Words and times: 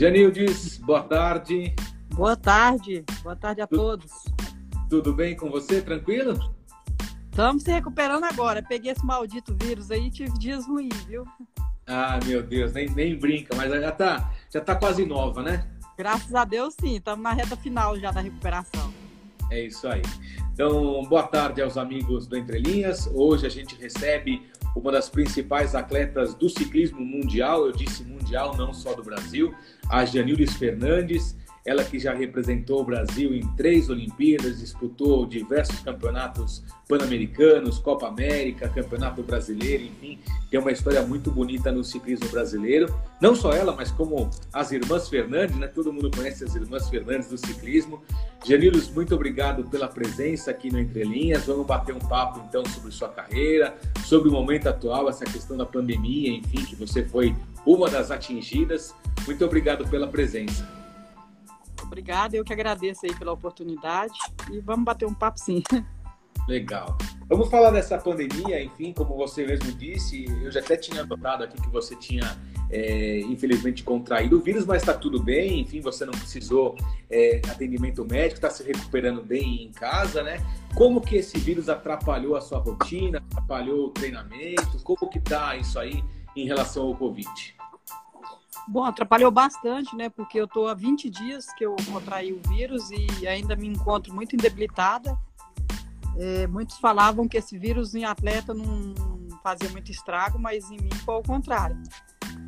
Janildes, 0.00 0.78
boa 0.78 1.02
tarde. 1.02 1.74
Boa 2.14 2.34
tarde, 2.34 3.04
boa 3.22 3.36
tarde 3.36 3.60
a 3.60 3.66
tu... 3.66 3.76
todos. 3.76 4.10
Tudo 4.88 5.12
bem 5.12 5.36
com 5.36 5.50
você? 5.50 5.82
Tranquilo? 5.82 6.54
Estamos 7.30 7.62
se 7.62 7.70
recuperando 7.70 8.24
agora. 8.24 8.62
Peguei 8.62 8.92
esse 8.92 9.04
maldito 9.04 9.54
vírus 9.62 9.90
aí 9.90 10.06
e 10.06 10.10
tive 10.10 10.32
dias 10.38 10.66
ruins, 10.66 11.04
viu? 11.04 11.26
Ah, 11.86 12.18
meu 12.24 12.42
Deus, 12.42 12.72
nem, 12.72 12.88
nem 12.88 13.14
brinca, 13.14 13.54
mas 13.54 13.70
já 13.70 13.92
tá, 13.92 14.32
já 14.50 14.62
tá 14.62 14.74
quase 14.74 15.04
nova, 15.04 15.42
né? 15.42 15.68
Graças 15.98 16.34
a 16.34 16.46
Deus, 16.46 16.74
sim. 16.80 16.96
Estamos 16.96 17.22
na 17.22 17.34
reta 17.34 17.54
final 17.54 18.00
já 18.00 18.10
da 18.10 18.22
recuperação. 18.22 18.90
É 19.50 19.66
isso 19.66 19.86
aí. 19.86 20.00
Então, 20.54 21.04
boa 21.10 21.24
tarde 21.24 21.60
aos 21.60 21.76
amigos 21.76 22.26
do 22.26 22.38
Entre 22.38 22.58
Linhas. 22.58 23.06
Hoje 23.06 23.46
a 23.46 23.50
gente 23.50 23.76
recebe 23.76 24.48
uma 24.74 24.92
das 24.92 25.08
principais 25.08 25.74
atletas 25.74 26.34
do 26.34 26.48
ciclismo 26.48 27.00
mundial, 27.00 27.66
eu 27.66 27.72
disse 27.72 28.04
mundial, 28.04 28.56
não 28.56 28.72
só 28.72 28.94
do 28.94 29.02
Brasil, 29.02 29.54
a 29.88 30.04
Janildes 30.04 30.54
Fernandes. 30.54 31.36
Ela 31.64 31.84
que 31.84 31.98
já 31.98 32.14
representou 32.14 32.80
o 32.80 32.84
Brasil 32.84 33.34
em 33.34 33.46
três 33.54 33.90
Olimpíadas, 33.90 34.60
disputou 34.60 35.26
diversos 35.26 35.80
campeonatos 35.80 36.62
pan-americanos, 36.88 37.78
Copa 37.78 38.08
América, 38.08 38.68
Campeonato 38.68 39.22
Brasileiro, 39.22 39.84
enfim, 39.84 40.18
tem 40.50 40.58
uma 40.58 40.72
história 40.72 41.00
muito 41.02 41.30
bonita 41.30 41.70
no 41.70 41.84
ciclismo 41.84 42.28
brasileiro. 42.28 42.92
Não 43.20 43.36
só 43.36 43.52
ela, 43.52 43.72
mas 43.72 43.90
como 43.92 44.28
as 44.52 44.72
irmãs 44.72 45.08
Fernandes, 45.08 45.56
né? 45.56 45.68
Todo 45.68 45.92
mundo 45.92 46.10
conhece 46.10 46.42
as 46.42 46.54
irmãs 46.56 46.88
Fernandes 46.88 47.28
do 47.28 47.38
ciclismo. 47.38 48.02
Janilos, 48.44 48.90
muito 48.90 49.14
obrigado 49.14 49.62
pela 49.64 49.86
presença 49.86 50.50
aqui 50.50 50.72
no 50.72 50.80
Entre 50.80 51.04
Linhas. 51.04 51.44
Vamos 51.44 51.66
bater 51.66 51.94
um 51.94 52.00
papo 52.00 52.42
então 52.48 52.64
sobre 52.64 52.90
sua 52.90 53.08
carreira, 53.08 53.76
sobre 54.04 54.28
o 54.28 54.32
momento 54.32 54.68
atual, 54.68 55.08
essa 55.08 55.24
questão 55.24 55.56
da 55.56 55.66
pandemia, 55.66 56.32
enfim, 56.32 56.64
que 56.64 56.74
você 56.74 57.04
foi 57.04 57.36
uma 57.64 57.88
das 57.88 58.10
atingidas. 58.10 58.94
Muito 59.26 59.44
obrigado 59.44 59.86
pela 59.88 60.08
presença. 60.08 60.79
Obrigada, 61.90 62.36
eu 62.36 62.44
que 62.44 62.52
agradeço 62.52 63.04
aí 63.04 63.12
pela 63.16 63.32
oportunidade 63.32 64.16
e 64.48 64.60
vamos 64.60 64.84
bater 64.84 65.06
um 65.06 65.12
papo 65.12 65.40
sim. 65.40 65.60
Legal. 66.46 66.96
Vamos 67.28 67.50
falar 67.50 67.72
dessa 67.72 67.98
pandemia, 67.98 68.62
enfim, 68.62 68.92
como 68.92 69.16
você 69.16 69.44
mesmo 69.44 69.72
disse, 69.72 70.24
eu 70.40 70.52
já 70.52 70.60
até 70.60 70.76
tinha 70.76 71.04
notado 71.04 71.42
aqui 71.42 71.60
que 71.60 71.68
você 71.68 71.96
tinha, 71.96 72.38
é, 72.70 73.18
infelizmente, 73.22 73.82
contraído 73.82 74.38
o 74.38 74.40
vírus, 74.40 74.64
mas 74.64 74.82
está 74.82 74.94
tudo 74.94 75.20
bem, 75.20 75.60
enfim, 75.60 75.80
você 75.80 76.04
não 76.04 76.12
precisou 76.12 76.76
é, 77.10 77.40
atendimento 77.48 78.04
médico, 78.04 78.34
está 78.34 78.50
se 78.50 78.62
recuperando 78.62 79.20
bem 79.20 79.64
em 79.64 79.72
casa, 79.72 80.22
né? 80.22 80.38
Como 80.76 81.00
que 81.00 81.16
esse 81.16 81.38
vírus 81.38 81.68
atrapalhou 81.68 82.36
a 82.36 82.40
sua 82.40 82.60
rotina, 82.60 83.18
atrapalhou 83.18 83.86
o 83.86 83.90
treinamento, 83.90 84.78
como 84.84 85.10
que 85.10 85.18
tá 85.18 85.56
isso 85.56 85.76
aí 85.76 86.04
em 86.36 86.46
relação 86.46 86.84
ao 86.84 86.94
Covid? 86.94 87.59
Bom, 88.68 88.84
atrapalhou 88.84 89.30
bastante, 89.30 89.96
né? 89.96 90.08
Porque 90.08 90.38
eu 90.38 90.46
tô 90.46 90.66
há 90.66 90.74
20 90.74 91.10
dias 91.10 91.46
que 91.54 91.64
eu 91.64 91.74
contraí 91.90 92.32
o 92.32 92.40
vírus 92.48 92.90
e 92.90 93.26
ainda 93.26 93.56
me 93.56 93.66
encontro 93.66 94.14
muito 94.14 94.36
debilitada. 94.36 95.18
É, 96.16 96.46
muitos 96.46 96.78
falavam 96.78 97.26
que 97.26 97.36
esse 97.36 97.58
vírus 97.58 97.94
em 97.94 98.04
atleta 98.04 98.52
não 98.52 98.94
fazia 99.42 99.68
muito 99.70 99.90
estrago, 99.90 100.38
mas 100.38 100.70
em 100.70 100.76
mim 100.76 100.90
foi 101.04 101.14
o 101.16 101.22
contrário. 101.22 101.76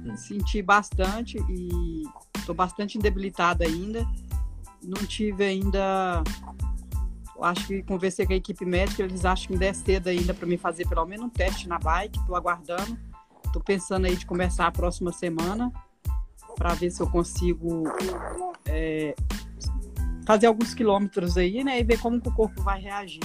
Hum. 0.04 0.16
Senti 0.16 0.62
bastante 0.62 1.38
e 1.48 2.02
estou 2.36 2.54
bastante 2.54 2.98
debilitada 2.98 3.64
ainda. 3.64 4.06
Não 4.82 5.06
tive 5.06 5.44
ainda. 5.44 6.22
Acho 7.40 7.66
que 7.66 7.82
conversei 7.82 8.24
com 8.24 8.32
a 8.32 8.36
equipe 8.36 8.64
médica, 8.64 9.02
eles 9.02 9.24
acham 9.24 9.48
que 9.48 9.52
ainda 9.54 9.66
é 9.66 9.72
cedo 9.72 10.08
ainda 10.08 10.32
para 10.32 10.46
me 10.46 10.56
fazer 10.56 10.86
pelo 10.86 11.04
menos 11.04 11.26
um 11.26 11.28
teste 11.28 11.68
na 11.68 11.78
bike. 11.78 12.18
Estou 12.18 12.36
aguardando. 12.36 12.96
Estou 13.44 13.62
pensando 13.62 14.06
aí 14.06 14.14
de 14.14 14.24
começar 14.24 14.66
a 14.66 14.70
próxima 14.70 15.12
semana 15.12 15.72
para 16.62 16.74
ver 16.74 16.92
se 16.92 17.02
eu 17.02 17.08
consigo 17.08 17.82
é, 18.66 19.16
fazer 20.24 20.46
alguns 20.46 20.72
quilômetros 20.72 21.36
aí, 21.36 21.64
né, 21.64 21.80
e 21.80 21.82
ver 21.82 21.98
como 21.98 22.20
que 22.20 22.28
o 22.28 22.32
corpo 22.32 22.62
vai 22.62 22.80
reagir. 22.80 23.20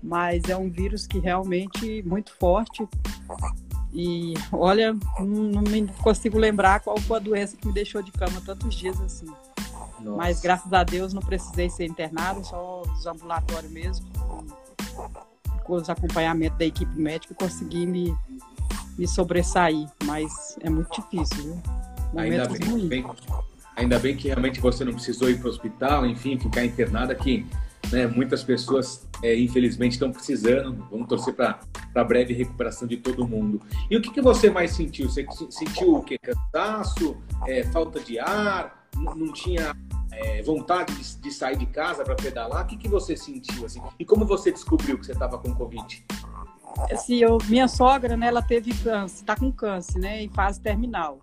Mas 0.00 0.44
é 0.44 0.56
um 0.56 0.70
vírus 0.70 1.04
que 1.04 1.18
realmente 1.18 2.00
muito 2.04 2.32
forte 2.38 2.86
e 3.92 4.34
olha, 4.52 4.92
não, 5.18 5.26
não 5.26 5.62
me 5.62 5.88
consigo 6.00 6.38
lembrar 6.38 6.78
qual 6.78 6.96
foi 7.00 7.16
a 7.16 7.20
doença 7.20 7.56
que 7.56 7.66
me 7.66 7.72
deixou 7.72 8.00
de 8.02 8.12
cama 8.12 8.40
tantos 8.46 8.72
dias 8.76 9.00
assim. 9.00 9.26
Nossa. 9.98 10.16
Mas 10.16 10.40
graças 10.40 10.72
a 10.72 10.84
Deus 10.84 11.12
não 11.12 11.22
precisei 11.22 11.68
ser 11.68 11.86
internado, 11.86 12.44
só 12.44 12.82
os 12.82 13.04
ambulatórios 13.04 13.72
mesmo. 13.72 14.06
Com 15.64 15.74
os 15.74 15.90
acompanhamentos 15.90 16.58
da 16.58 16.66
equipe 16.66 16.96
médica, 16.96 17.34
consegui 17.34 17.84
me, 17.84 18.16
me 18.96 19.08
sobressair. 19.08 19.88
Mas 20.04 20.56
é 20.60 20.70
muito 20.70 21.00
difícil, 21.00 21.42
viu? 21.42 21.83
Ainda 22.16 22.48
bem, 22.48 22.88
bem, 22.88 23.06
ainda 23.76 23.98
bem 23.98 24.16
que 24.16 24.28
realmente 24.28 24.60
você 24.60 24.84
não 24.84 24.92
precisou 24.92 25.30
ir 25.30 25.38
para 25.38 25.46
o 25.46 25.50
hospital, 25.50 26.06
enfim, 26.06 26.38
ficar 26.38 26.64
internada, 26.64 27.14
que 27.14 27.46
né, 27.92 28.06
muitas 28.06 28.42
pessoas, 28.42 29.06
é, 29.22 29.38
infelizmente, 29.38 29.92
estão 29.92 30.10
precisando. 30.10 30.86
Vamos 30.90 31.08
torcer 31.08 31.34
para 31.34 31.60
a 31.94 32.04
breve 32.04 32.34
recuperação 32.34 32.86
de 32.88 32.96
todo 32.96 33.26
mundo. 33.26 33.60
E 33.90 33.96
o 33.96 34.02
que, 34.02 34.10
que 34.10 34.20
você 34.20 34.50
mais 34.50 34.72
sentiu? 34.72 35.08
Você 35.08 35.26
sentiu 35.50 35.96
o 35.96 36.02
quê? 36.02 36.18
Cansaço? 36.18 37.16
É, 37.46 37.64
falta 37.64 38.00
de 38.00 38.18
ar? 38.18 38.84
Não 38.96 39.32
tinha 39.32 39.74
é, 40.12 40.42
vontade 40.42 40.94
de, 40.94 41.16
de, 41.20 41.30
sair 41.32 41.56
de 41.56 41.66
casa 41.66 42.04
para 42.04 42.14
pedalar? 42.14 42.64
O 42.64 42.66
que, 42.66 42.76
que 42.76 42.88
você 42.88 43.16
sentiu? 43.16 43.64
Assim? 43.64 43.80
E 43.98 44.04
como 44.04 44.24
você 44.24 44.52
descobriu 44.52 44.98
que 44.98 45.06
você 45.06 45.12
estava 45.12 45.38
com 45.38 45.54
Covid? 45.54 46.04
Assim, 46.90 47.16
eu, 47.16 47.38
minha 47.48 47.68
sogra, 47.68 48.16
né, 48.16 48.26
ela 48.26 48.42
teve 48.42 48.74
câncer, 48.74 49.20
está 49.20 49.36
com 49.36 49.52
câncer, 49.52 49.98
né, 50.00 50.22
em 50.22 50.28
fase 50.28 50.60
terminal. 50.60 51.20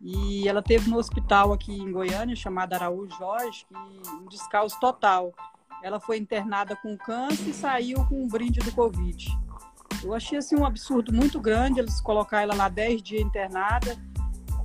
E 0.00 0.48
ela 0.48 0.62
teve 0.62 0.88
no 0.88 0.96
hospital 0.96 1.52
aqui 1.52 1.72
em 1.72 1.92
Goiânia, 1.92 2.34
chamado 2.34 2.72
Araújo 2.72 3.14
Jorge, 3.18 3.66
um 4.20 4.26
descalço 4.28 4.80
total. 4.80 5.34
Ela 5.82 6.00
foi 6.00 6.16
internada 6.16 6.74
com 6.76 6.96
câncer 6.96 7.50
e 7.50 7.52
saiu 7.52 8.04
com 8.06 8.22
um 8.22 8.28
brinde 8.28 8.60
do 8.60 8.72
Covid. 8.72 9.38
Eu 10.02 10.14
achei 10.14 10.38
assim 10.38 10.56
um 10.56 10.64
absurdo 10.64 11.12
muito 11.12 11.38
grande 11.38 11.80
eles 11.80 12.00
colocar 12.00 12.40
ela 12.40 12.54
lá 12.54 12.68
10 12.68 13.02
dias 13.02 13.20
internada 13.20 13.98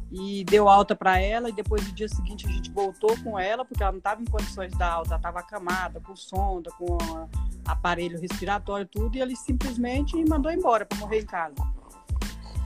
e 0.09 0.45
deu 0.45 0.69
alta 0.69 0.95
para 0.95 1.19
ela 1.19 1.49
e 1.49 1.51
depois 1.51 1.85
no 1.85 1.93
dia 1.93 2.07
seguinte 2.07 2.47
a 2.47 2.49
gente 2.49 2.71
voltou 2.71 3.17
com 3.21 3.37
ela 3.37 3.65
porque 3.65 3.83
ela 3.83 3.91
não 3.91 3.97
estava 3.97 4.21
em 4.21 4.25
condições 4.25 4.71
dar 4.77 4.93
alta, 4.93 5.15
estava 5.15 5.39
acamada, 5.39 5.99
com 5.99 6.15
sonda, 6.15 6.71
com 6.71 6.97
aparelho 7.65 8.19
respiratório 8.19 8.85
tudo 8.85 9.17
e 9.17 9.21
ele 9.21 9.35
simplesmente 9.35 10.15
mandou 10.29 10.51
embora 10.51 10.85
para 10.85 10.97
morrer 10.99 11.21
em 11.21 11.25
casa 11.25 11.55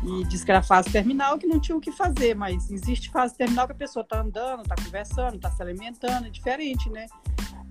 e 0.03 0.23
disse 0.25 0.45
que 0.45 0.51
era 0.51 0.61
fase 0.61 0.89
terminal 0.89 1.37
que 1.37 1.45
não 1.45 1.59
tinha 1.59 1.77
o 1.77 1.81
que 1.81 1.91
fazer, 1.91 2.35
mas 2.35 2.71
existe 2.71 3.09
fase 3.09 3.35
terminal 3.35 3.65
que 3.65 3.73
a 3.73 3.75
pessoa 3.75 4.03
está 4.03 4.21
andando, 4.21 4.61
está 4.61 4.75
conversando, 4.75 5.35
está 5.35 5.51
se 5.51 5.61
alimentando, 5.61 6.27
é 6.27 6.29
diferente, 6.29 6.89
né? 6.89 7.05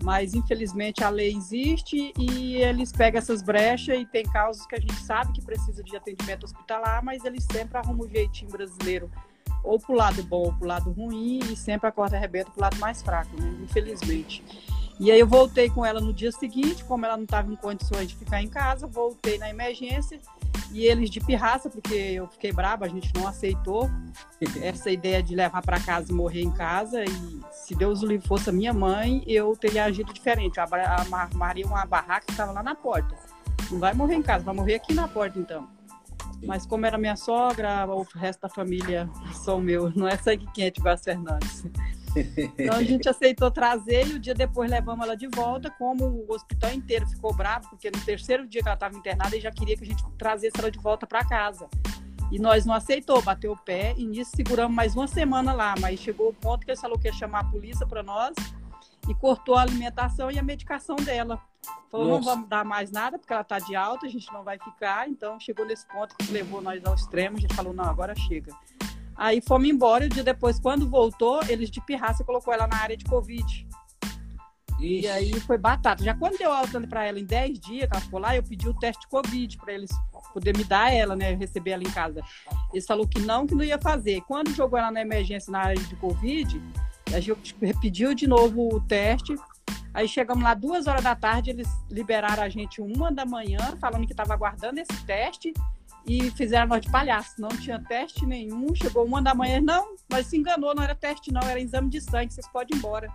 Mas 0.02 0.34
infelizmente 0.34 1.02
a 1.02 1.08
lei 1.08 1.34
existe 1.34 2.12
e 2.18 2.56
eles 2.56 2.92
pegam 2.92 3.18
essas 3.18 3.42
brechas 3.42 3.98
e 3.98 4.04
tem 4.04 4.24
casos 4.24 4.66
que 4.66 4.76
a 4.76 4.80
gente 4.80 5.00
sabe 5.00 5.32
que 5.32 5.42
precisa 5.42 5.82
de 5.82 5.96
atendimento 5.96 6.44
hospitalar, 6.44 7.02
mas 7.02 7.24
eles 7.24 7.46
sempre 7.50 7.78
arrumam 7.78 8.06
o 8.06 8.10
jeitinho 8.10 8.50
brasileiro 8.50 9.10
ou 9.64 9.78
para 9.78 9.92
o 9.92 9.96
lado 9.96 10.22
bom 10.22 10.44
ou 10.44 10.52
para 10.52 10.64
o 10.64 10.68
lado 10.68 10.92
ruim 10.92 11.40
e 11.50 11.56
sempre 11.56 11.88
a 11.88 11.92
corda 11.92 12.16
arrebenta 12.16 12.50
para 12.50 12.58
o 12.58 12.62
lado 12.62 12.76
mais 12.78 13.02
fraco, 13.02 13.30
né? 13.40 13.56
Infelizmente. 13.62 14.44
E 15.00 15.10
aí 15.10 15.20
eu 15.20 15.26
voltei 15.26 15.70
com 15.70 15.84
ela 15.86 16.00
no 16.00 16.12
dia 16.12 16.32
seguinte, 16.32 16.84
como 16.84 17.06
ela 17.06 17.16
não 17.16 17.24
estava 17.24 17.52
em 17.52 17.56
condições 17.56 18.08
de 18.08 18.16
ficar 18.16 18.42
em 18.42 18.48
casa, 18.48 18.86
voltei 18.86 19.38
na 19.38 19.48
emergência 19.48 20.20
e 20.70 20.84
eles 20.84 21.10
de 21.10 21.20
pirraça, 21.20 21.70
porque 21.70 21.94
eu 21.94 22.28
fiquei 22.28 22.52
braba, 22.52 22.86
a 22.86 22.88
gente 22.88 23.12
não 23.14 23.26
aceitou 23.26 23.90
essa 24.62 24.90
ideia 24.90 25.22
de 25.22 25.34
levar 25.34 25.62
para 25.62 25.80
casa 25.80 26.10
e 26.10 26.14
morrer 26.14 26.42
em 26.42 26.50
casa. 26.50 27.02
E 27.04 27.40
se 27.50 27.74
Deus 27.74 28.02
o 28.02 28.06
livre 28.06 28.26
fosse 28.26 28.50
a 28.50 28.52
minha 28.52 28.72
mãe, 28.72 29.22
eu 29.26 29.56
teria 29.56 29.84
agido 29.84 30.12
diferente. 30.12 30.58
Eu 30.58 30.64
armaria 30.64 31.66
uma 31.66 31.86
barraca 31.86 32.26
que 32.26 32.32
estava 32.32 32.52
lá 32.52 32.62
na 32.62 32.74
porta. 32.74 33.14
Não 33.70 33.78
vai 33.78 33.94
morrer 33.94 34.16
em 34.16 34.22
casa, 34.22 34.44
vai 34.44 34.54
morrer 34.54 34.74
aqui 34.74 34.94
na 34.94 35.08
porta 35.08 35.38
então. 35.38 35.68
Mas 36.44 36.64
como 36.64 36.86
era 36.86 36.96
minha 36.96 37.16
sogra, 37.16 37.86
o 37.86 38.06
resto 38.14 38.42
da 38.42 38.48
família 38.48 39.08
são 39.32 39.60
meus, 39.60 39.94
não 39.94 40.06
é 40.06 40.16
sangue 40.16 40.46
quente 40.52 40.86
a 40.86 40.96
Fernandes. 40.96 41.64
Então 42.58 42.76
a 42.76 42.82
gente 42.82 43.08
aceitou 43.08 43.50
trazer 43.50 44.06
e 44.06 44.14
o 44.14 44.18
dia 44.18 44.34
depois 44.34 44.70
levamos 44.70 45.04
ela 45.04 45.16
de 45.16 45.28
volta, 45.28 45.70
como 45.70 46.04
o 46.04 46.32
hospital 46.32 46.72
inteiro 46.72 47.06
ficou 47.06 47.34
bravo, 47.34 47.68
porque 47.70 47.90
no 47.90 48.00
terceiro 48.00 48.46
dia 48.46 48.62
que 48.62 48.68
ela 48.68 48.74
estava 48.74 48.96
internada, 48.96 49.34
ele 49.34 49.42
já 49.42 49.50
queria 49.50 49.76
que 49.76 49.84
a 49.84 49.86
gente 49.86 50.04
trazesse 50.16 50.58
ela 50.58 50.70
de 50.70 50.78
volta 50.78 51.06
para 51.06 51.24
casa. 51.24 51.68
E 52.30 52.38
nós 52.38 52.66
não 52.66 52.74
aceitou, 52.74 53.22
bateu 53.22 53.52
o 53.52 53.56
pé 53.56 53.94
e 53.96 54.06
nisso 54.06 54.32
seguramos 54.36 54.74
mais 54.74 54.94
uma 54.94 55.08
semana 55.08 55.52
lá, 55.52 55.74
mas 55.80 55.98
chegou 55.98 56.28
o 56.28 56.34
ponto 56.34 56.64
que 56.64 56.70
ele 56.70 56.80
falou 56.80 56.98
que 56.98 57.08
ia 57.08 57.12
chamar 57.12 57.40
a 57.40 57.44
polícia 57.44 57.86
para 57.86 58.02
nós 58.02 58.34
e 59.08 59.14
cortou 59.14 59.54
a 59.54 59.62
alimentação 59.62 60.30
e 60.30 60.38
a 60.38 60.42
medicação 60.42 60.96
dela. 60.96 61.40
Falou, 61.90 62.08
Nossa. 62.08 62.18
não 62.18 62.24
vamos 62.24 62.48
dar 62.48 62.64
mais 62.64 62.90
nada, 62.90 63.18
porque 63.18 63.32
ela 63.32 63.42
está 63.42 63.58
de 63.58 63.74
alta, 63.74 64.06
a 64.06 64.10
gente 64.10 64.30
não 64.30 64.44
vai 64.44 64.58
ficar. 64.58 65.08
Então 65.08 65.40
chegou 65.40 65.64
nesse 65.64 65.86
ponto 65.88 66.14
que 66.16 66.30
levou 66.30 66.60
nós 66.60 66.84
ao 66.84 66.94
extremo, 66.94 67.38
a 67.38 67.40
gente 67.40 67.54
falou, 67.54 67.72
não, 67.72 67.84
agora 67.84 68.14
chega. 68.14 68.52
Aí 69.18 69.40
fomos 69.40 69.68
embora 69.68 70.04
e 70.04 70.06
o 70.06 70.10
dia 70.10 70.22
depois, 70.22 70.60
quando 70.60 70.88
voltou, 70.88 71.42
eles 71.48 71.70
de 71.70 71.80
pirraça 71.80 72.22
colocou 72.22 72.54
ela 72.54 72.68
na 72.68 72.76
área 72.76 72.96
de 72.96 73.04
Covid. 73.04 73.66
Ixi. 74.80 75.06
E 75.06 75.08
aí 75.08 75.40
foi 75.40 75.58
batata. 75.58 76.04
Já 76.04 76.14
quando 76.14 76.38
deu 76.38 76.52
alta 76.52 76.80
para 76.86 77.04
ela 77.04 77.18
em 77.18 77.24
10 77.24 77.58
dias 77.58 77.88
que 77.88 77.96
ela 77.96 78.00
ficou 78.00 78.20
lá, 78.20 78.36
eu 78.36 78.44
pedi 78.44 78.68
o 78.68 78.74
teste 78.74 79.02
de 79.02 79.08
Covid 79.08 79.58
para 79.58 79.72
eles 79.72 79.90
poder 80.32 80.56
me 80.56 80.62
dar 80.62 80.92
ela, 80.92 81.16
né? 81.16 81.34
Receber 81.34 81.72
ela 81.72 81.82
em 81.82 81.90
casa. 81.90 82.22
Eles 82.72 82.86
falou 82.86 83.08
que 83.08 83.18
não, 83.20 83.44
que 83.44 83.56
não 83.56 83.64
ia 83.64 83.78
fazer. 83.78 84.20
Quando 84.22 84.54
jogou 84.54 84.78
ela 84.78 84.92
na 84.92 85.00
emergência 85.00 85.50
na 85.50 85.58
área 85.58 85.82
de 85.82 85.96
Covid, 85.96 86.62
a 87.12 87.18
gente 87.18 87.56
pediu 87.80 88.14
de 88.14 88.28
novo 88.28 88.68
o 88.72 88.80
teste. 88.80 89.34
Aí 89.92 90.06
chegamos 90.06 90.44
lá 90.44 90.54
duas 90.54 90.86
horas 90.86 91.02
da 91.02 91.16
tarde, 91.16 91.50
eles 91.50 91.68
liberaram 91.90 92.44
a 92.44 92.48
gente 92.48 92.80
uma 92.80 93.10
da 93.10 93.26
manhã, 93.26 93.76
falando 93.80 94.06
que 94.06 94.12
estava 94.12 94.32
aguardando 94.32 94.78
esse 94.78 95.04
teste 95.04 95.52
e 96.08 96.30
fizeram 96.30 96.66
nós 96.66 96.80
de 96.80 96.90
palhaço. 96.90 97.34
Não 97.38 97.50
tinha 97.50 97.78
teste 97.78 98.24
nenhum. 98.24 98.74
Chegou 98.74 99.04
uma 99.04 99.20
da 99.20 99.34
manhã, 99.34 99.60
não, 99.60 99.94
mas 100.10 100.26
se 100.26 100.38
enganou, 100.38 100.74
não 100.74 100.82
era 100.82 100.94
teste, 100.94 101.30
não, 101.30 101.42
era 101.42 101.60
exame 101.60 101.90
de 101.90 102.00
sangue, 102.00 102.32
vocês 102.32 102.48
podem 102.48 102.74
ir 102.74 102.78
embora. 102.78 103.12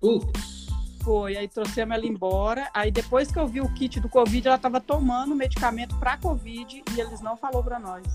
Putz. 0.00 0.70
Foi, 1.02 1.36
aí 1.36 1.48
trouxemos 1.48 1.94
ela 1.94 2.06
embora. 2.06 2.70
Aí 2.72 2.90
depois 2.90 3.30
que 3.30 3.38
eu 3.38 3.46
vi 3.46 3.60
o 3.60 3.72
kit 3.74 4.00
do 4.00 4.08
Covid, 4.08 4.48
ela 4.48 4.56
estava 4.56 4.80
tomando 4.80 5.34
medicamento 5.34 5.98
para 5.98 6.16
Covid 6.16 6.82
e 6.94 7.00
eles 7.00 7.20
não 7.20 7.36
falaram 7.36 7.62
para 7.62 7.78
nós. 7.78 8.06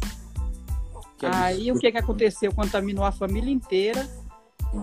Que 1.18 1.26
aí 1.26 1.72
o 1.72 1.80
que, 1.80 1.92
que 1.92 1.98
aconteceu? 1.98 2.54
Contaminou 2.54 3.06
a 3.06 3.12
família 3.12 3.52
inteira. 3.52 4.08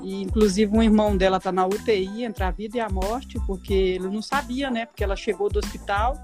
E, 0.02 0.22
inclusive, 0.22 0.74
um 0.74 0.82
irmão 0.82 1.16
dela 1.16 1.36
está 1.36 1.52
na 1.52 1.66
UTI, 1.66 2.24
entre 2.24 2.42
a 2.44 2.50
vida 2.50 2.78
e 2.78 2.80
a 2.80 2.88
morte, 2.88 3.38
porque 3.46 3.74
ele 3.74 4.08
não 4.08 4.22
sabia, 4.22 4.70
né? 4.70 4.86
Porque 4.86 5.04
ela 5.04 5.14
chegou 5.14 5.50
do 5.50 5.58
hospital 5.58 6.16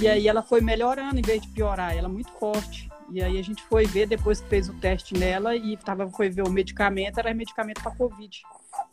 e 0.00 0.08
aí 0.08 0.28
ela 0.28 0.42
foi 0.42 0.60
melhorando 0.60 1.18
em 1.18 1.22
vez 1.22 1.42
de 1.42 1.48
piorar. 1.48 1.96
Ela 1.96 2.08
é 2.08 2.10
muito 2.10 2.32
forte. 2.32 2.90
E 3.10 3.22
aí 3.22 3.38
a 3.38 3.42
gente 3.42 3.62
foi 3.64 3.84
ver 3.84 4.06
depois 4.06 4.40
que 4.40 4.48
fez 4.48 4.68
o 4.68 4.74
teste 4.74 5.12
nela 5.12 5.54
e 5.54 5.76
tava, 5.76 6.08
foi 6.08 6.30
ver 6.30 6.42
o 6.42 6.50
medicamento, 6.50 7.18
era 7.18 7.34
medicamento 7.34 7.82
para 7.82 7.94
Covid, 7.94 8.40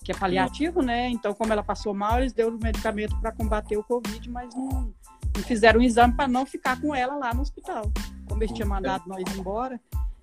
que 0.03 0.11
é 0.11 0.15
paliativo, 0.15 0.81
né? 0.81 1.07
Então, 1.09 1.33
como 1.33 1.53
ela 1.53 1.63
passou 1.63 1.93
mal, 1.93 2.19
eles 2.19 2.33
deram 2.33 2.57
o 2.57 2.59
medicamento 2.59 3.17
para 3.21 3.31
combater 3.31 3.77
o 3.77 3.83
Covid, 3.83 4.29
mas 4.29 4.53
não, 4.53 4.93
não 5.35 5.43
fizeram 5.43 5.79
um 5.79 5.83
exame 5.83 6.13
para 6.13 6.27
não 6.27 6.45
ficar 6.45 6.81
com 6.81 6.93
ela 6.93 7.15
lá 7.15 7.33
no 7.33 7.41
hospital. 7.41 7.89
Como 8.27 8.43
eles 8.43 8.53
tinham 8.53 8.67
mandado 8.67 9.07
nós 9.07 9.23
embora. 9.37 9.79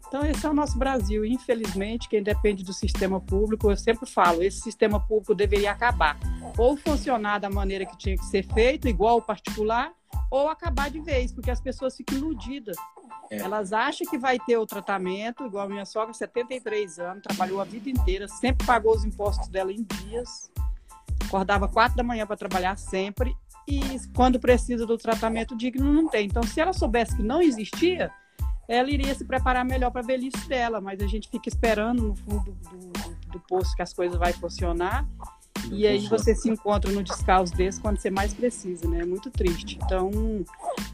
Então, 0.09 0.25
esse 0.25 0.45
é 0.47 0.51
o 0.51 0.55
nosso 0.55 0.79
Brasil. 0.79 1.25
Infelizmente, 1.25 2.09
quem 2.09 2.23
depende 2.23 2.63
do 2.63 2.73
sistema 2.73 3.21
público, 3.21 3.71
eu 3.71 3.77
sempre 3.77 4.09
falo, 4.09 4.43
esse 4.43 4.61
sistema 4.61 5.01
público 5.01 5.35
deveria 5.35 5.73
acabar. 5.73 6.17
Ou 6.57 6.77
funcionar 6.77 7.39
da 7.39 7.51
maneira 7.51 7.85
que 7.87 7.97
tinha 7.97 8.17
que 8.17 8.25
ser 8.27 8.47
feito, 8.47 8.87
igual 8.87 9.17
o 9.17 9.23
particular, 9.23 9.91
ou 10.31 10.49
acabar 10.49 10.91
de 10.91 11.01
vez, 11.01 11.33
porque 11.33 11.51
as 11.51 11.61
pessoas 11.61 11.97
ficam 11.97 12.19
iludidas. 12.19 12.77
É. 13.31 13.39
Elas 13.39 13.73
acham 13.73 14.07
que 14.07 14.19
vai 14.19 14.39
ter 14.39 14.57
o 14.57 14.67
tratamento, 14.67 15.45
igual 15.45 15.67
a 15.67 15.69
minha 15.69 15.85
sogra, 15.85 16.13
73 16.13 16.99
anos, 16.99 17.23
trabalhou 17.23 17.61
a 17.61 17.65
vida 17.65 17.89
inteira, 17.91 18.29
sempre 18.29 18.67
pagou 18.67 18.95
os 18.95 19.05
impostos 19.05 19.49
dela 19.49 19.73
em 19.73 19.83
dias, 19.83 20.51
acordava 21.27 21.69
quatro 21.69 21.97
da 21.97 22.03
manhã 22.03 22.27
para 22.27 22.37
trabalhar 22.37 22.77
sempre, 22.77 23.37
e 23.69 23.81
quando 24.15 24.39
precisa 24.39 24.87
do 24.87 24.97
tratamento 24.97 25.57
digno, 25.57 25.93
não 25.93 26.09
tem. 26.09 26.27
Então, 26.27 26.43
se 26.43 26.61
ela 26.61 26.73
soubesse 26.73 27.17
que 27.17 27.23
não 27.23 27.43
existia, 27.43 28.13
ela 28.69 28.91
iria 28.91 29.15
se 29.15 29.25
preparar 29.25 29.65
melhor 29.65 29.91
para 29.91 30.03
a 30.03 30.05
velhice 30.05 30.49
dela, 30.49 30.81
mas 30.81 31.01
a 31.01 31.07
gente 31.07 31.29
fica 31.29 31.49
esperando 31.49 32.03
no 32.03 32.17
fundo 32.17 32.53
do, 32.53 32.79
do, 32.79 33.31
do 33.33 33.41
poço 33.41 33.75
que 33.75 33.83
as 33.83 33.93
coisas 33.93 34.19
vão 34.19 34.33
funcionar 34.35 35.07
e 35.71 35.87
aí 35.87 36.07
você 36.09 36.35
se 36.35 36.49
encontra 36.49 36.91
no 36.91 37.03
descaso 37.03 37.55
desse 37.55 37.81
quando 37.81 37.99
você 37.99 38.11
mais 38.11 38.33
precisa, 38.33 38.89
né? 38.89 39.01
É 39.01 39.05
muito 39.05 39.31
triste. 39.31 39.79
Então, 39.83 40.11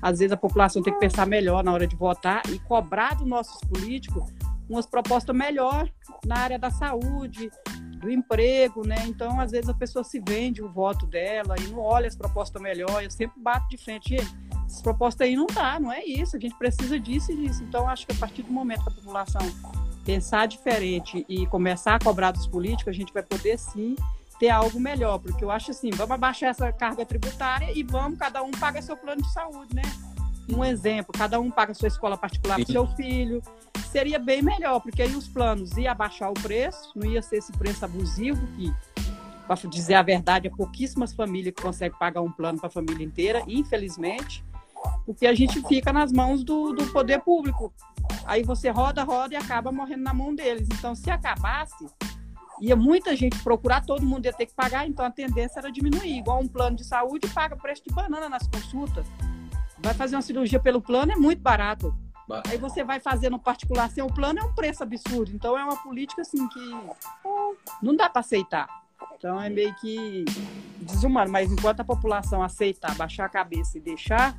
às 0.00 0.18
vezes 0.18 0.32
a 0.32 0.36
população 0.36 0.82
tem 0.82 0.92
que 0.92 1.00
pensar 1.00 1.26
melhor 1.26 1.62
na 1.62 1.72
hora 1.72 1.86
de 1.86 1.96
votar 1.96 2.42
e 2.50 2.58
cobrar 2.58 3.14
dos 3.14 3.26
nossos 3.26 3.60
políticos 3.68 4.24
umas 4.68 4.86
propostas 4.86 5.34
melhor 5.36 5.90
na 6.24 6.38
área 6.38 6.58
da 6.58 6.70
saúde, 6.70 7.50
do 7.98 8.10
emprego, 8.10 8.86
né? 8.86 9.04
Então, 9.06 9.38
às 9.38 9.50
vezes 9.50 9.68
a 9.68 9.74
pessoa 9.74 10.02
se 10.02 10.20
vende 10.20 10.62
o 10.62 10.68
voto 10.68 11.06
dela 11.06 11.54
e 11.60 11.68
não 11.68 11.78
olha 11.78 12.08
as 12.08 12.16
propostas 12.16 12.60
melhor. 12.60 13.02
Eu 13.02 13.10
sempre 13.10 13.40
bato 13.40 13.68
de 13.68 13.76
frente, 13.76 14.16
essas 14.66 14.82
propostas 14.82 15.26
aí 15.26 15.36
não 15.36 15.46
dá, 15.46 15.78
não 15.78 15.92
é 15.92 16.04
isso. 16.04 16.36
A 16.36 16.40
gente 16.40 16.56
precisa 16.56 16.98
disso 16.98 17.32
e 17.32 17.36
disso. 17.36 17.62
Então, 17.62 17.88
acho 17.88 18.06
que 18.06 18.12
a 18.12 18.16
partir 18.16 18.42
do 18.42 18.52
momento 18.52 18.82
que 18.82 18.90
a 18.90 18.94
população 18.94 19.42
pensar 20.04 20.46
diferente 20.46 21.24
e 21.28 21.46
começar 21.46 21.94
a 21.94 21.98
cobrar 21.98 22.32
dos 22.32 22.46
políticos, 22.46 22.88
a 22.88 22.96
gente 22.96 23.12
vai 23.12 23.22
poder 23.22 23.58
sim 23.58 23.94
ter 24.42 24.50
algo 24.50 24.80
melhor, 24.80 25.20
porque 25.20 25.44
eu 25.44 25.52
acho 25.52 25.70
assim, 25.70 25.90
vamos 25.92 26.10
abaixar 26.10 26.50
essa 26.50 26.72
carga 26.72 27.06
tributária 27.06 27.70
e 27.72 27.84
vamos, 27.84 28.18
cada 28.18 28.42
um 28.42 28.50
paga 28.50 28.82
seu 28.82 28.96
plano 28.96 29.22
de 29.22 29.32
saúde, 29.32 29.72
né? 29.72 29.82
Um 30.52 30.64
exemplo, 30.64 31.12
cada 31.16 31.38
um 31.38 31.48
paga 31.48 31.72
sua 31.74 31.86
escola 31.86 32.16
particular 32.16 32.56
para 32.56 32.66
seu 32.66 32.84
filho, 32.96 33.40
seria 33.92 34.18
bem 34.18 34.42
melhor, 34.42 34.80
porque 34.80 35.00
aí 35.00 35.14
os 35.14 35.28
planos 35.28 35.76
iam 35.76 35.92
abaixar 35.92 36.28
o 36.28 36.34
preço, 36.34 36.90
não 36.96 37.08
ia 37.08 37.22
ser 37.22 37.36
esse 37.36 37.52
preço 37.52 37.84
abusivo 37.84 38.44
que, 38.56 38.74
para 39.46 39.54
dizer 39.70 39.94
a 39.94 40.02
verdade, 40.02 40.48
é 40.48 40.50
pouquíssimas 40.50 41.14
famílias 41.14 41.54
que 41.54 41.62
conseguem 41.62 41.96
pagar 41.96 42.20
um 42.20 42.32
plano 42.32 42.58
para 42.58 42.66
a 42.66 42.72
família 42.72 43.04
inteira, 43.04 43.44
infelizmente, 43.46 44.44
porque 45.06 45.24
a 45.24 45.34
gente 45.36 45.62
fica 45.68 45.92
nas 45.92 46.10
mãos 46.10 46.42
do, 46.42 46.72
do 46.72 46.84
poder 46.88 47.20
público. 47.20 47.72
Aí 48.24 48.42
você 48.42 48.70
roda, 48.70 49.04
roda 49.04 49.34
e 49.34 49.36
acaba 49.36 49.70
morrendo 49.70 50.02
na 50.02 50.12
mão 50.12 50.34
deles. 50.34 50.66
Então, 50.72 50.96
se 50.96 51.12
acabasse, 51.12 51.86
ia 52.60 52.76
muita 52.76 53.16
gente 53.16 53.38
procurar, 53.42 53.84
todo 53.84 54.04
mundo 54.04 54.26
ia 54.26 54.32
ter 54.32 54.46
que 54.46 54.54
pagar, 54.54 54.86
então 54.86 55.04
a 55.04 55.10
tendência 55.10 55.60
era 55.60 55.70
diminuir. 55.70 56.18
Igual 56.18 56.40
um 56.40 56.48
plano 56.48 56.76
de 56.76 56.84
saúde 56.84 57.28
paga 57.28 57.56
preço 57.56 57.82
de 57.86 57.94
banana 57.94 58.28
nas 58.28 58.46
consultas. 58.46 59.06
Vai 59.78 59.94
fazer 59.94 60.16
uma 60.16 60.22
cirurgia 60.22 60.60
pelo 60.60 60.80
plano, 60.80 61.12
é 61.12 61.16
muito 61.16 61.40
barato. 61.40 61.94
Aí 62.48 62.56
você 62.56 62.84
vai 62.84 63.00
fazer 63.00 63.30
no 63.30 63.38
particular 63.38 63.90
sem 63.90 64.02
o 64.02 64.06
plano, 64.06 64.38
é 64.38 64.42
um 64.42 64.54
preço 64.54 64.82
absurdo. 64.82 65.32
Então 65.34 65.58
é 65.58 65.64
uma 65.64 65.76
política 65.76 66.22
assim 66.22 66.48
que 66.48 66.70
não 67.82 67.94
dá 67.94 68.08
para 68.08 68.20
aceitar. 68.20 68.68
Então 69.16 69.40
é 69.40 69.50
meio 69.50 69.74
que 69.74 70.24
desumano. 70.80 71.30
Mas 71.30 71.50
enquanto 71.50 71.80
a 71.80 71.84
população 71.84 72.42
aceitar, 72.42 72.94
baixar 72.94 73.26
a 73.26 73.28
cabeça 73.28 73.76
e 73.76 73.80
deixar, 73.80 74.36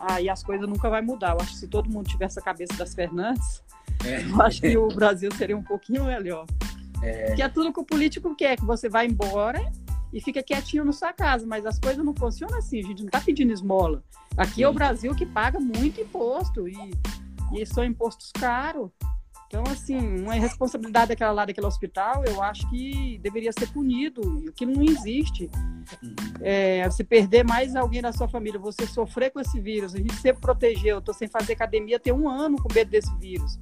aí 0.00 0.28
as 0.28 0.42
coisas 0.42 0.68
nunca 0.68 0.90
vai 0.90 1.00
mudar. 1.00 1.32
Eu 1.32 1.40
acho 1.40 1.52
que 1.52 1.58
se 1.58 1.68
todo 1.68 1.88
mundo 1.88 2.08
tivesse 2.08 2.38
a 2.38 2.42
cabeça 2.42 2.74
das 2.74 2.94
Fernandes, 2.94 3.62
é. 4.04 4.22
eu 4.22 4.42
acho 4.42 4.60
que 4.60 4.76
o 4.76 4.88
Brasil 4.88 5.30
seria 5.32 5.56
um 5.56 5.62
pouquinho 5.62 6.04
melhor. 6.04 6.46
É... 7.02 7.34
Que 7.34 7.42
é 7.42 7.48
tudo 7.48 7.72
que 7.72 7.80
o 7.80 7.84
político 7.84 8.34
quer, 8.34 8.56
que 8.56 8.64
você 8.64 8.88
vai 8.88 9.06
embora 9.06 9.60
e 10.12 10.20
fica 10.20 10.42
quietinho 10.42 10.84
na 10.84 10.92
sua 10.92 11.12
casa, 11.12 11.46
mas 11.46 11.64
as 11.64 11.78
coisas 11.78 12.04
não 12.04 12.14
funcionam 12.14 12.58
assim, 12.58 12.80
a 12.80 12.82
gente 12.82 13.00
não 13.00 13.06
está 13.06 13.20
pedindo 13.20 13.52
esmola. 13.52 14.04
Aqui 14.36 14.56
Sim. 14.56 14.64
é 14.64 14.68
o 14.68 14.72
Brasil 14.72 15.14
que 15.14 15.24
paga 15.24 15.58
muito 15.58 16.00
imposto 16.00 16.68
e, 16.68 16.76
e 17.54 17.66
são 17.66 17.84
impostos 17.84 18.30
caros. 18.32 18.90
Então, 19.52 19.64
assim, 19.70 20.22
uma 20.22 20.32
responsabilidade 20.32 21.08
daquela 21.08 21.30
lá 21.30 21.44
daquele 21.44 21.66
hospital, 21.66 22.24
eu 22.24 22.42
acho 22.42 22.68
que 22.70 23.18
deveria 23.18 23.52
ser 23.52 23.66
punido, 23.66 24.22
o 24.22 24.52
que 24.52 24.64
não 24.64 24.82
existe. 24.82 25.50
Uhum. 26.02 26.14
É, 26.40 26.88
se 26.90 27.04
perder 27.04 27.44
mais 27.44 27.76
alguém 27.76 28.00
da 28.00 28.12
sua 28.12 28.26
família, 28.26 28.58
você 28.58 28.86
sofrer 28.86 29.30
com 29.30 29.38
esse 29.38 29.60
vírus, 29.60 29.94
a 29.94 29.98
gente 29.98 30.14
sempre 30.14 30.40
protegeu, 30.40 30.96
eu 30.96 30.98
estou 31.00 31.14
sem 31.14 31.28
fazer 31.28 31.52
academia 31.52 32.00
tem 32.00 32.14
um 32.14 32.30
ano 32.30 32.56
com 32.56 32.72
medo 32.72 32.90
desse 32.90 33.14
vírus. 33.18 33.60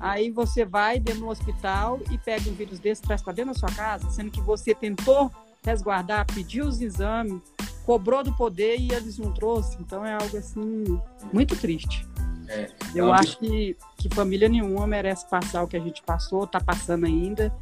Aí 0.00 0.30
você 0.30 0.64
vai 0.64 0.98
dentro 0.98 1.20
do 1.20 1.28
hospital 1.28 2.00
e 2.10 2.18
pega 2.18 2.48
um 2.48 2.54
vírus 2.54 2.78
desse, 2.78 3.02
traz 3.02 3.22
para 3.22 3.32
dentro 3.32 3.52
da 3.52 3.58
sua 3.58 3.70
casa, 3.70 4.10
sendo 4.10 4.30
que 4.30 4.40
você 4.40 4.74
tentou 4.74 5.30
resguardar, 5.64 6.26
pediu 6.26 6.66
os 6.66 6.80
exames, 6.80 7.40
cobrou 7.84 8.22
do 8.22 8.32
poder 8.34 8.78
e 8.78 8.92
eles 8.92 9.18
não 9.18 9.32
trouxeram. 9.32 9.82
Então 9.82 10.04
é 10.04 10.14
algo 10.14 10.36
assim 10.36 11.00
muito 11.32 11.56
triste. 11.56 12.06
É, 12.48 12.70
Eu 12.94 13.12
acho 13.12 13.38
que, 13.38 13.76
que 13.96 14.08
família 14.14 14.48
nenhuma 14.48 14.86
merece 14.86 15.28
passar 15.28 15.62
o 15.62 15.68
que 15.68 15.76
a 15.76 15.80
gente 15.80 16.02
passou, 16.02 16.44
está 16.44 16.60
passando 16.60 17.04
ainda. 17.04 17.54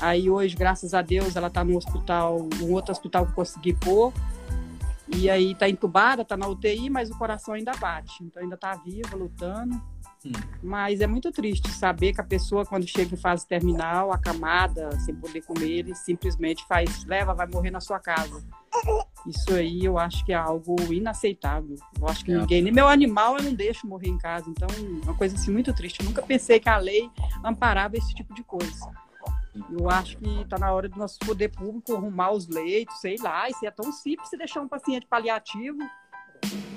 Aí 0.00 0.28
hoje, 0.28 0.54
graças 0.54 0.92
a 0.92 1.00
Deus, 1.00 1.36
ela 1.36 1.48
está 1.48 1.64
no 1.64 1.76
hospital, 1.76 2.46
um 2.62 2.72
outro 2.72 2.92
hospital 2.92 3.24
que 3.24 3.32
eu 3.32 3.34
consegui 3.34 3.72
pôr. 3.72 4.12
E 5.08 5.30
aí 5.30 5.52
está 5.52 5.68
entubada, 5.68 6.22
está 6.22 6.36
na 6.36 6.48
UTI, 6.48 6.90
mas 6.90 7.10
o 7.10 7.16
coração 7.16 7.54
ainda 7.54 7.72
bate. 7.76 8.22
Então 8.22 8.42
ainda 8.42 8.56
está 8.56 8.74
viva, 8.74 9.16
lutando. 9.16 9.80
Mas 10.62 11.00
é 11.00 11.06
muito 11.06 11.30
triste 11.30 11.70
saber 11.70 12.12
que 12.12 12.20
a 12.20 12.24
pessoa, 12.24 12.64
quando 12.64 12.86
chega 12.86 13.14
em 13.14 13.18
fase 13.18 13.46
terminal, 13.46 14.12
acamada, 14.12 14.90
sem 15.00 15.14
poder 15.14 15.42
comer, 15.42 15.78
ele 15.78 15.94
simplesmente 15.94 16.64
faz, 16.66 17.04
leva, 17.04 17.34
vai 17.34 17.46
morrer 17.46 17.70
na 17.70 17.80
sua 17.80 17.98
casa. 17.98 18.42
Isso 19.26 19.52
aí 19.54 19.84
eu 19.84 19.98
acho 19.98 20.24
que 20.24 20.32
é 20.32 20.36
algo 20.36 20.76
inaceitável. 20.92 21.76
Eu 22.00 22.08
acho 22.08 22.24
que 22.24 22.32
é. 22.32 22.38
ninguém, 22.38 22.62
nem 22.62 22.72
meu 22.72 22.88
animal 22.88 23.36
eu 23.36 23.42
não 23.42 23.54
deixo 23.54 23.86
morrer 23.86 24.08
em 24.08 24.18
casa. 24.18 24.48
Então, 24.48 24.68
uma 25.02 25.14
coisa 25.14 25.34
assim 25.34 25.50
muito 25.50 25.72
triste. 25.72 26.00
Eu 26.00 26.06
nunca 26.06 26.22
pensei 26.22 26.60
que 26.60 26.68
a 26.68 26.76
lei 26.76 27.10
amparava 27.44 27.96
esse 27.96 28.14
tipo 28.14 28.32
de 28.34 28.44
coisa. 28.44 28.90
Eu 29.70 29.88
acho 29.88 30.18
que 30.18 30.42
está 30.42 30.58
na 30.58 30.72
hora 30.72 30.88
do 30.88 30.98
nosso 30.98 31.18
poder 31.20 31.48
público 31.48 31.94
arrumar 31.94 32.30
os 32.30 32.46
leitos, 32.46 33.00
sei 33.00 33.16
lá. 33.16 33.48
Isso 33.48 33.64
é 33.64 33.70
tão 33.70 33.90
simples 33.90 34.28
se 34.28 34.36
deixar 34.36 34.60
um 34.60 34.68
paciente 34.68 35.06
paliativo 35.06 35.78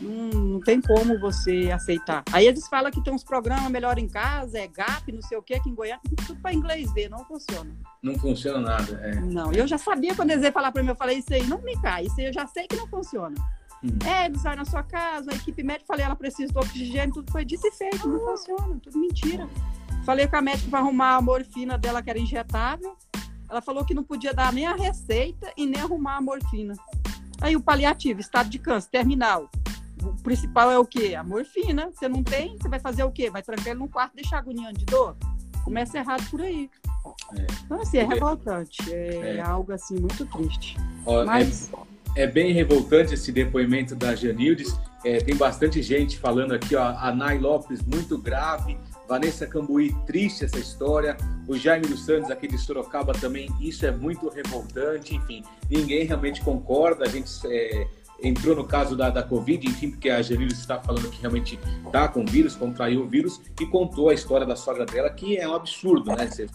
não, 0.02 0.42
não, 0.44 0.60
tem 0.60 0.82
como 0.82 1.20
você 1.20 1.72
aceitar. 1.72 2.24
Aí 2.32 2.48
eles 2.48 2.68
falam 2.68 2.92
que 2.92 3.04
tem 3.04 3.14
uns 3.14 3.24
programas 3.24 3.70
melhor 3.70 3.98
em 3.98 4.08
casa, 4.08 4.60
é 4.60 4.68
GAP, 4.68 5.12
não 5.12 5.22
sei 5.22 5.38
o 5.38 5.42
que, 5.42 5.54
aqui 5.54 5.70
em 5.70 5.76
Goiânia, 5.76 6.00
tudo 6.26 6.40
para 6.42 6.54
inglês 6.54 6.92
ver, 6.94 7.10
não 7.10 7.24
funciona. 7.26 7.70
Não 8.02 8.18
funciona 8.18 8.60
nada, 8.60 9.00
é. 9.04 9.16
Não, 9.16 9.52
eu 9.52 9.68
já 9.68 9.78
sabia 9.78 10.16
quando 10.16 10.32
eles 10.32 10.44
iam 10.44 10.52
falar 10.52 10.72
para 10.72 10.84
mim, 10.84 10.90
eu 10.90 10.96
falei, 10.96 11.20
isso 11.20 11.34
aí 11.34 11.46
não 11.48 11.62
me 11.62 11.80
cai, 11.82 12.06
isso 12.06 12.20
aí 12.20 12.28
eu 12.28 12.34
já 12.34 12.46
sei 12.48 12.68
que 12.68 12.76
não 12.76 12.88
funciona. 12.88 13.36
Hum. 13.84 13.98
É, 14.06 14.26
eles 14.26 14.44
vai 14.44 14.56
na 14.56 14.66
sua 14.66 14.84
casa, 14.84 15.32
a 15.32 15.36
equipe 15.36 15.64
médica, 15.64 15.86
falei, 15.88 16.06
ela 16.06 16.16
precisa 16.16 16.52
do 16.52 16.60
oxigênio, 16.60 17.14
tudo 17.14 17.32
foi 17.32 17.46
dito 17.46 17.66
e 17.66 17.72
feito, 17.72 18.08
não 18.08 18.20
funciona, 18.20 18.80
tudo 18.82 19.00
mentira. 19.00 19.48
Falei 20.06 20.28
com 20.28 20.36
a 20.36 20.42
médica 20.42 20.70
para 20.70 20.80
arrumar 20.80 21.16
a 21.16 21.22
morfina 21.22 21.78
dela, 21.78 22.02
que 22.02 22.10
era 22.10 22.20
injetável, 22.20 22.98
ela 23.50 23.62
falou 23.62 23.84
que 23.84 23.94
não 23.94 24.04
podia 24.04 24.34
dar 24.34 24.54
nem 24.54 24.68
a 24.68 24.76
receita 24.76 25.52
e 25.58 25.66
nem 25.66 25.82
arrumar 25.82 26.18
a 26.18 26.22
morfina. 26.22 26.76
Aí 27.42 27.56
o 27.56 27.62
paliativo, 27.62 28.20
estado 28.20 28.50
de 28.50 28.60
câncer, 28.60 28.90
terminal. 28.90 29.50
o 30.04 30.14
principal 30.22 30.72
é 30.72 30.78
o 30.78 30.86
quê? 30.86 31.16
A 31.16 31.24
morfina. 31.24 31.90
Você 31.94 32.08
não 32.08 32.24
tem, 32.24 32.58
você 32.58 32.68
vai 32.68 32.80
fazer 32.80 33.04
o 33.04 33.12
quê? 33.12 33.30
Vai 33.30 33.42
trancar 33.42 33.68
ele 33.68 33.80
num 33.80 33.88
quarto 33.88 34.16
deixar 34.16 34.40
agoniando 34.40 34.78
de 34.78 34.86
dor? 34.86 35.16
Começa 35.64 35.98
errado 35.98 36.24
por 36.30 36.42
aí. 36.42 36.70
É. 37.38 37.48
Então, 37.66 37.82
assim, 37.82 37.98
é 37.98 38.04
revoltante. 38.04 38.94
É, 38.94 39.38
é. 39.38 39.42
algo, 39.42 39.72
assim, 39.72 39.96
muito 40.00 40.26
triste. 40.26 40.78
Ó, 41.06 41.26
Mas... 41.26 41.70
É, 42.16 42.24
é, 42.24 42.28
bem 42.28 42.52
revoltante 42.54 43.14
esse 43.14 43.32
depoimento 43.32 43.96
da 43.96 44.16
Janildes. 44.16 44.76
É, 45.06 45.18
tem 45.18 45.36
bastante 45.36 45.82
gente 45.82 46.18
falando 46.18 46.54
aqui, 46.54 46.76
ó, 46.76 46.84
a 46.84 47.14
Nay 47.14 47.38
Lopes, 47.38 47.82
muito 47.84 48.18
grave. 48.18 48.78
Vanessa 49.10 49.48
Cambuí, 49.48 49.92
triste 50.06 50.46
essa 50.46 50.60
história. 50.60 51.18
O 51.48 51.58
Jaime 51.58 51.88
dos 51.88 52.06
Santos, 52.06 52.30
aqui 52.30 52.48
de 52.48 52.60
Sorocaba, 52.60 53.12
também, 53.12 53.50
isso 53.60 53.84
é 53.84 53.92
muito 53.92 54.30
revoltante. 54.30 55.16
Enfim, 55.16 55.44
ninguém 55.68 56.06
realmente 56.06 56.42
concorda. 56.42 57.06
A 57.06 57.10
gente 57.10 57.28
é, 57.48 57.88
entrou 58.22 58.56
no 58.56 58.64
caso 58.64 58.96
da, 58.96 59.10
da 59.10 59.24
Covid, 59.24 59.68
enfim, 59.68 59.90
porque 59.90 60.12
a 60.12 60.22
Janine 60.22 60.52
está 60.52 60.80
falando 60.80 61.10
que 61.10 61.20
realmente 61.20 61.60
está 61.84 62.08
com 62.08 62.24
vírus, 62.24 62.56
contraiu 62.56 63.02
o 63.02 63.08
vírus, 63.08 63.42
e 63.60 63.66
contou 63.66 64.10
a 64.10 64.14
história 64.14 64.46
da 64.46 64.56
sogra 64.56 64.86
dela, 64.86 65.10
que 65.10 65.38
é 65.38 65.50
um 65.50 65.56
absurdo, 65.56 66.16
né? 66.16 66.28
Você, 66.28 66.48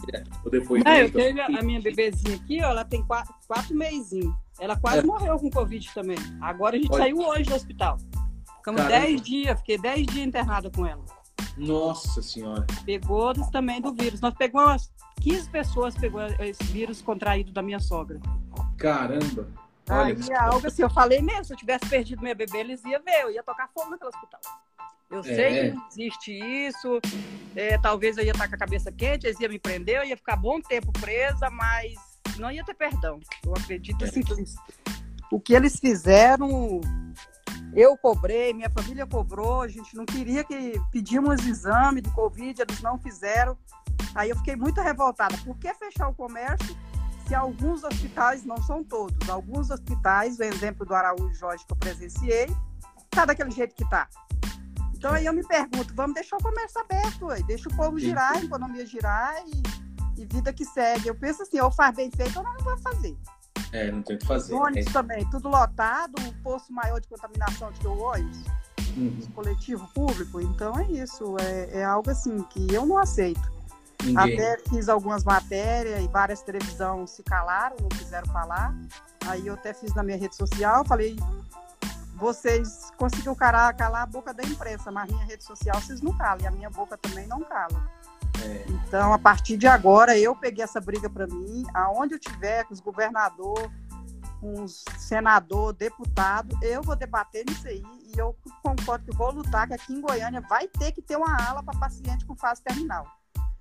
o 0.45 0.49
depoimento. 0.49 0.89
Não, 0.89 0.97
eu 0.97 1.11
tenho 1.11 1.43
a 1.43 1.61
minha 1.61 1.81
bebezinha 1.81 2.37
aqui, 2.37 2.61
ó, 2.63 2.69
ela 2.69 2.85
tem 2.85 3.03
quatro, 3.03 3.35
quatro 3.45 3.75
meizinhos. 3.75 4.33
Ela 4.61 4.77
quase 4.77 4.99
é. 4.99 5.03
morreu 5.03 5.37
com 5.37 5.49
Covid 5.49 5.93
também. 5.93 6.17
Agora 6.39 6.77
a 6.77 6.79
gente 6.79 6.89
Olha. 6.93 7.03
saiu 7.03 7.17
hoje 7.17 7.43
do 7.43 7.55
hospital. 7.55 7.97
Ficamos 8.57 8.81
Caramba. 8.81 9.05
dez 9.05 9.21
dias, 9.21 9.59
fiquei 9.59 9.77
dez 9.77 10.07
dias 10.07 10.25
internada 10.25 10.71
com 10.71 10.85
ela. 10.85 11.03
Nossa 11.57 12.21
senhora. 12.21 12.65
Pegou 12.85 13.33
também 13.51 13.81
do 13.81 13.93
vírus. 13.93 14.21
Nós 14.21 14.33
pegamos 14.33 14.69
umas 14.69 14.91
15 15.21 15.49
pessoas 15.49 15.95
pegou 15.95 16.21
esse 16.39 16.63
vírus 16.65 17.01
contraído 17.01 17.51
da 17.51 17.61
minha 17.61 17.79
sogra. 17.79 18.19
Caramba. 18.77 19.47
Olha, 19.89 20.15
Aí 20.15 20.33
algo 20.33 20.65
assim, 20.67 20.81
eu 20.81 20.89
falei 20.89 21.21
mesmo, 21.21 21.45
se 21.45 21.53
eu 21.53 21.57
tivesse 21.57 21.87
perdido 21.87 22.21
minha 22.21 22.33
bebê, 22.33 22.59
eles 22.59 22.83
iam 22.83 23.01
ver, 23.03 23.21
eu 23.21 23.31
ia 23.31 23.43
tocar 23.43 23.69
fogo 23.73 23.91
naquele 23.91 24.09
hospital. 24.09 24.41
Eu 25.11 25.19
é. 25.19 25.23
sei 25.23 25.53
que 25.53 25.75
não 25.75 25.87
existe 25.87 26.31
isso, 26.31 26.99
é, 27.55 27.77
talvez 27.77 28.17
eu 28.17 28.23
ia 28.23 28.31
estar 28.31 28.47
com 28.47 28.55
a 28.55 28.57
cabeça 28.57 28.91
quente, 28.91 29.27
eles 29.27 29.39
iam 29.39 29.51
me 29.51 29.59
prender, 29.59 29.97
eu 29.97 30.05
ia 30.05 30.17
ficar 30.17 30.35
bom 30.35 30.59
tempo 30.59 30.91
presa, 30.93 31.51
mas 31.51 31.93
não 32.37 32.51
ia 32.51 32.65
ter 32.65 32.73
perdão. 32.73 33.19
Eu 33.45 33.53
acredito 33.53 34.03
é. 34.03 34.07
assim 34.07 34.21
o 35.31 35.39
que 35.39 35.53
eles 35.53 35.79
fizeram, 35.79 36.81
eu 37.75 37.97
cobrei, 37.97 38.53
minha 38.53 38.69
família 38.69 39.05
cobrou, 39.05 39.61
a 39.61 39.67
gente 39.67 39.95
não 39.95 40.05
queria 40.05 40.43
que 40.43 40.81
pedimos 40.91 41.45
exame 41.45 42.01
de 42.01 42.09
Covid, 42.11 42.61
eles 42.61 42.81
não 42.81 42.97
fizeram. 42.97 43.57
Aí 44.13 44.29
eu 44.29 44.37
fiquei 44.37 44.55
muito 44.55 44.79
revoltada. 44.79 45.37
Por 45.43 45.57
que 45.57 45.73
fechar 45.73 46.07
o 46.07 46.13
comércio 46.13 46.75
se 47.27 47.33
alguns 47.33 47.83
hospitais, 47.83 48.45
não 48.45 48.57
são 48.57 48.83
todos, 48.83 49.29
alguns 49.29 49.71
hospitais, 49.71 50.37
o 50.39 50.43
exemplo 50.43 50.85
do 50.85 50.93
Araújo 50.93 51.33
Jorge 51.33 51.65
que 51.65 51.73
eu 51.73 51.77
presenciei, 51.77 52.47
tá 53.09 53.25
daquele 53.25 53.51
jeito 53.51 53.75
que 53.75 53.87
tá. 53.89 54.07
Então 54.93 55.11
aí 55.11 55.25
eu 55.25 55.33
me 55.33 55.45
pergunto, 55.45 55.93
vamos 55.95 56.13
deixar 56.13 56.37
o 56.37 56.43
comércio 56.43 56.79
aberto, 56.79 57.29
aí, 57.29 57.43
deixa 57.43 57.67
o 57.67 57.75
povo 57.75 57.99
girar, 57.99 58.37
a 58.37 58.43
economia 58.43 58.85
girar 58.85 59.35
e, 59.47 60.21
e, 60.21 60.25
vida 60.25 60.53
que 60.53 60.65
segue. 60.65 61.07
Eu 61.07 61.15
penso 61.15 61.41
assim, 61.41 61.59
ou 61.59 61.71
faz 61.71 61.95
bem 61.95 62.11
feito 62.11 62.37
ou 62.37 62.43
não, 62.43 62.53
não 62.53 62.63
vai 62.63 62.77
fazer. 62.77 63.17
É, 63.71 63.91
não 63.91 64.01
tem 64.01 64.15
o 64.15 64.19
que 64.19 64.25
fazer. 64.25 64.53
Ônibus 64.53 64.87
é. 64.87 64.91
também, 64.91 65.29
tudo 65.29 65.49
lotado, 65.49 66.13
um 66.21 66.43
posto 66.43 66.71
maior 66.71 66.99
de 66.99 67.07
contaminação 67.07 67.71
de 67.71 67.79
que 67.79 67.87
o 67.87 67.97
ônibus, 67.97 68.39
uhum. 68.95 69.19
coletivo 69.33 69.87
público. 69.93 70.39
Então 70.39 70.79
é 70.79 70.85
isso, 70.91 71.35
é, 71.39 71.79
é 71.79 71.83
algo 71.83 72.09
assim 72.09 72.41
que 72.43 72.73
eu 72.73 72.85
não 72.85 72.97
aceito. 72.97 73.55
Ninguém. 74.03 74.35
Até 74.35 74.57
fiz 74.69 74.87
algumas 74.87 75.23
matérias 75.23 76.03
e 76.03 76.07
várias 76.07 76.41
televisões 76.41 77.11
se 77.11 77.23
calaram, 77.23 77.75
não 77.81 77.89
quiseram 77.89 78.31
falar. 78.31 78.75
Aí 79.25 79.47
eu 79.47 79.55
até 79.55 79.73
fiz 79.73 79.93
na 79.95 80.03
minha 80.03 80.17
rede 80.17 80.35
social, 80.35 80.85
falei, 80.85 81.15
vocês 82.15 82.91
conseguiram 82.97 83.35
calar, 83.35 83.75
calar 83.75 84.03
a 84.03 84.05
boca 84.05 84.33
da 84.33 84.43
imprensa, 84.43 84.91
mas 84.91 85.09
minha 85.09 85.25
rede 85.25 85.43
social 85.43 85.79
vocês 85.81 86.01
não 86.01 86.15
calam, 86.17 86.43
e 86.43 86.47
a 86.47 86.51
minha 86.51 86.69
boca 86.69 86.97
também 86.97 87.27
não 87.27 87.41
cala. 87.41 87.89
É. 88.43 88.65
Então, 88.69 89.13
a 89.13 89.19
partir 89.19 89.57
de 89.57 89.67
agora, 89.67 90.17
eu 90.17 90.35
peguei 90.35 90.63
essa 90.63 90.79
briga 90.79 91.09
para 91.09 91.27
mim, 91.27 91.63
aonde 91.73 92.15
eu 92.15 92.19
tiver, 92.19 92.63
com 92.65 92.73
os 92.73 92.79
governador, 92.79 93.71
com 94.39 94.63
os 94.63 94.83
senador, 94.97 95.73
deputado, 95.73 96.57
eu 96.61 96.81
vou 96.81 96.95
debater 96.95 97.43
nisso 97.47 97.67
aí 97.67 97.83
e 98.15 98.19
eu 98.19 98.35
concordo 98.63 99.05
que 99.05 99.17
vou 99.17 99.31
lutar 99.31 99.67
que 99.67 99.73
aqui 99.73 99.93
em 99.93 100.01
Goiânia 100.01 100.41
vai 100.41 100.67
ter 100.67 100.91
que 100.91 101.01
ter 101.01 101.17
uma 101.17 101.35
ala 101.35 101.63
para 101.63 101.77
paciente 101.79 102.25
com 102.25 102.35
fase 102.35 102.61
terminal. 102.61 103.05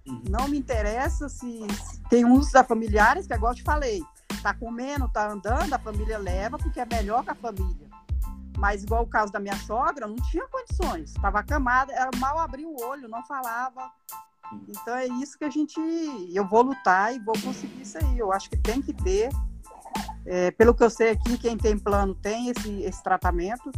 Uhum. 0.06 0.22
Não 0.28 0.48
me 0.48 0.58
interessa 0.58 1.28
se, 1.28 1.66
se 1.70 2.00
tem 2.08 2.24
uns 2.24 2.52
da 2.52 2.62
familiares, 2.62 3.26
que 3.26 3.32
é 3.32 3.36
igual 3.36 3.52
eu 3.52 3.56
te 3.56 3.62
falei, 3.62 4.02
tá 4.42 4.52
comendo, 4.52 5.08
tá 5.08 5.28
andando, 5.28 5.72
a 5.72 5.78
família 5.78 6.18
leva, 6.18 6.58
porque 6.58 6.78
é 6.78 6.86
melhor 6.86 7.24
que 7.24 7.30
a 7.30 7.34
família. 7.34 7.88
Mas 8.58 8.84
igual 8.84 9.02
o 9.02 9.08
caso 9.08 9.32
da 9.32 9.40
minha 9.40 9.56
sogra, 9.56 10.06
não 10.06 10.16
tinha 10.16 10.46
condições, 10.46 11.10
estava 11.10 11.40
acamada, 11.40 11.92
ela 11.92 12.10
mal 12.18 12.38
abriu 12.38 12.68
o 12.68 12.82
olho, 12.84 13.08
não 13.08 13.24
falava. 13.26 13.90
Então 14.68 14.94
é 14.94 15.06
isso 15.06 15.38
que 15.38 15.44
a 15.44 15.50
gente, 15.50 15.78
eu 16.32 16.46
vou 16.46 16.62
lutar 16.62 17.14
e 17.14 17.18
vou 17.18 17.34
conseguir 17.40 17.82
isso 17.82 17.99
aí. 17.99 18.18
Eu 18.18 18.32
acho 18.32 18.49
que 18.49 18.56
tem 18.56 18.80
que 18.80 18.92
ter. 18.92 19.30
É, 20.26 20.50
pelo 20.52 20.75
que 20.75 20.82
eu 20.82 20.90
sei 20.90 21.11
aqui, 21.11 21.37
quem 21.38 21.56
tem 21.56 21.78
plano 21.78 22.14
tem 22.14 22.49
esse, 22.49 22.82
esse 22.82 23.02
tratamento. 23.02 23.70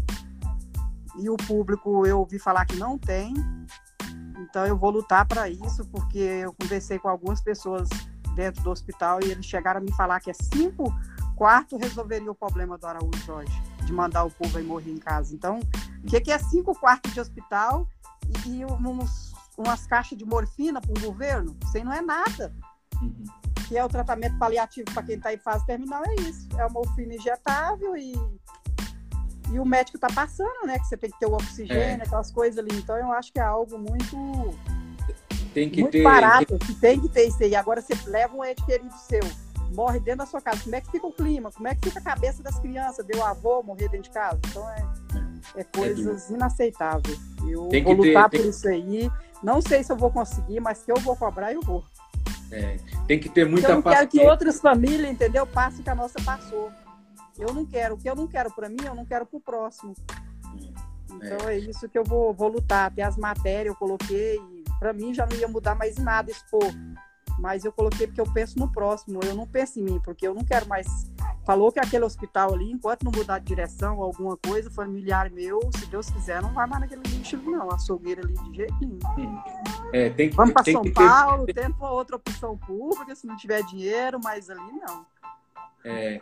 E 1.18 1.30
o 1.30 1.36
público 1.36 2.06
eu 2.06 2.20
ouvi 2.20 2.38
falar 2.38 2.64
que 2.66 2.76
não 2.76 2.98
tem. 2.98 3.34
Então 4.38 4.66
eu 4.66 4.76
vou 4.76 4.90
lutar 4.90 5.26
para 5.26 5.48
isso, 5.48 5.84
porque 5.86 6.18
eu 6.18 6.54
conversei 6.60 6.98
com 6.98 7.08
algumas 7.08 7.40
pessoas 7.40 7.88
dentro 8.34 8.62
do 8.62 8.70
hospital 8.70 9.18
e 9.22 9.30
eles 9.30 9.46
chegaram 9.46 9.80
a 9.80 9.82
me 9.82 9.92
falar 9.94 10.20
que 10.20 10.30
é 10.30 10.34
cinco 10.34 10.94
quartos 11.36 11.78
resolveria 11.80 12.30
o 12.30 12.34
problema 12.34 12.78
do 12.78 12.86
Araújo 12.86 13.22
Jorge, 13.24 13.62
de 13.84 13.92
mandar 13.92 14.24
o 14.24 14.30
povo 14.30 14.56
aí 14.56 14.64
morrer 14.64 14.90
em 14.90 14.98
casa. 14.98 15.34
Então, 15.34 15.60
o 16.02 16.06
que, 16.06 16.20
que 16.20 16.32
é 16.32 16.38
cinco 16.38 16.74
quartos 16.78 17.12
de 17.12 17.20
hospital 17.20 17.86
e, 18.46 18.60
e 18.60 18.64
uns, 18.64 19.25
umas 19.56 19.86
caixas 19.86 20.16
de 20.16 20.24
morfina 20.24 20.80
para 20.80 20.90
o 20.90 21.00
governo? 21.00 21.56
Isso 21.64 21.76
aí 21.76 21.84
não 21.84 21.92
é 21.92 22.00
nada. 22.00 22.52
Uhum. 23.00 23.24
Que 23.68 23.76
é 23.76 23.84
o 23.84 23.88
tratamento 23.88 24.38
paliativo 24.38 24.90
para 24.92 25.02
quem 25.02 25.16
está 25.16 25.34
em 25.34 25.38
fase 25.38 25.66
terminal, 25.66 26.02
é 26.06 26.14
isso. 26.22 26.48
É 26.52 26.64
uma 26.64 26.70
morfina 26.70 27.14
injetável 27.14 27.96
e 27.96 28.14
e 29.52 29.60
o 29.60 29.64
médico 29.64 29.98
tá 29.98 30.08
passando, 30.08 30.66
né? 30.66 30.78
Que 30.78 30.86
você 30.86 30.96
tem 30.96 31.10
que 31.10 31.18
ter 31.18 31.26
o 31.26 31.34
oxigênio, 31.34 32.02
é. 32.02 32.04
aquelas 32.04 32.30
coisas 32.30 32.58
ali. 32.58 32.76
Então 32.76 32.96
eu 32.96 33.12
acho 33.12 33.32
que 33.32 33.38
é 33.38 33.42
algo 33.42 33.78
muito. 33.78 34.54
Tem 35.54 35.70
que 35.70 35.80
muito 35.80 35.92
ter. 35.92 36.02
barato, 36.02 36.58
que 36.58 36.74
tem 36.74 37.00
que 37.00 37.08
ter 37.08 37.28
isso 37.28 37.42
aí. 37.42 37.54
Agora 37.54 37.80
você 37.80 37.94
leva 38.06 38.36
um 38.36 38.44
ente 38.44 38.64
querido 38.64 38.92
seu, 39.08 39.22
morre 39.74 40.00
dentro 40.00 40.18
da 40.18 40.26
sua 40.26 40.40
casa. 40.40 40.62
Como 40.62 40.74
é 40.74 40.80
que 40.80 40.90
fica 40.90 41.06
o 41.06 41.12
clima? 41.12 41.50
Como 41.52 41.68
é 41.68 41.74
que 41.74 41.88
fica 41.88 42.00
a 42.00 42.02
cabeça 42.02 42.42
das 42.42 42.58
crianças? 42.58 43.06
Deu 43.06 43.24
avô 43.24 43.62
morrer 43.62 43.88
dentro 43.88 44.02
de 44.02 44.10
casa? 44.10 44.38
Então 44.50 44.68
é, 44.68 44.84
é, 45.54 45.60
é 45.60 45.64
coisas 45.64 46.30
é 46.30 46.34
inaceitáveis. 46.34 47.18
Eu 47.48 47.68
tem 47.68 47.84
vou 47.84 47.94
lutar 47.94 48.28
ter, 48.28 48.38
por 48.38 48.46
isso 48.46 48.68
aí. 48.68 49.10
Não 49.42 49.60
sei 49.60 49.82
se 49.82 49.92
eu 49.92 49.96
vou 49.96 50.10
conseguir, 50.10 50.60
mas 50.60 50.82
que 50.82 50.90
eu 50.90 50.96
vou 50.96 51.16
cobrar, 51.16 51.52
eu 51.52 51.60
vou. 51.60 51.84
É, 52.50 52.78
tem 53.06 53.18
que 53.18 53.28
ter 53.28 53.46
muita 53.46 53.68
eu 53.68 53.74
não 53.76 53.82
quero 53.82 54.08
que 54.08 54.20
outras 54.20 54.60
famílias, 54.60 55.10
entendeu, 55.10 55.46
passem 55.46 55.80
o 55.80 55.82
que 55.82 55.90
a 55.90 55.94
nossa 55.94 56.20
passou. 56.22 56.70
Eu 57.38 57.52
não 57.52 57.64
quero. 57.66 57.94
O 57.94 57.98
que 57.98 58.08
eu 58.08 58.14
não 58.14 58.26
quero 58.26 58.50
para 58.52 58.68
mim, 58.68 58.78
eu 58.84 58.94
não 58.94 59.04
quero 59.04 59.26
para 59.26 59.36
o 59.36 59.40
próximo. 59.40 59.94
Então 61.14 61.48
é. 61.48 61.54
é. 61.54 61.58
isso 61.58 61.88
que 61.88 61.98
eu 61.98 62.04
vou, 62.04 62.32
vou 62.32 62.48
lutar. 62.48 62.86
Até 62.90 63.02
as 63.02 63.16
matérias 63.16 63.74
eu 63.74 63.76
coloquei. 63.76 64.38
Para 64.78 64.92
mim 64.92 65.14
já 65.14 65.26
não 65.26 65.36
ia 65.36 65.48
mudar 65.48 65.74
mais 65.74 65.96
nada 65.96 66.30
expor. 66.30 66.72
Mas 67.38 67.64
eu 67.64 67.72
coloquei 67.72 68.06
porque 68.06 68.20
eu 68.20 68.32
penso 68.32 68.58
no 68.58 68.70
próximo. 68.70 69.20
Eu 69.22 69.34
não 69.34 69.46
penso 69.46 69.78
em 69.78 69.82
mim, 69.82 70.00
porque 70.02 70.26
eu 70.26 70.34
não 70.34 70.44
quero 70.44 70.66
mais. 70.66 70.86
Falou 71.46 71.70
que 71.70 71.78
aquele 71.78 72.04
hospital 72.04 72.54
ali, 72.54 72.72
enquanto 72.72 73.04
não 73.04 73.12
mudar 73.12 73.38
de 73.38 73.44
direção 73.44 73.98
ou 73.98 74.02
alguma 74.02 74.36
coisa, 74.36 74.68
familiar 74.68 75.30
meu, 75.30 75.60
se 75.78 75.86
Deus 75.86 76.10
quiser, 76.10 76.42
não 76.42 76.52
vai 76.52 76.66
mais 76.66 76.80
naquele 76.80 77.02
lixo, 77.06 77.36
não. 77.36 77.70
Açougueira 77.70 78.20
ali 78.20 78.34
de 78.34 78.56
jeito 78.56 78.74
nenhum. 78.80 79.38
É, 79.92 80.10
tem 80.10 80.28
que, 80.28 80.36
Vamos 80.36 80.52
para 80.52 80.64
São 80.64 80.82
Paulo, 80.92 81.46
ter... 81.46 81.54
tenta 81.54 81.86
outra 81.86 82.16
opção 82.16 82.58
pública, 82.58 83.14
se 83.14 83.28
não 83.28 83.36
tiver 83.36 83.62
dinheiro, 83.62 84.18
mas 84.22 84.50
ali 84.50 84.72
não. 84.72 85.06
É, 85.84 86.18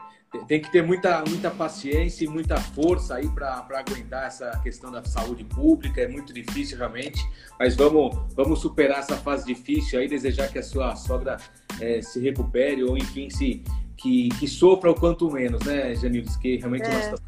tem 0.47 0.61
que 0.61 0.71
ter 0.71 0.83
muita, 0.83 1.25
muita 1.27 1.51
paciência 1.51 2.27
e 2.27 2.29
muita 2.29 2.61
força 2.61 3.15
aí 3.15 3.27
para 3.31 3.67
aguentar 3.79 4.27
essa 4.27 4.51
questão 4.63 4.91
da 4.91 5.03
saúde 5.05 5.43
pública. 5.43 6.03
É 6.03 6.09
muito 6.09 6.35
difícil 6.35 6.77
realmente, 6.77 7.27
mas 7.59 7.75
vamos, 7.75 8.15
vamos 8.35 8.61
superar 8.61 8.99
essa 8.99 9.17
fase 9.17 9.47
difícil 9.47 9.99
aí, 9.99 10.07
desejar 10.07 10.49
que 10.49 10.59
a 10.59 10.63
sua 10.63 10.95
sogra 10.97 11.39
é, 11.81 12.03
se 12.03 12.21
recupere 12.21 12.85
ou 12.85 12.99
enfim 12.99 13.31
se 13.31 13.65
que, 14.05 14.29
que 14.39 14.47
sofra 14.47 14.91
o 14.91 14.95
quanto 14.95 15.31
menos, 15.31 15.65
né, 15.65 15.95
Janildes? 15.95 16.37
Que 16.37 16.59
realmente 16.59 16.85
é, 16.85 17.11
nós... 17.11 17.21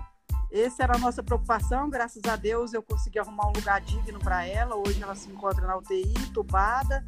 Essa 0.52 0.82
era 0.82 0.96
a 0.96 0.98
nossa 0.98 1.22
preocupação. 1.22 1.88
Graças 1.88 2.22
a 2.28 2.36
Deus 2.36 2.74
eu 2.74 2.82
consegui 2.82 3.18
arrumar 3.18 3.48
um 3.48 3.52
lugar 3.52 3.80
digno 3.80 4.18
para 4.18 4.46
ela. 4.46 4.76
Hoje 4.76 5.02
ela 5.02 5.14
se 5.14 5.30
encontra 5.30 5.66
na 5.66 5.78
UTI, 5.78 6.12
tubada 6.34 7.02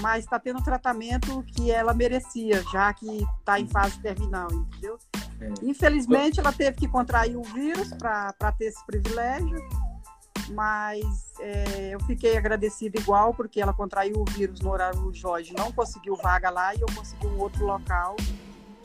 mas 0.00 0.24
está 0.24 0.38
tendo 0.38 0.58
o 0.58 0.64
tratamento 0.64 1.44
que 1.54 1.70
ela 1.70 1.92
merecia, 1.92 2.62
já 2.72 2.92
que 2.94 3.26
está 3.38 3.60
em 3.60 3.68
fase 3.68 4.00
terminal, 4.00 4.48
entendeu? 4.50 4.98
É. 5.38 5.52
Infelizmente, 5.62 6.40
ela 6.40 6.50
teve 6.50 6.78
que 6.78 6.88
contrair 6.88 7.36
o 7.36 7.42
vírus 7.42 7.92
para 7.92 8.32
ter 8.58 8.66
esse 8.66 8.84
privilégio, 8.86 9.58
mas 10.50 11.04
é, 11.40 11.90
eu 11.94 12.00
fiquei 12.00 12.38
agradecida 12.38 12.98
igual, 12.98 13.34
porque 13.34 13.60
ela 13.60 13.74
contraiu 13.74 14.16
o 14.16 14.24
vírus 14.24 14.60
no 14.60 14.70
horário 14.70 14.98
do 14.98 15.12
Jorge, 15.12 15.52
não 15.56 15.70
conseguiu 15.70 16.16
vaga 16.16 16.48
lá 16.48 16.74
e 16.74 16.80
eu 16.80 16.88
consegui 16.94 17.26
um 17.26 17.38
outro 17.38 17.66
local. 17.66 18.16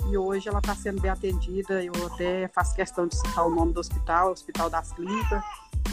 E 0.09 0.17
hoje 0.17 0.47
ela 0.47 0.59
está 0.59 0.75
sendo 0.75 1.01
bem 1.01 1.11
atendida. 1.11 1.83
Eu 1.83 1.93
até 2.13 2.47
faço 2.49 2.75
questão 2.75 3.07
de 3.07 3.15
citar 3.15 3.45
o 3.45 3.49
nome 3.49 3.73
do 3.73 3.79
hospital, 3.79 4.31
Hospital 4.31 4.69
das 4.69 4.91
Clínicas, 4.93 5.43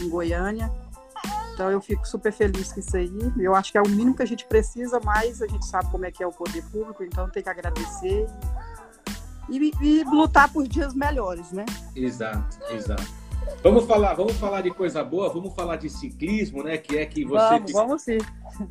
em 0.01 0.09
Goiânia. 0.09 0.71
Então 1.53 1.71
eu 1.71 1.79
fico 1.81 2.05
super 2.07 2.31
feliz 2.31 2.73
com 2.73 2.79
isso 2.79 2.95
aí. 2.97 3.33
Eu 3.37 3.55
acho 3.55 3.71
que 3.71 3.77
é 3.77 3.81
o 3.81 3.87
mínimo 3.87 4.15
que 4.15 4.23
a 4.23 4.27
gente 4.27 4.45
precisa, 4.45 4.99
mas 5.03 5.41
a 5.41 5.47
gente 5.47 5.65
sabe 5.65 5.89
como 5.89 6.05
é 6.05 6.11
que 6.11 6.21
é 6.21 6.27
o 6.27 6.31
poder 6.31 6.63
público, 6.65 7.03
então 7.03 7.29
tem 7.29 7.41
que 7.41 7.49
agradecer 7.49 8.27
e, 9.49 9.71
e 9.81 10.03
lutar 10.03 10.51
por 10.51 10.67
dias 10.67 10.93
melhores, 10.93 11.51
né? 11.51 11.65
Exato, 11.95 12.57
exato. 12.73 13.24
Vamos 13.63 13.85
falar, 13.85 14.13
vamos 14.13 14.33
falar 14.33 14.61
de 14.61 14.69
coisa 14.71 15.03
boa, 15.03 15.27
vamos 15.29 15.53
falar 15.55 15.77
de 15.77 15.89
ciclismo, 15.89 16.63
né? 16.63 16.77
Que 16.77 16.97
é 16.97 17.05
que 17.05 17.25
você 17.25 17.49
vamos, 17.49 17.71
vamos 17.71 18.01
sim. 18.03 18.17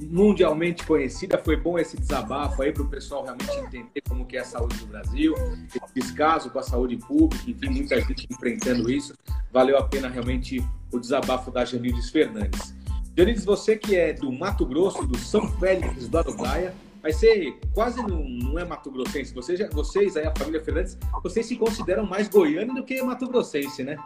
mundialmente 0.00 0.86
conhecida. 0.86 1.36
Foi 1.38 1.56
bom 1.56 1.78
esse 1.78 1.96
desabafo 1.96 2.62
aí 2.62 2.72
para 2.72 2.82
o 2.82 2.88
pessoal 2.88 3.24
realmente 3.24 3.50
entender 3.58 4.00
como 4.08 4.24
que 4.24 4.36
é 4.36 4.40
a 4.40 4.44
saúde 4.44 4.76
do 4.78 4.86
Brasil, 4.86 5.34
esse 5.68 5.94
descaso 5.94 6.50
com 6.50 6.58
a 6.58 6.62
saúde 6.62 6.96
pública, 6.96 7.42
enfim, 7.48 7.70
muita 7.70 8.00
gente 8.00 8.26
enfrentando 8.30 8.90
isso. 8.90 9.14
Valeu 9.52 9.76
a 9.78 9.82
pena 9.82 10.08
realmente 10.08 10.64
o 10.92 10.98
desabafo 10.98 11.50
da 11.50 11.64
Janides 11.64 12.10
Fernandes. 12.10 12.74
Janides, 13.16 13.44
você 13.44 13.76
que 13.76 13.96
é 13.96 14.12
do 14.12 14.30
Mato 14.32 14.66
Grosso, 14.66 15.06
do 15.06 15.18
São 15.18 15.48
Félix 15.58 16.08
do 16.08 16.18
Araguaia, 16.18 16.74
vai 17.04 17.12
ser 17.12 17.60
quase 17.74 18.02
não, 18.02 18.24
não 18.24 18.58
é 18.58 18.64
Mato 18.64 18.90
Grossense. 18.90 19.34
Vocês, 19.34 19.60
vocês 19.70 20.16
aí, 20.16 20.26
a 20.26 20.34
família 20.34 20.64
Fernandes, 20.64 20.96
vocês 21.22 21.44
se 21.44 21.54
consideram 21.54 22.06
mais 22.06 22.28
goiano 22.28 22.74
do 22.74 22.82
que 22.82 23.00
Mato 23.02 23.28
Grossense, 23.28 23.84
né? 23.84 23.98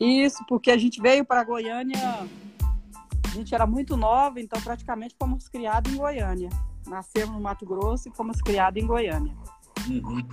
Isso, 0.00 0.44
porque 0.48 0.72
a 0.72 0.76
gente 0.76 1.00
veio 1.00 1.24
para 1.24 1.44
Goiânia, 1.44 1.96
a 1.96 3.28
gente 3.32 3.54
era 3.54 3.64
muito 3.64 3.96
nova, 3.96 4.40
então 4.40 4.60
praticamente 4.60 5.14
fomos 5.16 5.48
criados 5.48 5.92
em 5.92 5.96
Goiânia. 5.96 6.50
Nascemos 6.88 7.36
no 7.36 7.40
Mato 7.40 7.64
Grosso 7.64 8.08
e 8.08 8.12
fomos 8.12 8.42
criados 8.42 8.82
em 8.82 8.86
Goiânia. 8.88 9.32
Uhum. 9.88 10.26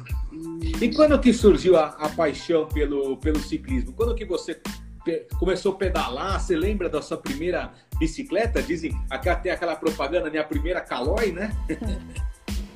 E 0.81 0.91
quando 0.95 1.19
que 1.21 1.31
surgiu 1.31 1.77
a, 1.77 1.89
a, 1.89 2.09
paixão 2.09 2.67
pelo, 2.67 3.17
pelo 3.17 3.39
ciclismo? 3.39 3.93
Quando 3.93 4.15
que 4.15 4.25
você 4.25 4.59
começou 5.39 5.73
a 5.73 5.75
pedalar? 5.75 6.39
Você 6.39 6.55
lembra 6.55 6.89
da 6.89 7.01
sua 7.01 7.17
primeira 7.17 7.73
bicicleta? 7.97 8.61
Dizem, 8.61 8.91
até 9.09 9.51
aquela 9.51 9.75
propaganda, 9.75 10.29
minha 10.29 10.43
primeira 10.43 10.81
Caloi, 10.81 11.31
né? 11.31 11.51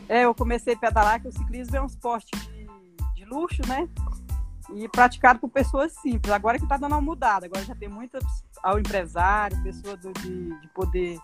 É, 0.10 0.26
eu 0.26 0.36
comecei 0.36 0.74
a 0.74 0.78
pedalar, 0.78 1.22
que 1.22 1.30
o 1.30 1.32
ciclismo 1.32 1.78
é 1.78 1.82
um 1.82 1.86
esporte 1.86 2.32
de, 2.38 2.68
de 3.16 3.26
luxo, 3.26 3.62
né? 3.66 3.88
E 4.74 4.88
praticado 4.90 5.40
por 5.40 5.50
pessoas 5.50 5.94
simples. 6.02 6.34
Agora 6.34 6.58
que 6.58 6.66
está 6.66 6.76
dando 6.76 6.92
uma 6.92 7.02
mudada, 7.02 7.46
agora 7.46 7.64
já 7.64 7.74
tem 7.76 7.88
muitas 7.88 8.22
ao 8.62 8.78
empresário, 8.78 9.62
pessoa 9.64 9.96
do, 9.96 10.12
de, 10.14 10.60
de 10.60 10.68
poder 10.74 11.18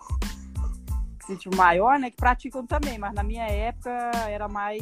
maior, 1.55 1.99
né, 1.99 2.09
que 2.09 2.15
praticam 2.15 2.65
também, 2.65 2.97
mas 2.97 3.13
na 3.13 3.21
minha 3.21 3.45
época 3.45 3.91
era 4.29 4.47
mais 4.47 4.81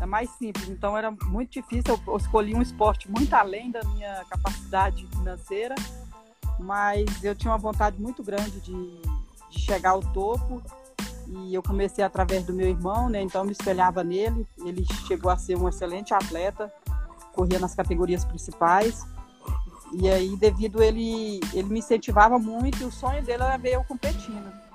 é 0.00 0.06
mais 0.06 0.30
simples. 0.30 0.68
Então 0.68 0.96
era 0.96 1.10
muito 1.10 1.52
difícil. 1.52 1.98
Eu 2.06 2.16
escolhi 2.16 2.54
um 2.54 2.62
esporte 2.62 3.10
muito 3.10 3.32
além 3.34 3.70
da 3.70 3.82
minha 3.84 4.24
capacidade 4.28 5.06
financeira, 5.06 5.74
mas 6.58 7.22
eu 7.22 7.34
tinha 7.34 7.52
uma 7.52 7.58
vontade 7.58 8.00
muito 8.00 8.22
grande 8.22 8.60
de, 8.60 9.02
de 9.50 9.60
chegar 9.60 9.90
ao 9.90 10.00
topo. 10.00 10.62
E 11.26 11.54
eu 11.54 11.62
comecei 11.62 12.02
através 12.02 12.44
do 12.44 12.54
meu 12.54 12.68
irmão, 12.68 13.08
né? 13.08 13.20
Então 13.20 13.42
eu 13.42 13.44
me 13.44 13.52
espelhava 13.52 14.02
nele. 14.02 14.46
Ele 14.64 14.86
chegou 15.06 15.30
a 15.30 15.36
ser 15.36 15.56
um 15.56 15.68
excelente 15.68 16.14
atleta, 16.14 16.72
corria 17.34 17.58
nas 17.58 17.74
categorias 17.74 18.24
principais. 18.24 19.06
E 19.92 20.08
aí, 20.08 20.36
devido 20.36 20.82
ele, 20.82 21.40
ele 21.52 21.68
me 21.68 21.78
incentivava 21.78 22.38
muito, 22.38 22.82
e 22.82 22.84
o 22.84 22.92
sonho 22.92 23.22
dele 23.22 23.42
era 23.42 23.56
ver 23.56 23.74
eu 23.74 23.84
competindo. 23.84 24.67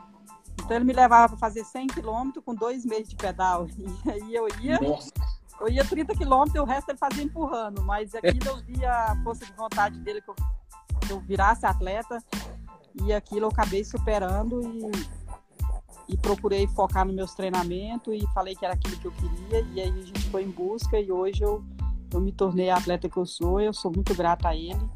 Então 0.59 0.75
ele 0.77 0.85
me 0.85 0.93
levava 0.93 1.29
para 1.29 1.37
fazer 1.37 1.63
100 1.63 1.87
quilômetros 1.87 2.43
com 2.43 2.55
dois 2.55 2.85
meses 2.85 3.09
de 3.09 3.15
pedal. 3.15 3.67
E 4.05 4.09
aí 4.09 4.35
eu 4.35 4.47
ia, 4.61 4.79
Nossa. 4.79 5.11
eu 5.59 5.69
ia 5.69 5.85
30 5.85 6.15
quilômetros 6.15 6.55
e 6.55 6.59
o 6.59 6.65
resto 6.65 6.89
ele 6.89 6.97
fazia 6.97 7.23
empurrando. 7.23 7.81
Mas 7.83 8.13
aquilo 8.15 8.47
eu 8.47 8.63
via 8.63 8.91
a 8.91 9.23
força 9.23 9.45
de 9.45 9.53
vontade 9.53 9.99
dele 9.99 10.21
que 10.21 10.29
eu, 10.29 10.35
que 11.01 11.11
eu 11.11 11.19
virasse 11.21 11.65
atleta. 11.65 12.23
E 13.03 13.11
aquilo 13.11 13.45
eu 13.45 13.49
acabei 13.49 13.83
superando 13.83 14.61
e, 14.61 16.13
e 16.13 16.17
procurei 16.17 16.67
focar 16.67 17.05
nos 17.05 17.15
meus 17.15 17.33
treinamentos 17.33 18.13
e 18.13 18.25
falei 18.33 18.55
que 18.55 18.63
era 18.63 18.75
aquilo 18.75 18.97
que 18.97 19.05
eu 19.05 19.11
queria. 19.11 19.61
E 19.73 19.81
aí 19.81 19.89
a 19.89 20.05
gente 20.05 20.29
foi 20.29 20.43
em 20.43 20.51
busca 20.51 20.99
e 20.99 21.11
hoje 21.11 21.43
eu, 21.43 21.63
eu 22.13 22.21
me 22.21 22.31
tornei 22.31 22.69
a 22.69 22.77
atleta 22.77 23.09
que 23.09 23.17
eu 23.17 23.25
sou. 23.25 23.59
Eu 23.59 23.73
sou 23.73 23.91
muito 23.91 24.13
grata 24.15 24.49
a 24.49 24.55
ele. 24.55 24.89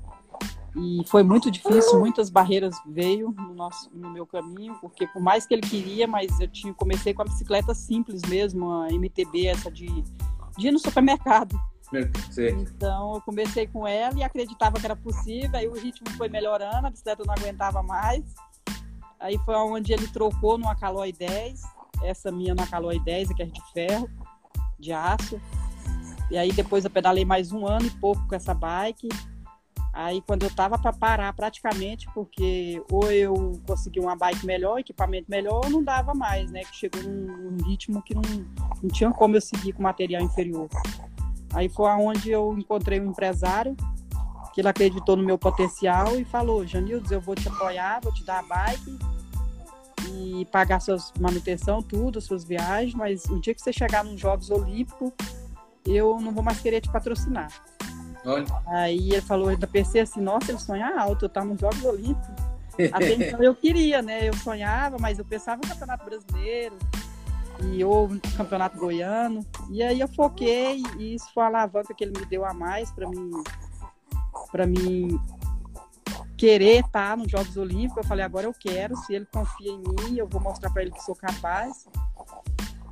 E 0.77 1.01
foi 1.07 1.23
muito 1.23 1.49
difícil, 1.49 1.99
muitas 1.99 2.29
barreiras 2.29 2.75
veio 2.85 3.31
no, 3.31 3.55
nosso, 3.55 3.89
no 3.91 4.11
meu 4.11 4.27
caminho, 4.27 4.75
porque 4.79 5.07
por 5.07 5.21
mais 5.21 5.45
que 5.45 5.55
ele 5.55 5.63
queria, 5.63 6.07
mas 6.07 6.39
eu 6.39 6.47
tinha, 6.47 6.71
comecei 6.71 7.15
com 7.15 7.23
a 7.23 7.25
bicicleta 7.25 7.73
simples 7.73 8.21
mesmo, 8.29 8.71
a 8.71 8.87
MTB, 8.91 9.47
essa 9.47 9.71
de, 9.71 9.87
de 10.55 10.67
ir 10.67 10.71
no 10.71 10.77
supermercado. 10.77 11.59
Sim. 12.29 12.49
Então 12.59 13.15
eu 13.15 13.21
comecei 13.21 13.65
com 13.65 13.87
ela 13.87 14.13
e 14.19 14.23
acreditava 14.23 14.79
que 14.79 14.85
era 14.85 14.95
possível, 14.95 15.57
aí 15.57 15.67
o 15.67 15.73
ritmo 15.73 16.07
foi 16.11 16.29
melhorando, 16.29 16.85
a 16.85 16.91
bicicleta 16.91 17.23
não 17.25 17.33
aguentava 17.33 17.81
mais. 17.81 18.23
Aí 19.19 19.39
foi 19.39 19.55
onde 19.55 19.93
ele 19.93 20.07
trocou 20.07 20.59
numa 20.59 20.75
Caloi 20.75 21.11
10, 21.11 21.59
essa 22.03 22.31
minha 22.31 22.53
na 22.53 22.67
Caloi 22.67 22.99
10, 22.99 23.29
que 23.29 23.41
é 23.41 23.45
de 23.45 23.61
ferro, 23.73 24.07
de 24.77 24.93
aço. 24.93 25.41
E 26.29 26.37
aí 26.37 26.51
depois 26.51 26.83
eu 26.83 26.91
pedalei 26.91 27.25
mais 27.25 27.51
um 27.51 27.65
ano 27.65 27.87
e 27.87 27.89
pouco 27.89 28.27
com 28.27 28.35
essa 28.35 28.53
bike. 28.53 29.07
Aí 29.97 30.21
quando 30.21 30.43
eu 30.43 30.51
tava 30.51 30.77
para 30.77 30.93
parar 30.93 31.33
praticamente, 31.33 32.07
porque 32.13 32.79
ou 32.91 33.11
eu 33.11 33.59
consegui 33.65 33.99
uma 33.99 34.15
bike 34.15 34.45
melhor, 34.45 34.77
equipamento 34.77 35.25
melhor, 35.27 35.65
ou 35.65 35.71
não 35.71 35.83
dava 35.83 36.13
mais, 36.13 36.51
né? 36.51 36.61
Que 36.61 36.75
chegou 36.75 37.01
num, 37.01 37.57
ritmo 37.65 38.03
que 38.03 38.13
não, 38.13 38.21
não 38.83 38.89
tinha 38.91 39.09
como 39.09 39.35
eu 39.35 39.41
seguir 39.41 39.73
com 39.73 39.81
material 39.81 40.21
inferior. 40.21 40.69
Aí 41.51 41.67
foi 41.67 41.89
aonde 41.89 42.29
eu 42.29 42.55
encontrei 42.55 42.99
um 42.99 43.07
empresário 43.07 43.75
que 44.53 44.61
ele 44.61 44.67
acreditou 44.67 45.15
no 45.15 45.23
meu 45.23 45.35
potencial 45.35 46.15
e 46.15 46.23
falou, 46.23 46.63
Janildes, 46.63 47.09
eu 47.09 47.19
vou 47.19 47.33
te 47.33 47.47
apoiar, 47.47 47.99
vou 47.99 48.13
te 48.13 48.23
dar 48.23 48.37
a 48.37 48.43
bike 48.43 48.99
e 50.13 50.45
pagar 50.51 50.79
suas 50.79 51.11
manutenção, 51.19 51.81
tudo, 51.81 52.21
suas 52.21 52.43
viagens, 52.43 52.93
mas 52.93 53.25
o 53.25 53.39
dia 53.41 53.55
que 53.55 53.61
você 53.63 53.73
chegar 53.73 54.03
nos 54.03 54.21
Jogos 54.21 54.51
Olímpicos, 54.51 55.11
eu 55.83 56.21
não 56.21 56.31
vou 56.31 56.43
mais 56.43 56.59
querer 56.59 56.81
te 56.81 56.91
patrocinar. 56.91 57.49
Aí 58.67 59.11
ele 59.11 59.21
falou, 59.21 59.49
ainda 59.49 59.67
pensei 59.67 60.01
assim, 60.01 60.21
nossa, 60.21 60.51
ele 60.51 60.59
sonha 60.59 60.99
alto, 60.99 61.25
eu 61.25 61.29
tava 61.29 61.47
nos 61.47 61.59
Jogos 61.59 61.83
Olímpicos. 61.83 62.35
Até 62.91 63.13
então 63.13 63.41
eu 63.41 63.55
queria, 63.55 64.01
né? 64.01 64.27
Eu 64.27 64.33
sonhava, 64.35 64.97
mas 64.99 65.17
eu 65.17 65.25
pensava 65.25 65.61
no 65.61 65.67
Campeonato 65.67 66.05
Brasileiro 66.05 66.77
e 67.73 67.83
ou 67.83 68.07
no 68.07 68.19
Campeonato 68.35 68.77
Goiano. 68.77 69.45
E 69.71 69.81
aí 69.81 69.99
eu 69.99 70.07
foquei 70.07 70.83
e 70.99 71.15
isso 71.15 71.25
foi 71.33 71.43
a 71.43 71.47
alavanca 71.47 71.93
que 71.93 72.03
ele 72.03 72.13
me 72.17 72.25
deu 72.25 72.45
a 72.45 72.53
mais 72.53 72.91
para 72.91 73.07
mim 73.09 73.31
para 74.51 74.67
mim 74.67 75.19
querer 76.37 76.85
estar 76.85 77.17
nos 77.17 77.31
Jogos 77.31 77.57
Olímpicos. 77.57 77.97
Eu 77.97 78.03
falei, 78.03 78.23
agora 78.23 78.45
eu 78.45 78.53
quero, 78.53 78.95
se 78.95 79.13
ele 79.13 79.25
confia 79.25 79.71
em 79.71 79.79
mim, 79.79 80.17
eu 80.17 80.27
vou 80.27 80.39
mostrar 80.39 80.69
para 80.69 80.83
ele 80.83 80.91
que 80.91 81.03
sou 81.03 81.15
capaz. 81.15 81.87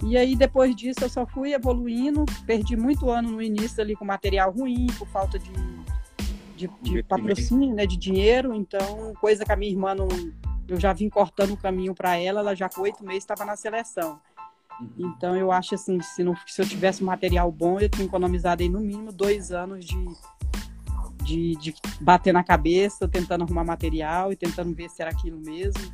E 0.03 0.17
aí, 0.17 0.35
depois 0.35 0.75
disso, 0.75 0.99
eu 1.01 1.09
só 1.09 1.25
fui 1.25 1.53
evoluindo. 1.53 2.25
Perdi 2.45 2.75
muito 2.75 3.09
ano 3.09 3.31
no 3.31 3.41
início 3.41 3.81
ali 3.81 3.95
com 3.95 4.05
material 4.05 4.51
ruim, 4.51 4.87
por 4.97 5.07
falta 5.07 5.39
de, 5.39 5.51
de, 6.55 6.69
de 6.81 7.03
patrocínio, 7.03 7.73
né, 7.73 7.85
de 7.85 7.97
dinheiro. 7.97 8.53
Então, 8.53 9.13
coisa 9.19 9.45
que 9.45 9.51
a 9.51 9.55
minha 9.55 9.71
irmã 9.71 9.95
não. 9.95 10.07
Eu 10.67 10.79
já 10.79 10.91
vim 10.93 11.09
cortando 11.09 11.51
o 11.51 11.57
caminho 11.57 11.93
para 11.93 12.17
ela, 12.17 12.39
ela 12.39 12.55
já 12.55 12.67
com 12.67 12.81
oito 12.81 13.05
meses 13.05 13.23
estava 13.23 13.45
na 13.45 13.55
seleção. 13.55 14.19
Uhum. 14.81 15.13
Então, 15.15 15.35
eu 15.35 15.51
acho 15.51 15.75
assim: 15.75 16.01
se, 16.01 16.23
não, 16.23 16.35
se 16.45 16.61
eu 16.61 16.67
tivesse 16.67 17.03
material 17.03 17.51
bom, 17.51 17.79
eu 17.79 17.87
tinha 17.87 18.05
economizado 18.05 18.63
aí 18.63 18.69
no 18.69 18.79
mínimo 18.79 19.11
dois 19.11 19.51
anos 19.51 19.85
de, 19.85 20.05
de, 21.23 21.55
de 21.55 21.75
bater 22.01 22.33
na 22.33 22.43
cabeça, 22.43 23.07
tentando 23.07 23.43
arrumar 23.43 23.63
material 23.63 24.33
e 24.33 24.35
tentando 24.35 24.73
ver 24.73 24.89
se 24.89 25.01
era 25.01 25.11
aquilo 25.11 25.39
mesmo. 25.39 25.93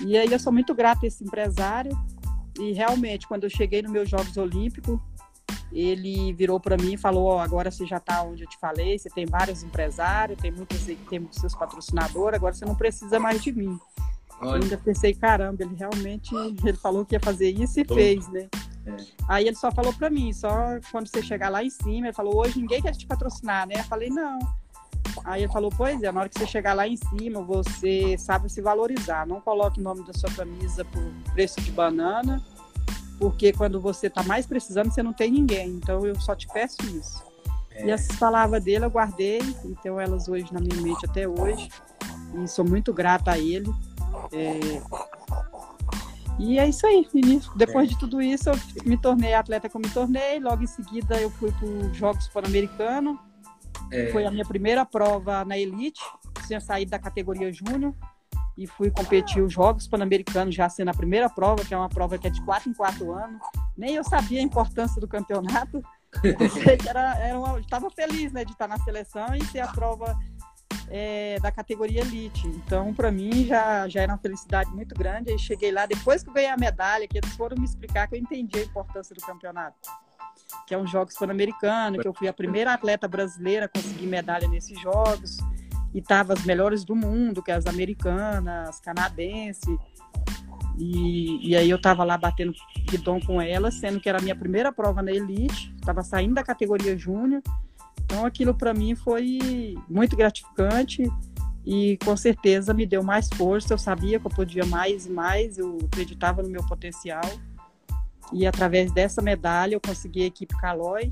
E 0.00 0.18
aí, 0.18 0.30
eu 0.30 0.38
sou 0.38 0.52
muito 0.52 0.74
grata 0.74 1.06
a 1.06 1.08
esse 1.08 1.24
empresário 1.24 1.96
e 2.58 2.72
realmente, 2.72 3.26
quando 3.26 3.44
eu 3.44 3.50
cheguei 3.50 3.82
nos 3.82 3.92
meus 3.92 4.08
Jogos 4.08 4.36
Olímpicos, 4.36 4.98
ele 5.72 6.32
virou 6.32 6.58
para 6.60 6.76
mim 6.76 6.94
e 6.94 6.96
falou: 6.96 7.36
oh, 7.36 7.38
agora 7.38 7.70
você 7.70 7.86
já 7.86 7.98
está 7.98 8.22
onde 8.22 8.44
eu 8.44 8.48
te 8.48 8.58
falei, 8.58 8.98
você 8.98 9.10
tem 9.10 9.26
vários 9.26 9.62
empresários, 9.62 10.40
tem 10.40 10.50
muitos, 10.50 10.84
tem 10.84 11.28
seus 11.30 11.54
patrocinadores, 11.54 12.36
agora 12.36 12.54
você 12.54 12.64
não 12.64 12.74
precisa 12.74 13.18
mais 13.18 13.42
de 13.42 13.52
mim. 13.52 13.78
Eu 14.40 14.50
ainda 14.50 14.76
pensei, 14.76 15.14
caramba, 15.14 15.62
ele 15.62 15.74
realmente 15.74 16.34
ele 16.34 16.76
falou 16.76 17.06
que 17.06 17.14
ia 17.14 17.20
fazer 17.20 17.50
isso 17.50 17.80
e 17.80 17.84
fez, 17.84 18.28
né? 18.28 18.48
É. 18.86 18.96
Aí 19.28 19.46
ele 19.46 19.56
só 19.56 19.72
falou 19.72 19.92
para 19.94 20.10
mim, 20.10 20.32
só 20.32 20.78
quando 20.92 21.08
você 21.08 21.22
chegar 21.22 21.48
lá 21.48 21.64
em 21.64 21.70
cima, 21.70 22.06
ele 22.06 22.12
falou, 22.12 22.36
hoje 22.36 22.60
ninguém 22.60 22.82
quer 22.82 22.92
te 22.92 23.06
patrocinar, 23.06 23.66
né? 23.66 23.74
Eu 23.78 23.84
falei, 23.84 24.10
não. 24.10 24.38
Aí 25.24 25.42
ele 25.42 25.52
falou, 25.52 25.72
pois 25.76 26.02
é, 26.02 26.10
na 26.12 26.20
hora 26.20 26.28
que 26.28 26.38
você 26.38 26.46
chegar 26.46 26.74
lá 26.74 26.86
em 26.86 26.96
cima, 26.96 27.42
você 27.42 28.16
sabe 28.18 28.50
se 28.50 28.60
valorizar. 28.60 29.26
Não 29.26 29.40
coloque 29.40 29.80
o 29.80 29.82
nome 29.82 30.04
da 30.04 30.12
sua 30.12 30.30
camisa 30.30 30.84
por 30.84 31.02
preço 31.32 31.60
de 31.60 31.70
banana, 31.70 32.42
porque 33.18 33.52
quando 33.52 33.80
você 33.80 34.06
está 34.06 34.22
mais 34.22 34.46
precisando, 34.46 34.90
você 34.90 35.02
não 35.02 35.12
tem 35.12 35.30
ninguém. 35.30 35.70
Então 35.70 36.04
eu 36.06 36.18
só 36.20 36.34
te 36.34 36.46
peço 36.48 36.82
isso. 36.86 37.22
É. 37.70 37.86
E 37.86 37.90
essas 37.90 38.16
palavras 38.16 38.62
dele 38.62 38.84
eu 38.84 38.90
guardei, 38.90 39.40
então 39.64 40.00
elas 40.00 40.28
hoje 40.28 40.46
na 40.52 40.60
minha 40.60 40.80
mente 40.80 41.04
até 41.04 41.28
hoje. 41.28 41.68
E 42.34 42.48
sou 42.48 42.64
muito 42.64 42.92
grata 42.92 43.32
a 43.32 43.38
ele. 43.38 43.72
É... 44.32 44.82
E 46.38 46.58
é 46.58 46.68
isso 46.68 46.86
aí, 46.86 47.08
Vinícius. 47.12 47.54
Depois 47.56 47.88
é. 47.88 47.92
de 47.92 47.98
tudo 47.98 48.20
isso, 48.20 48.50
eu 48.50 48.54
me 48.84 48.96
tornei 48.98 49.32
atleta 49.32 49.70
eu 49.72 49.80
me 49.80 49.88
tornei. 49.88 50.38
Logo 50.38 50.62
em 50.62 50.66
seguida, 50.66 51.18
eu 51.20 51.30
fui 51.30 51.50
para 51.52 51.66
os 51.66 51.96
Jogos 51.96 52.28
Pan-Americanos 52.28 53.18
é... 53.90 54.10
Foi 54.10 54.24
a 54.24 54.30
minha 54.30 54.44
primeira 54.44 54.84
prova 54.84 55.44
na 55.44 55.56
Elite. 55.56 56.00
tinha 56.46 56.60
saído 56.60 56.90
da 56.90 56.98
categoria 56.98 57.52
júnior 57.52 57.94
e 58.56 58.66
fui 58.66 58.90
competir 58.90 59.42
os 59.42 59.52
Jogos 59.52 59.86
Pan-Americanos, 59.86 60.54
já 60.54 60.68
sendo 60.68 60.88
a 60.88 60.94
primeira 60.94 61.28
prova, 61.28 61.64
que 61.64 61.74
é 61.74 61.76
uma 61.76 61.88
prova 61.88 62.16
que 62.16 62.26
é 62.26 62.30
de 62.30 62.42
quatro 62.44 62.70
em 62.70 62.72
quatro 62.72 63.12
anos. 63.12 63.40
Nem 63.76 63.94
eu 63.94 64.04
sabia 64.04 64.40
a 64.40 64.42
importância 64.42 64.98
do 65.00 65.06
campeonato. 65.06 65.82
Estava 67.60 67.90
feliz 67.92 68.32
né, 68.32 68.44
de 68.44 68.52
estar 68.52 68.66
na 68.66 68.78
seleção 68.78 69.34
e 69.34 69.44
ser 69.46 69.60
a 69.60 69.68
prova 69.68 70.18
é, 70.88 71.38
da 71.40 71.52
categoria 71.52 72.00
Elite. 72.00 72.46
Então, 72.48 72.94
para 72.94 73.12
mim, 73.12 73.44
já, 73.44 73.86
já 73.88 74.00
era 74.00 74.12
uma 74.12 74.18
felicidade 74.18 74.70
muito 74.70 74.94
grande. 74.94 75.30
Aí 75.30 75.38
cheguei 75.38 75.70
lá, 75.70 75.84
depois 75.84 76.22
que 76.22 76.30
eu 76.30 76.34
ganhei 76.34 76.50
a 76.50 76.56
medalha, 76.56 77.06
que 77.06 77.18
eles 77.18 77.36
foram 77.36 77.58
me 77.58 77.64
explicar 77.64 78.08
que 78.08 78.14
eu 78.14 78.18
entendi 78.18 78.58
a 78.58 78.64
importância 78.64 79.14
do 79.14 79.20
campeonato. 79.20 79.76
Que 80.66 80.74
é 80.74 80.78
um 80.78 80.86
Jogos 80.86 81.14
Pan-Americanos, 81.14 82.00
que 82.00 82.08
eu 82.08 82.14
fui 82.14 82.28
a 82.28 82.32
primeira 82.32 82.72
atleta 82.72 83.06
brasileira 83.06 83.66
a 83.66 83.68
conseguir 83.68 84.06
medalha 84.06 84.48
nesses 84.48 84.80
Jogos 84.80 85.38
e 85.94 86.02
tava 86.02 86.34
as 86.34 86.44
melhores 86.44 86.84
do 86.84 86.94
mundo, 86.94 87.42
que 87.42 87.50
é 87.50 87.54
as 87.54 87.66
americanas, 87.66 88.80
canadenses. 88.80 89.78
E, 90.78 91.48
e 91.48 91.56
aí 91.56 91.70
eu 91.70 91.80
tava 91.80 92.04
lá 92.04 92.18
batendo 92.18 92.52
guidon 92.84 93.18
com 93.20 93.40
elas, 93.40 93.74
sendo 93.76 93.98
que 93.98 94.08
era 94.08 94.18
a 94.18 94.22
minha 94.22 94.36
primeira 94.36 94.70
prova 94.70 95.02
na 95.02 95.10
elite, 95.10 95.74
estava 95.74 96.02
saindo 96.02 96.34
da 96.34 96.42
categoria 96.42 96.96
júnior. 96.98 97.42
Então 98.04 98.26
aquilo 98.26 98.54
para 98.54 98.74
mim 98.74 98.94
foi 98.94 99.74
muito 99.88 100.14
gratificante 100.16 101.10
e 101.64 101.98
com 102.04 102.16
certeza 102.16 102.74
me 102.74 102.86
deu 102.86 103.02
mais 103.02 103.28
força. 103.34 103.74
Eu 103.74 103.78
sabia 103.78 104.20
que 104.20 104.26
eu 104.26 104.30
podia 104.30 104.66
mais 104.66 105.06
e 105.06 105.10
mais, 105.10 105.58
eu 105.58 105.78
acreditava 105.86 106.42
no 106.42 106.48
meu 106.50 106.64
potencial. 106.66 107.24
E 108.32 108.46
através 108.46 108.92
dessa 108.92 109.22
medalha 109.22 109.74
eu 109.74 109.80
consegui 109.80 110.22
a 110.22 110.26
equipe 110.26 110.56
Calói, 110.58 111.10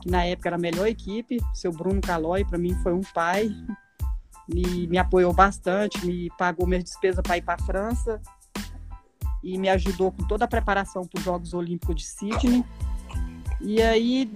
que 0.00 0.10
na 0.10 0.24
época 0.24 0.48
era 0.48 0.56
a 0.56 0.60
melhor 0.60 0.86
equipe. 0.86 1.38
Seu 1.52 1.72
Bruno 1.72 2.00
Calói, 2.00 2.44
para 2.44 2.58
mim, 2.58 2.74
foi 2.82 2.92
um 2.92 3.02
pai 3.14 3.48
me, 4.48 4.86
me 4.86 4.98
apoiou 4.98 5.32
bastante, 5.32 6.04
me 6.04 6.30
pagou 6.38 6.66
minhas 6.66 6.84
despesas 6.84 7.22
para 7.22 7.38
ir 7.38 7.42
para 7.42 7.54
a 7.54 7.66
França 7.66 8.20
e 9.42 9.58
me 9.58 9.68
ajudou 9.68 10.12
com 10.12 10.26
toda 10.26 10.44
a 10.44 10.48
preparação 10.48 11.06
para 11.06 11.18
os 11.18 11.24
Jogos 11.24 11.54
Olímpicos 11.54 11.96
de 11.96 12.04
Sydney. 12.04 12.64
E 13.60 13.80
aí, 13.82 14.32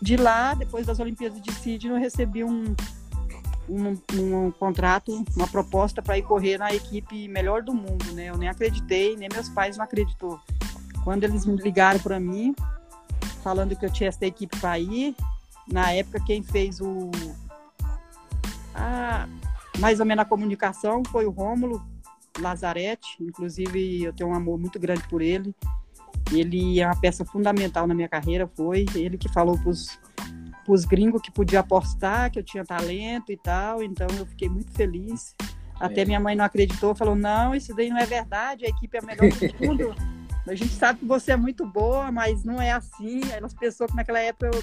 de 0.00 0.16
lá, 0.16 0.54
depois 0.54 0.86
das 0.86 1.00
Olimpíadas 1.00 1.40
de 1.40 1.52
Sydney, 1.52 1.92
eu 1.92 1.98
recebi 1.98 2.44
um, 2.44 2.74
um, 3.68 3.96
um 4.14 4.50
contrato, 4.52 5.24
uma 5.36 5.46
proposta 5.46 6.00
para 6.00 6.18
ir 6.18 6.22
correr 6.22 6.58
na 6.58 6.72
equipe 6.72 7.28
melhor 7.28 7.62
do 7.62 7.74
mundo, 7.74 8.12
né? 8.12 8.30
Eu 8.30 8.36
nem 8.36 8.48
acreditei, 8.48 9.16
nem 9.16 9.28
meus 9.32 9.48
pais 9.48 9.76
não 9.76 9.84
acreditou. 9.84 10.40
Quando 11.04 11.24
eles 11.24 11.44
me 11.44 11.56
ligaram 11.56 12.00
para 12.00 12.18
mim, 12.18 12.54
falando 13.42 13.76
que 13.76 13.84
eu 13.84 13.92
tinha 13.92 14.08
essa 14.08 14.24
equipe 14.24 14.58
para 14.58 14.78
ir, 14.78 15.14
na 15.70 15.92
época 15.92 16.18
quem 16.24 16.42
fez 16.42 16.80
o 16.80 17.10
a, 18.74 19.28
mais 19.78 20.00
ou 20.00 20.06
menos 20.06 20.22
a 20.22 20.28
comunicação 20.28 21.02
foi 21.10 21.26
o 21.26 21.30
Rômulo 21.30 21.84
Lazarete, 22.38 23.16
inclusive 23.20 24.02
eu 24.02 24.12
tenho 24.12 24.30
um 24.30 24.34
amor 24.34 24.58
muito 24.58 24.78
grande 24.78 25.06
por 25.08 25.22
ele. 25.22 25.54
Ele 26.32 26.80
é 26.80 26.86
uma 26.86 26.98
peça 26.98 27.24
fundamental 27.24 27.86
na 27.86 27.94
minha 27.94 28.08
carreira, 28.08 28.48
foi 28.56 28.86
ele 28.94 29.18
que 29.18 29.28
falou 29.28 29.58
para 29.58 29.70
os 30.68 30.84
gringos 30.84 31.20
que 31.20 31.30
podia 31.30 31.60
apostar, 31.60 32.30
que 32.30 32.38
eu 32.38 32.42
tinha 32.42 32.64
talento 32.64 33.30
e 33.30 33.36
tal, 33.36 33.82
então 33.82 34.06
eu 34.18 34.26
fiquei 34.26 34.48
muito 34.48 34.72
feliz. 34.72 35.34
Até 35.78 36.02
é. 36.02 36.04
minha 36.04 36.20
mãe 36.20 36.34
não 36.34 36.44
acreditou, 36.44 36.94
falou: 36.94 37.14
não, 37.14 37.54
isso 37.54 37.74
daí 37.74 37.90
não 37.90 37.98
é 37.98 38.06
verdade, 38.06 38.64
a 38.64 38.68
equipe 38.68 38.96
é 38.96 39.00
a 39.00 39.04
melhor 39.04 39.28
do 39.28 39.66
mundo. 39.66 39.94
a 40.46 40.54
gente 40.54 40.72
sabe 40.74 41.00
que 41.00 41.04
você 41.04 41.32
é 41.32 41.36
muito 41.36 41.66
boa, 41.66 42.12
mas 42.12 42.44
não 42.44 42.60
é 42.60 42.72
assim. 42.72 43.20
Elas 43.32 43.54
pensou 43.54 43.86
que 43.86 43.96
naquela 43.96 44.20
época 44.20 44.50
eu 44.52 44.62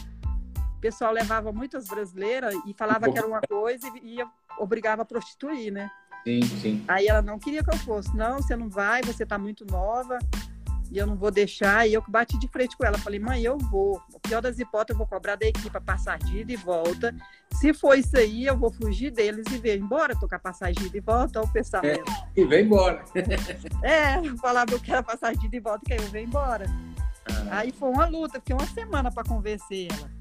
pessoal 0.80 1.14
levava 1.14 1.52
muitas 1.52 1.88
brasileiras 1.88 2.56
e 2.66 2.74
falava 2.74 3.12
que 3.12 3.18
era 3.18 3.28
uma 3.28 3.42
coisa 3.42 3.88
e 4.02 4.16
ia, 4.16 4.28
obrigava 4.58 5.04
a 5.04 5.06
prostituir, 5.06 5.72
né? 5.72 5.90
Sim, 6.24 6.42
sim. 6.42 6.86
Aí 6.88 7.08
ela 7.08 7.22
não 7.22 7.40
queria 7.40 7.64
que 7.64 7.74
eu 7.74 7.78
fosse. 7.80 8.16
Não, 8.16 8.38
você 8.38 8.56
não 8.56 8.70
vai, 8.70 9.02
você 9.02 9.26
tá 9.26 9.38
muito 9.38 9.66
nova 9.66 10.20
e 10.92 10.98
eu 10.98 11.08
não 11.08 11.16
vou 11.16 11.32
deixar. 11.32 11.88
E 11.88 11.94
eu 11.94 12.02
que 12.02 12.12
bati 12.12 12.38
de 12.38 12.48
frente 12.50 12.76
com 12.76 12.86
ela. 12.86 12.98
Falei, 12.98 13.20
mãe, 13.20 13.42
eu 13.42 13.58
vou. 13.58 14.02
O 14.14 14.20
pior 14.20 14.42
das 14.42 14.60
hipóteses, 14.60 14.90
eu 14.90 14.98
vou 14.98 15.08
cobrar 15.08 15.38
da 15.38 15.46
equipe 15.46 15.76
a 15.76 15.82
passagem 15.82 16.28
de 16.28 16.40
ida 16.40 16.52
e 16.52 16.58
volta. 16.58 17.16
Se 17.54 17.74
for 17.74 17.98
isso 17.98 18.18
aí, 18.18 18.46
eu 18.46 18.58
vou 18.58 18.72
fugir 18.72 19.10
deles 19.10 19.46
e 19.52 19.58
ver 19.58 19.80
embora, 19.80 20.20
tocar 20.20 20.40
passagem 20.40 20.76
de 20.76 20.88
ida 20.88 20.98
e 20.98 21.02
volta. 21.02 21.40
Olha 21.40 21.48
o 21.48 21.54
pensamento. 21.54 22.12
É, 22.12 22.42
e 22.42 22.46
vem 22.46 22.66
embora. 22.66 23.04
é, 23.82 24.22
falava, 24.42 24.74
eu 24.74 24.80
quero 24.80 25.04
passagem 25.04 25.40
de 25.40 25.46
ida 25.48 25.56
e 25.56 25.60
volta, 25.62 25.86
que 25.86 25.94
aí 25.94 26.00
eu 26.00 26.10
venho 26.10 26.28
embora. 26.28 26.66
Ah. 27.26 27.60
Aí 27.60 27.72
foi 27.72 27.90
uma 27.90 28.06
luta, 28.06 28.40
fiquei 28.40 28.56
uma 28.56 28.68
semana 28.68 29.10
para 29.10 29.24
convencer 29.24 29.88
ela. 29.92 30.12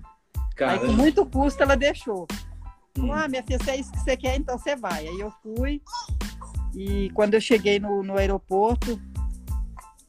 Aí, 0.71 0.79
com 0.79 0.93
muito 0.93 1.27
custo, 1.27 1.63
ela 1.63 1.77
deixou. 1.77 2.29
Hum. 2.99 3.13
Ah, 3.13 3.27
minha 3.27 3.43
filha, 3.43 3.59
se 3.63 3.71
é 3.71 3.77
isso 3.77 3.91
que 3.91 3.99
você 3.99 4.17
quer, 4.17 4.37
então 4.37 4.59
você 4.59 4.77
vai. 4.77 5.09
Aí 5.09 5.19
eu 5.21 5.33
fui. 5.43 5.83
E 6.75 7.11
quando 7.11 7.35
eu 7.35 7.41
cheguei 7.41 7.81
no, 7.81 8.03
no 8.03 8.17
aeroporto, 8.17 9.01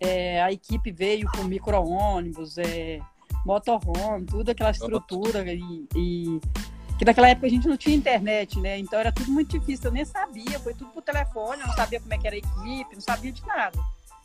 é, 0.01 0.41
a 0.41 0.51
equipe 0.51 0.91
veio 0.91 1.29
com 1.31 1.43
micro-ônibus, 1.43 2.57
é, 2.57 2.99
motorhome, 3.45 4.25
tudo 4.25 4.49
aquela 4.49 4.71
estrutura. 4.71 5.43
E, 5.53 5.87
e, 5.95 6.41
que 6.97 7.05
naquela 7.05 7.29
época 7.29 7.47
a 7.47 7.49
gente 7.49 7.67
não 7.67 7.77
tinha 7.77 7.95
internet, 7.95 8.59
né? 8.59 8.79
Então 8.79 8.99
era 8.99 9.11
tudo 9.11 9.31
muito 9.31 9.57
difícil. 9.57 9.85
Eu 9.85 9.93
nem 9.93 10.03
sabia, 10.03 10.59
foi 10.59 10.73
tudo 10.73 10.91
por 10.91 11.03
telefone, 11.03 11.61
eu 11.61 11.67
não 11.67 11.75
sabia 11.75 11.99
como 11.99 12.13
é 12.13 12.17
que 12.17 12.27
era 12.27 12.35
a 12.35 12.39
equipe, 12.39 12.95
não 12.95 13.01
sabia 13.01 13.31
de 13.31 13.45
nada. 13.45 13.79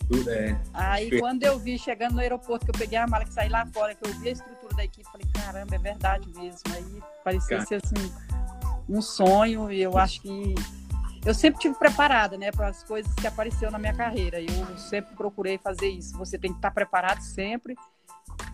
Tudo 0.09 0.31
é. 0.31 0.59
Aí 0.73 1.19
quando 1.19 1.43
eu 1.43 1.59
vi 1.59 1.79
chegando 1.79 2.15
no 2.15 2.21
aeroporto, 2.21 2.65
que 2.65 2.71
eu 2.71 2.79
peguei 2.79 2.99
a 2.99 3.07
mala 3.07 3.25
que 3.25 3.33
saí 3.33 3.49
lá 3.49 3.67
fora, 3.67 3.95
que 3.95 4.09
eu 4.09 4.15
vi 4.15 4.29
a 4.29 4.33
estrutura 4.33 4.75
da 4.77 4.85
equipe, 4.85 5.05
falei, 5.11 5.27
caramba, 5.33 5.75
é 5.75 5.79
verdade 5.79 6.29
mesmo. 6.35 6.61
Aí 6.73 7.03
parecia 7.23 7.59
Cara. 7.59 7.67
ser 7.67 7.75
assim, 7.77 8.13
um 8.89 9.03
sonho, 9.03 9.71
e 9.71 9.83
eu 9.83 9.99
acho 9.99 10.23
que 10.23 10.55
eu 11.27 11.35
sempre 11.35 11.61
tive 11.61 11.75
preparada, 11.75 12.39
né, 12.39 12.53
para 12.53 12.69
as 12.69 12.85
coisas 12.85 13.13
que 13.15 13.27
apareceu 13.27 13.69
na 13.69 13.79
minha 13.79 13.93
carreira. 13.93 14.41
Eu 14.41 14.79
sempre 14.79 15.15
procurei 15.17 15.59
fazer 15.59 15.89
isso. 15.89 16.17
Você 16.17 16.39
tem 16.39 16.53
que 16.53 16.59
estar 16.59 16.71
preparado 16.71 17.21
sempre 17.21 17.75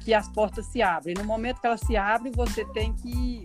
que 0.00 0.14
as 0.14 0.26
portas 0.28 0.64
se 0.66 0.80
abrem. 0.80 1.14
No 1.14 1.24
momento 1.24 1.60
que 1.60 1.66
elas 1.66 1.80
se 1.80 1.96
abrem, 1.96 2.32
você 2.32 2.64
tem 2.72 2.94
que 2.94 3.44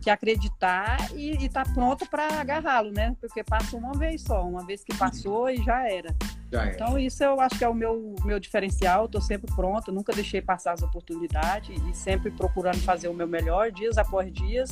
que 0.00 0.10
acreditar 0.10 0.98
e 1.14 1.30
estar 1.46 1.64
tá 1.64 1.72
pronto 1.72 2.06
para 2.06 2.38
agarrá-lo, 2.38 2.90
né? 2.90 3.16
Porque 3.18 3.42
passa 3.42 3.74
uma 3.74 3.94
vez 3.94 4.20
só, 4.20 4.46
uma 4.46 4.62
vez 4.62 4.84
que 4.84 4.94
passou 4.94 5.48
e 5.48 5.56
já 5.62 5.90
era. 5.90 6.14
já. 6.52 6.66
Então 6.66 6.98
isso 6.98 7.24
eu 7.24 7.40
acho 7.40 7.56
que 7.56 7.64
é 7.64 7.68
o 7.68 7.72
meu 7.72 8.14
meu 8.22 8.38
diferencial. 8.38 9.06
Estou 9.06 9.22
sempre 9.22 9.50
pronto, 9.54 9.90
nunca 9.90 10.12
deixei 10.12 10.42
passar 10.42 10.72
as 10.72 10.82
oportunidades 10.82 11.80
e 11.90 11.94
sempre 11.94 12.30
procurando 12.30 12.80
fazer 12.82 13.08
o 13.08 13.14
meu 13.14 13.26
melhor, 13.26 13.72
dias 13.72 13.96
após 13.96 14.30
dias. 14.30 14.70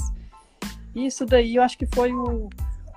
Isso 0.95 1.25
daí 1.25 1.57
eu 1.57 1.63
acho 1.63 1.79
que 1.79 1.87
foi 1.87 2.13
o, 2.13 2.51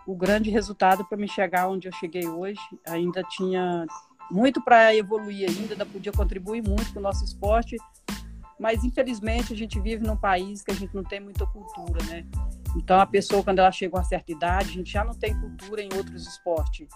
o 0.05 0.15
grande 0.15 0.49
resultado 0.49 1.05
para 1.05 1.17
me 1.17 1.27
chegar 1.27 1.67
onde 1.67 1.87
eu 1.87 1.93
cheguei 1.93 2.27
hoje. 2.27 2.59
Ainda 2.87 3.23
tinha 3.23 3.85
muito 4.31 4.61
para 4.63 4.95
evoluir 4.95 5.49
ainda, 5.49 5.73
ainda 5.73 5.85
podia 5.85 6.11
contribuir 6.11 6.61
muito 6.61 6.91
para 6.91 6.99
o 6.99 7.03
nosso 7.03 7.23
esporte 7.23 7.77
mas 8.59 8.83
infelizmente 8.83 9.53
a 9.53 9.55
gente 9.55 9.79
vive 9.79 10.05
num 10.05 10.15
país 10.15 10.61
que 10.61 10.71
a 10.71 10.73
gente 10.73 10.95
não 10.95 11.03
tem 11.03 11.19
muita 11.19 11.45
cultura, 11.45 12.03
né? 12.05 12.25
Então 12.75 12.99
a 12.99 13.05
pessoa 13.05 13.43
quando 13.43 13.59
ela 13.59 13.71
chega 13.71 13.95
a 13.95 13.99
uma 13.99 14.05
certa 14.05 14.31
idade, 14.31 14.69
a 14.69 14.73
gente 14.73 14.91
já 14.91 15.03
não 15.03 15.13
tem 15.13 15.37
cultura 15.39 15.81
em 15.81 15.89
outros 15.95 16.25
esportes. 16.27 16.87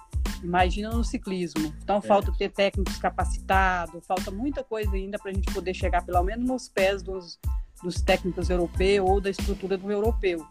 Imagina 0.41 0.89
no 0.89 1.03
ciclismo. 1.03 1.73
Então 1.83 1.97
é. 1.97 2.01
falta 2.01 2.31
ter 2.31 2.49
técnicos 2.49 2.97
capacitados, 2.97 4.05
falta 4.05 4.31
muita 4.31 4.63
coisa 4.63 4.91
ainda 4.95 5.19
para 5.19 5.31
a 5.31 5.33
gente 5.33 5.53
poder 5.53 5.73
chegar 5.73 6.05
pelo 6.05 6.23
menos 6.23 6.47
nos 6.47 6.69
pés 6.69 7.01
dos, 7.01 7.37
dos 7.83 8.01
técnicos 8.01 8.49
europeus 8.49 9.09
ou 9.09 9.19
da 9.19 9.29
estrutura 9.29 9.77
do 9.77 9.91
europeu. 9.91 10.45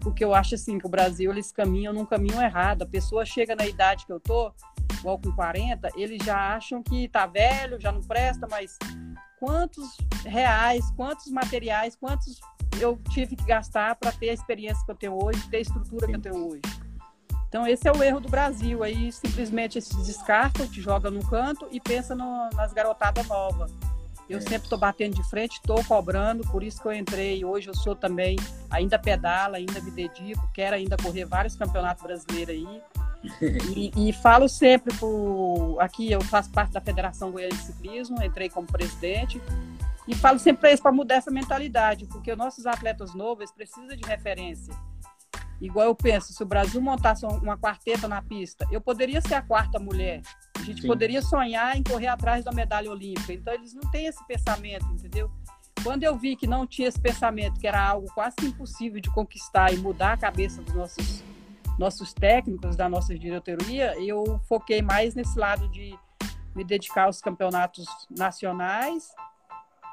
Porque 0.00 0.24
eu 0.24 0.34
acho 0.34 0.54
assim 0.54 0.78
que 0.78 0.86
o 0.86 0.90
Brasil 0.90 1.30
eles 1.30 1.52
caminham 1.52 1.92
num 1.92 2.04
caminho 2.04 2.40
errado. 2.40 2.82
A 2.82 2.86
pessoa 2.86 3.24
chega 3.24 3.54
na 3.54 3.66
idade 3.66 4.06
que 4.06 4.12
eu 4.12 4.20
tô, 4.20 4.52
igual 4.98 5.18
com 5.18 5.32
40, 5.32 5.90
eles 5.96 6.24
já 6.24 6.56
acham 6.56 6.82
que 6.82 7.08
tá 7.08 7.26
velho, 7.26 7.80
já 7.80 7.92
não 7.92 8.00
presta, 8.02 8.46
mas 8.50 8.78
quantos 9.38 9.96
reais, 10.24 10.90
quantos 10.96 11.30
materiais, 11.30 11.96
quantos 11.96 12.40
eu 12.80 12.98
tive 13.10 13.36
que 13.36 13.44
gastar 13.44 13.96
para 13.96 14.12
ter 14.12 14.30
a 14.30 14.34
experiência 14.34 14.84
que 14.84 14.90
eu 14.90 14.96
tenho 14.96 15.24
hoje, 15.24 15.48
ter 15.48 15.58
a 15.58 15.60
estrutura 15.60 16.06
que 16.06 16.16
eu 16.16 16.20
tenho 16.20 16.48
hoje. 16.48 16.62
Então 17.48 17.66
esse 17.66 17.88
é 17.88 17.92
o 17.92 18.02
erro 18.02 18.20
do 18.20 18.28
Brasil, 18.28 18.82
aí 18.82 19.10
simplesmente 19.10 19.80
se 19.80 19.96
descarta, 20.04 20.66
te 20.66 20.82
joga 20.82 21.10
no 21.10 21.26
canto 21.26 21.66
e 21.70 21.80
pensa 21.80 22.14
no, 22.14 22.50
nas 22.50 22.72
garotadas 22.72 23.26
novas. 23.26 23.72
Eu 24.28 24.38
é. 24.38 24.40
sempre 24.40 24.64
estou 24.64 24.78
batendo 24.78 25.16
de 25.16 25.28
frente, 25.28 25.54
estou 25.54 25.82
cobrando, 25.84 26.42
por 26.50 26.62
isso 26.62 26.80
que 26.82 26.88
eu 26.88 26.92
entrei. 26.92 27.44
Hoje 27.44 27.68
eu 27.68 27.74
sou 27.74 27.96
também, 27.96 28.36
ainda 28.70 28.98
pedala, 28.98 29.56
ainda 29.56 29.80
me 29.80 29.90
dedico, 29.90 30.48
quero 30.52 30.76
ainda 30.76 30.96
correr 30.96 31.24
vários 31.24 31.56
campeonatos 31.56 32.02
brasileiros 32.02 32.54
aí. 32.54 32.82
E, 33.74 33.90
e, 34.08 34.12
falo 34.12 34.48
sempre 34.48 34.94
por 34.96 35.78
aqui 35.80 36.12
eu 36.12 36.20
faço 36.20 36.50
parte 36.50 36.72
da 36.72 36.80
Federação 36.80 37.32
Goiânia 37.32 37.56
de 37.56 37.64
Ciclismo, 37.64 38.22
entrei 38.22 38.48
como 38.48 38.66
presidente 38.66 39.42
e 40.06 40.14
falo 40.14 40.38
sempre 40.38 40.60
para 40.60 40.68
eles 40.70 40.80
para 40.80 40.92
mudar 40.92 41.16
essa 41.16 41.30
mentalidade, 41.30 42.06
porque 42.06 42.30
os 42.30 42.38
nossos 42.38 42.64
atletas 42.64 43.14
novos 43.14 43.50
precisam 43.50 43.96
de 43.96 44.06
referência. 44.06 44.72
Igual 45.60 45.86
eu 45.86 45.94
penso, 45.94 46.32
se 46.32 46.42
o 46.42 46.46
Brasil 46.46 46.80
montasse 46.80 47.26
uma 47.26 47.58
quarteta 47.58 48.06
na 48.06 48.22
pista, 48.22 48.66
eu 48.70 48.80
poderia 48.80 49.20
ser 49.20 49.34
a 49.34 49.42
quarta 49.42 49.78
mulher. 49.78 50.22
Gente 50.68 50.82
Sim. 50.82 50.86
poderia 50.86 51.22
sonhar 51.22 51.76
em 51.76 51.82
correr 51.82 52.08
atrás 52.08 52.44
da 52.44 52.52
medalha 52.52 52.90
olímpica. 52.90 53.32
Então 53.32 53.54
eles 53.54 53.72
não 53.72 53.90
têm 53.90 54.06
esse 54.06 54.22
pensamento, 54.26 54.84
entendeu? 54.92 55.30
Quando 55.82 56.02
eu 56.04 56.16
vi 56.16 56.36
que 56.36 56.46
não 56.46 56.66
tinha 56.66 56.88
esse 56.88 57.00
pensamento, 57.00 57.58
que 57.58 57.66
era 57.66 57.82
algo 57.82 58.06
quase 58.12 58.36
impossível 58.42 59.00
de 59.00 59.10
conquistar 59.10 59.72
e 59.72 59.78
mudar 59.78 60.12
a 60.12 60.16
cabeça 60.16 60.60
dos 60.62 60.74
nossos 60.74 61.24
nossos 61.78 62.12
técnicos, 62.12 62.74
da 62.74 62.88
nossa 62.88 63.16
diretoria, 63.16 63.94
eu 64.02 64.40
foquei 64.48 64.82
mais 64.82 65.14
nesse 65.14 65.38
lado 65.38 65.68
de 65.68 65.96
me 66.54 66.64
dedicar 66.64 67.04
aos 67.04 67.20
campeonatos 67.20 67.86
nacionais 68.10 69.08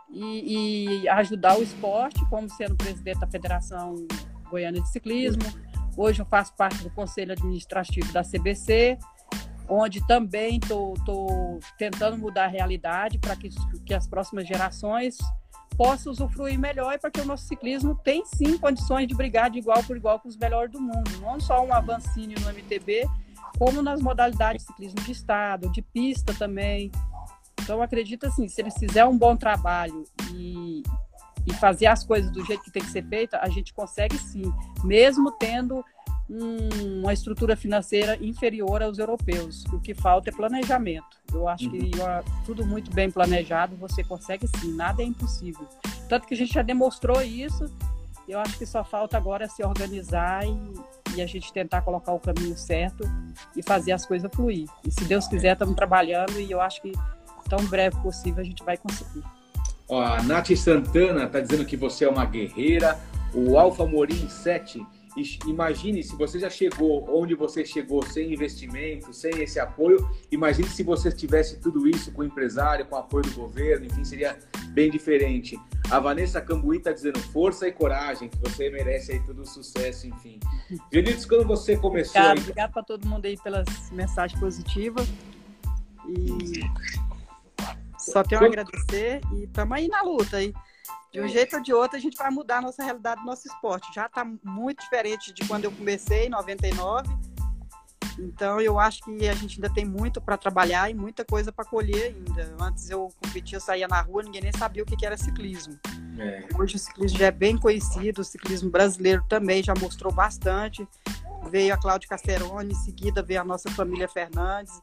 e, 0.09 1.03
e 1.03 1.09
ajudar 1.09 1.59
o 1.59 1.63
esporte, 1.63 2.25
como 2.27 2.49
sendo 2.49 2.75
presidente 2.75 3.19
da 3.19 3.27
Federação 3.27 3.95
Goiana 4.49 4.81
de 4.81 4.89
Ciclismo. 4.89 5.43
Hoje 5.95 6.23
eu 6.23 6.25
faço 6.25 6.53
parte 6.55 6.83
do 6.83 6.89
Conselho 6.89 7.33
Administrativo 7.33 8.11
da 8.11 8.23
CBC, 8.23 8.97
onde 9.67 10.05
também 10.05 10.57
estou 10.57 11.59
tentando 11.77 12.17
mudar 12.17 12.45
a 12.45 12.49
realidade 12.49 13.17
para 13.17 13.35
que, 13.35 13.49
que 13.85 13.93
as 13.93 14.07
próximas 14.07 14.47
gerações 14.47 15.17
possam 15.75 16.11
usufruir 16.11 16.57
melhor 16.57 16.93
e 16.93 16.97
para 16.97 17.11
que 17.11 17.19
o 17.19 17.25
nosso 17.25 17.45
ciclismo 17.45 17.95
tem 17.95 18.25
sim 18.25 18.57
condições 18.57 19.07
de 19.07 19.15
brigar 19.15 19.49
de 19.49 19.59
igual 19.59 19.83
por 19.83 19.97
igual 19.97 20.19
com 20.19 20.27
os 20.27 20.37
melhores 20.37 20.71
do 20.71 20.81
mundo. 20.81 21.11
Não 21.19 21.39
só 21.39 21.63
um 21.65 21.73
avancínio 21.73 22.39
no 22.39 22.49
MTB, 22.49 23.05
como 23.57 23.81
nas 23.81 24.01
modalidades 24.01 24.63
de 24.63 24.67
ciclismo 24.67 25.01
de 25.01 25.11
estado, 25.11 25.71
de 25.71 25.81
pista 25.81 26.33
também. 26.33 26.91
Então, 27.61 27.81
acredito 27.81 28.25
assim, 28.27 28.47
se 28.47 28.61
eles 28.61 28.75
fizerem 28.77 29.09
um 29.09 29.17
bom 29.17 29.35
trabalho 29.35 30.03
e, 30.31 30.83
e 31.45 31.53
fazer 31.55 31.87
as 31.87 32.03
coisas 32.03 32.31
do 32.31 32.43
jeito 32.45 32.63
que 32.63 32.71
tem 32.71 32.83
que 32.83 32.91
ser 32.91 33.05
feita, 33.07 33.39
a 33.41 33.49
gente 33.49 33.73
consegue 33.73 34.17
sim, 34.17 34.53
mesmo 34.83 35.31
tendo 35.31 35.83
um, 36.29 37.01
uma 37.01 37.13
estrutura 37.13 37.55
financeira 37.55 38.17
inferior 38.21 38.81
aos 38.81 38.97
europeus. 38.97 39.63
O 39.65 39.79
que 39.79 39.93
falta 39.93 40.29
é 40.29 40.33
planejamento. 40.33 41.05
Eu 41.31 41.47
acho 41.47 41.69
que 41.69 41.77
uhum. 41.77 42.43
tudo 42.45 42.65
muito 42.65 42.91
bem 42.91 43.11
planejado, 43.11 43.75
você 43.75 44.03
consegue 44.03 44.47
sim, 44.59 44.73
nada 44.73 45.01
é 45.01 45.05
impossível. 45.05 45.67
Tanto 46.09 46.27
que 46.27 46.33
a 46.33 46.37
gente 46.37 46.53
já 46.53 46.61
demonstrou 46.61 47.21
isso, 47.21 47.69
eu 48.27 48.39
acho 48.39 48.57
que 48.57 48.65
só 48.65 48.83
falta 48.83 49.17
agora 49.17 49.47
se 49.47 49.63
organizar 49.63 50.45
e, 50.45 51.15
e 51.15 51.21
a 51.21 51.27
gente 51.27 51.53
tentar 51.53 51.81
colocar 51.81 52.13
o 52.13 52.19
caminho 52.19 52.57
certo 52.57 53.03
e 53.55 53.61
fazer 53.61 53.91
as 53.91 54.05
coisas 54.05 54.29
fluir. 54.33 54.67
E 54.85 54.91
se 54.91 55.05
Deus 55.05 55.27
quiser, 55.27 55.53
estamos 55.53 55.75
trabalhando 55.75 56.39
e 56.39 56.49
eu 56.49 56.59
acho 56.59 56.81
que 56.81 56.91
tão 57.47 57.63
breve 57.65 57.95
possível 58.01 58.41
a 58.41 58.45
gente 58.45 58.63
vai 58.63 58.77
conseguir. 58.77 59.23
Ó, 59.87 60.01
a 60.01 60.23
Nath 60.23 60.55
Santana 60.55 61.25
está 61.25 61.39
dizendo 61.39 61.63
que 61.65 61.77
você 61.77 62.05
é 62.05 62.09
uma 62.09 62.25
guerreira. 62.25 62.99
O 63.33 63.57
Alfa 63.57 63.85
Morim 63.85 64.27
7 64.27 64.83
Imagine 65.45 66.03
se 66.03 66.15
você 66.15 66.39
já 66.39 66.49
chegou 66.49 67.05
onde 67.09 67.33
você 67.35 67.65
chegou 67.65 68.05
sem 68.05 68.33
investimento, 68.33 69.13
sem 69.13 69.41
esse 69.41 69.59
apoio. 69.59 70.09
Imagine 70.29 70.67
se 70.67 70.83
você 70.83 71.11
tivesse 71.11 71.59
tudo 71.59 71.87
isso 71.87 72.11
com 72.11 72.23
empresário, 72.23 72.85
com 72.85 72.97
apoio 72.97 73.23
do 73.23 73.31
governo, 73.31 73.85
enfim, 73.85 74.03
seria 74.03 74.37
bem 74.69 74.91
diferente. 74.91 75.57
A 75.89 75.99
Vanessa 75.99 76.41
Cambuí 76.41 76.77
está 76.77 76.91
dizendo 76.91 77.19
força 77.19 77.67
e 77.67 77.71
coragem, 77.71 78.27
que 78.27 78.37
você 78.39 78.69
merece 78.69 79.13
aí 79.13 79.19
todo 79.25 79.41
o 79.41 79.45
sucesso, 79.45 80.05
enfim. 80.07 80.39
Genitos, 80.91 81.25
quando 81.25 81.45
você 81.45 81.77
começou. 81.77 82.21
Obrigado, 82.21 82.37
aí... 82.37 82.43
obrigado 82.43 82.71
para 82.73 82.83
todo 82.83 83.07
mundo 83.07 83.25
aí 83.25 83.37
pelas 83.37 83.65
mensagens 83.91 84.37
positivas. 84.39 85.07
E 86.07 86.59
só 87.97 88.21
tenho 88.21 88.41
a 88.41 88.45
agradecer 88.45 89.21
e 89.33 89.45
estamos 89.45 89.77
aí 89.77 89.87
na 89.87 90.01
luta 90.01 90.37
aí. 90.37 90.53
De 91.15 91.21
um 91.21 91.29
jeito 91.29 91.55
ou 91.55 91.61
de 91.61 91.73
outro, 91.73 91.95
a 91.95 91.99
gente 91.99 92.17
vai 92.17 92.29
mudar 92.29 92.57
a 92.57 92.61
nossa 92.61 92.83
realidade 92.83 93.21
do 93.21 93.25
nosso 93.25 93.47
esporte. 93.47 93.87
Já 93.95 94.05
está 94.05 94.29
muito 94.43 94.81
diferente 94.81 95.31
de 95.31 95.47
quando 95.47 95.63
eu 95.63 95.71
comecei, 95.71 96.25
em 96.25 96.29
99. 96.29 97.07
Então, 98.19 98.59
eu 98.59 98.77
acho 98.77 99.01
que 99.01 99.29
a 99.29 99.33
gente 99.33 99.55
ainda 99.55 99.73
tem 99.73 99.85
muito 99.85 100.19
para 100.19 100.35
trabalhar 100.35 100.91
e 100.91 100.93
muita 100.93 101.23
coisa 101.23 101.53
para 101.53 101.63
colher 101.63 102.13
ainda. 102.13 102.53
Antes 102.59 102.89
eu 102.89 103.13
competia, 103.23 103.55
eu 103.55 103.61
saía 103.61 103.87
na 103.87 104.01
rua, 104.01 104.23
ninguém 104.23 104.41
nem 104.41 104.51
sabia 104.51 104.83
o 104.83 104.85
que 104.85 105.05
era 105.05 105.15
ciclismo. 105.15 105.79
É. 106.19 106.49
Hoje 106.59 106.75
o 106.75 106.79
ciclismo 106.79 107.17
já 107.17 107.27
é 107.27 107.31
bem 107.31 107.57
conhecido, 107.57 108.19
o 108.19 108.25
ciclismo 108.25 108.69
brasileiro 108.69 109.23
também 109.29 109.63
já 109.63 109.73
mostrou 109.73 110.11
bastante. 110.11 110.85
Veio 111.49 111.73
a 111.73 111.77
Cláudia 111.77 112.09
Casteroni, 112.09 112.73
em 112.73 112.75
seguida 112.75 113.23
veio 113.23 113.39
a 113.39 113.45
nossa 113.45 113.71
família 113.71 114.09
Fernandes. 114.09 114.81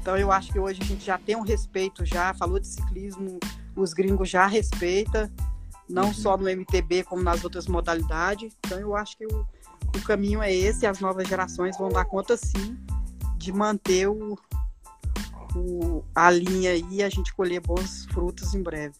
Então, 0.00 0.16
eu 0.16 0.32
acho 0.32 0.50
que 0.50 0.58
hoje 0.58 0.80
a 0.80 0.86
gente 0.86 1.04
já 1.04 1.18
tem 1.18 1.36
um 1.36 1.42
respeito, 1.42 2.06
já 2.06 2.32
falou 2.32 2.58
de 2.58 2.68
ciclismo, 2.68 3.38
os 3.76 3.92
gringos 3.92 4.30
já 4.30 4.46
respeitam 4.46 5.30
não 5.88 6.12
só 6.12 6.36
no 6.36 6.48
MTB, 6.48 7.04
como 7.04 7.22
nas 7.22 7.42
outras 7.44 7.66
modalidades. 7.66 8.56
Então, 8.64 8.78
eu 8.78 8.94
acho 8.94 9.16
que 9.16 9.26
o, 9.26 9.46
o 9.96 10.02
caminho 10.04 10.42
é 10.42 10.52
esse, 10.54 10.86
as 10.86 11.00
novas 11.00 11.26
gerações 11.26 11.76
vão 11.78 11.88
dar 11.88 12.04
conta, 12.04 12.36
sim, 12.36 12.78
de 13.36 13.52
manter 13.52 14.08
o, 14.08 14.38
o, 15.54 16.04
a 16.14 16.30
linha 16.30 16.72
aí 16.72 16.86
e 16.90 17.02
a 17.02 17.08
gente 17.08 17.34
colher 17.34 17.60
bons 17.60 18.06
frutos 18.06 18.54
em 18.54 18.62
breve. 18.62 18.94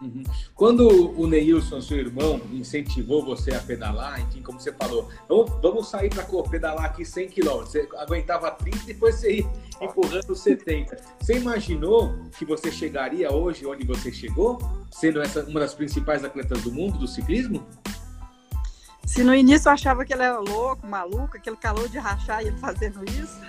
Uhum. 0.00 0.22
Quando 0.54 0.88
o 1.18 1.26
Neilson, 1.26 1.80
seu 1.82 1.98
irmão, 1.98 2.40
incentivou 2.52 3.24
você 3.24 3.54
a 3.54 3.60
pedalar, 3.60 4.20
enfim, 4.22 4.42
como 4.42 4.58
você 4.58 4.72
falou, 4.72 5.08
vamos, 5.28 5.50
vamos 5.60 5.88
sair 5.88 6.08
para 6.08 6.24
pedalar 6.48 6.86
aqui 6.86 7.04
100 7.04 7.28
km. 7.28 7.60
Você 7.60 7.86
aguentava 7.98 8.50
30 8.50 8.78
e 8.78 8.86
depois 8.86 9.16
você 9.16 9.36
ia 9.36 9.50
empurrando 9.80 10.34
70. 10.34 10.96
Você 11.20 11.34
imaginou 11.36 12.14
que 12.38 12.44
você 12.44 12.72
chegaria 12.72 13.30
hoje 13.30 13.66
onde 13.66 13.86
você 13.86 14.10
chegou, 14.10 14.58
sendo 14.90 15.20
essa 15.20 15.44
uma 15.44 15.60
das 15.60 15.74
principais 15.74 16.24
atletas 16.24 16.62
do 16.62 16.72
mundo 16.72 16.98
do 16.98 17.06
ciclismo? 17.06 17.66
Se 19.04 19.24
no 19.24 19.34
início 19.34 19.68
eu 19.68 19.72
achava 19.72 20.04
que 20.04 20.12
ele 20.12 20.22
era 20.22 20.38
louco, 20.38 20.86
maluco, 20.86 21.36
aquele 21.36 21.56
calor 21.56 21.88
de 21.88 21.98
rachar 21.98 22.42
e 22.42 22.46
ele 22.46 22.58
fazendo 22.58 23.04
isso. 23.04 23.40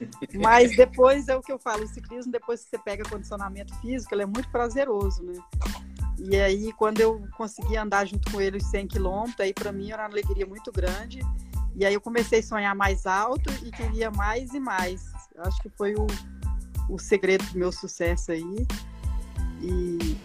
Mas 0.42 0.76
depois 0.76 1.28
é 1.28 1.36
o 1.36 1.40
que 1.40 1.50
eu 1.50 1.58
falo, 1.58 1.84
o 1.84 1.88
ciclismo, 1.88 2.30
depois 2.30 2.64
que 2.64 2.70
você 2.70 2.78
pega 2.78 3.08
condicionamento 3.08 3.74
físico, 3.80 4.14
ele 4.14 4.22
é 4.22 4.26
muito 4.26 4.48
prazeroso, 4.50 5.22
né? 5.22 5.34
E 6.18 6.36
aí, 6.36 6.72
quando 6.72 7.00
eu 7.00 7.22
consegui 7.36 7.76
andar 7.76 8.06
junto 8.06 8.30
com 8.30 8.40
ele 8.40 8.56
os 8.56 8.66
100 8.66 8.86
quilômetros, 8.88 9.40
aí 9.40 9.52
para 9.52 9.70
mim 9.72 9.90
era 9.90 10.02
uma 10.02 10.08
alegria 10.08 10.46
muito 10.46 10.72
grande. 10.72 11.20
E 11.74 11.84
aí 11.84 11.92
eu 11.92 12.00
comecei 12.00 12.38
a 12.38 12.42
sonhar 12.42 12.74
mais 12.74 13.06
alto 13.06 13.50
e 13.64 13.70
queria 13.70 14.10
mais 14.10 14.54
e 14.54 14.60
mais. 14.60 15.12
Acho 15.38 15.60
que 15.62 15.68
foi 15.68 15.94
o, 15.94 16.06
o 16.88 16.98
segredo 16.98 17.44
do 17.52 17.58
meu 17.58 17.70
sucesso 17.70 18.32
aí. 18.32 18.66
E, 19.60 20.16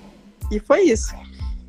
e 0.49 0.59
foi 0.59 0.83
isso. 0.83 1.13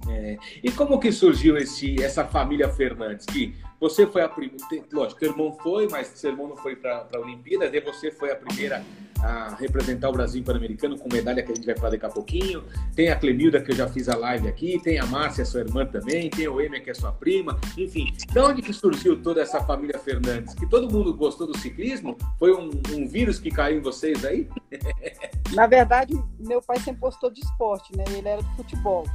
É. 0.08 0.38
E 0.62 0.70
como 0.70 1.00
que 1.00 1.11
surgiu 1.11 1.56
esse, 1.56 2.00
essa 2.02 2.24
família 2.24 2.68
Fernandes? 2.68 3.26
Que 3.26 3.56
você 3.80 4.06
foi 4.06 4.22
a 4.22 4.28
primeira, 4.28 4.64
lógico, 4.92 5.18
teu 5.18 5.30
irmão 5.30 5.56
foi, 5.61 5.88
mas 5.88 6.06
seu 6.08 6.30
irmão 6.30 6.48
não 6.48 6.56
foi 6.56 6.76
para 6.76 7.08
a 7.12 7.18
Olimpíada, 7.18 7.66
e 7.66 7.80
você 7.80 8.11
foi 8.11 8.30
a 8.30 8.37
primeira 8.37 8.85
a 9.22 9.54
representar 9.54 10.08
o 10.08 10.12
Brasil 10.12 10.42
Pan-Americano 10.42 10.98
com 10.98 11.08
medalha 11.12 11.42
que 11.42 11.52
a 11.52 11.54
gente 11.54 11.64
vai 11.64 11.76
falar 11.76 11.90
daqui 11.90 12.06
a 12.06 12.08
pouquinho. 12.08 12.64
Tem 12.94 13.08
a 13.08 13.16
Clemilda, 13.16 13.61
que 13.61 13.70
eu 13.70 13.76
já 13.76 13.88
fiz 13.88 14.08
a 14.08 14.16
live 14.16 14.48
aqui, 14.48 14.80
tem 14.82 14.98
a 14.98 15.06
Márcia, 15.06 15.44
sua 15.44 15.61
irmã 15.61 15.87
também, 15.87 16.28
tem 16.28 16.48
o 16.48 16.61
Emia, 16.61 16.80
que 16.80 16.90
é 16.90 16.94
sua 16.94 17.12
prima, 17.12 17.58
enfim. 17.78 18.12
De 18.30 18.38
onde 18.38 18.62
que 18.62 18.72
surgiu 18.72 19.22
toda 19.22 19.40
essa 19.40 19.62
família 19.62 19.98
Fernandes? 19.98 20.54
Que 20.54 20.66
todo 20.66 20.92
mundo 20.92 21.14
gostou 21.14 21.46
do 21.46 21.56
ciclismo? 21.56 22.16
Foi 22.38 22.52
um, 22.52 22.70
um 22.92 23.06
vírus 23.06 23.38
que 23.38 23.50
caiu 23.50 23.78
em 23.78 23.82
vocês 23.82 24.24
aí? 24.24 24.48
Na 25.54 25.66
verdade, 25.66 26.20
meu 26.38 26.61
pai 26.61 26.78
sempre 26.78 27.00
gostou 27.00 27.30
de 27.30 27.40
esporte, 27.40 27.96
né? 27.96 28.04
Ele 28.11 28.28
era 28.28 28.42
de 28.42 28.56
futebol. 28.56 29.06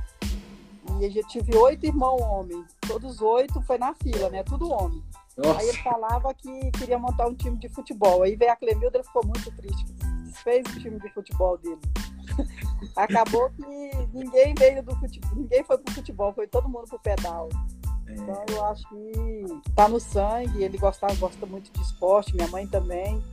E 1.00 1.06
eu 1.06 1.12
já 1.12 1.24
tive 1.24 1.56
oito 1.56 1.86
irmãos 1.86 2.22
homens. 2.22 2.66
Todos 2.88 3.22
oito 3.22 3.62
foi 3.64 3.78
na 3.78 3.94
fila, 3.94 4.30
né? 4.30 4.44
Tudo 4.44 4.72
homem. 4.72 5.04
Nossa. 5.38 5.60
Aí 5.60 5.70
ele 5.70 5.78
falava 5.78 6.34
que 6.34 6.72
queria 6.72 6.98
montar 6.98 7.28
um 7.28 7.36
time 7.36 7.58
de 7.58 7.70
futebol. 7.70 8.24
Aí 8.24 8.36
veio 8.36 8.52
a 8.52 8.56
Clemilda, 8.56 8.98
ele 8.98 9.04
ficou 9.04 9.26
muito 9.26 9.52
triste. 9.52 9.86
Desfez 10.24 10.66
o 10.76 10.80
time 10.80 11.00
de 11.00 11.10
futebol 11.14 11.58
dele. 11.58 11.80
Acabou 12.96 13.50
que 13.52 13.66
ninguém 14.14 14.54
veio 14.58 14.84
do 14.84 14.96
futebol, 14.96 15.32
ninguém 15.36 15.64
foi 15.64 15.78
pro 15.78 15.94
futebol, 15.94 16.34
foi 16.34 16.48
todo 16.48 16.68
mundo 16.68 16.88
pro 16.88 17.00
pedal. 17.00 17.50
É. 18.08 18.14
Então 18.14 18.44
eu 18.50 18.66
acho 18.66 18.88
que 18.90 19.46
tá 19.76 19.88
no 19.88 20.00
sangue, 20.00 20.64
ele 20.64 20.78
gosta, 20.78 21.08
gosta 21.16 21.46
muito 21.46 21.72
de 21.72 21.82
esporte, 21.82 22.36
minha 22.36 22.48
mãe 22.48 22.68
também. 22.68 23.24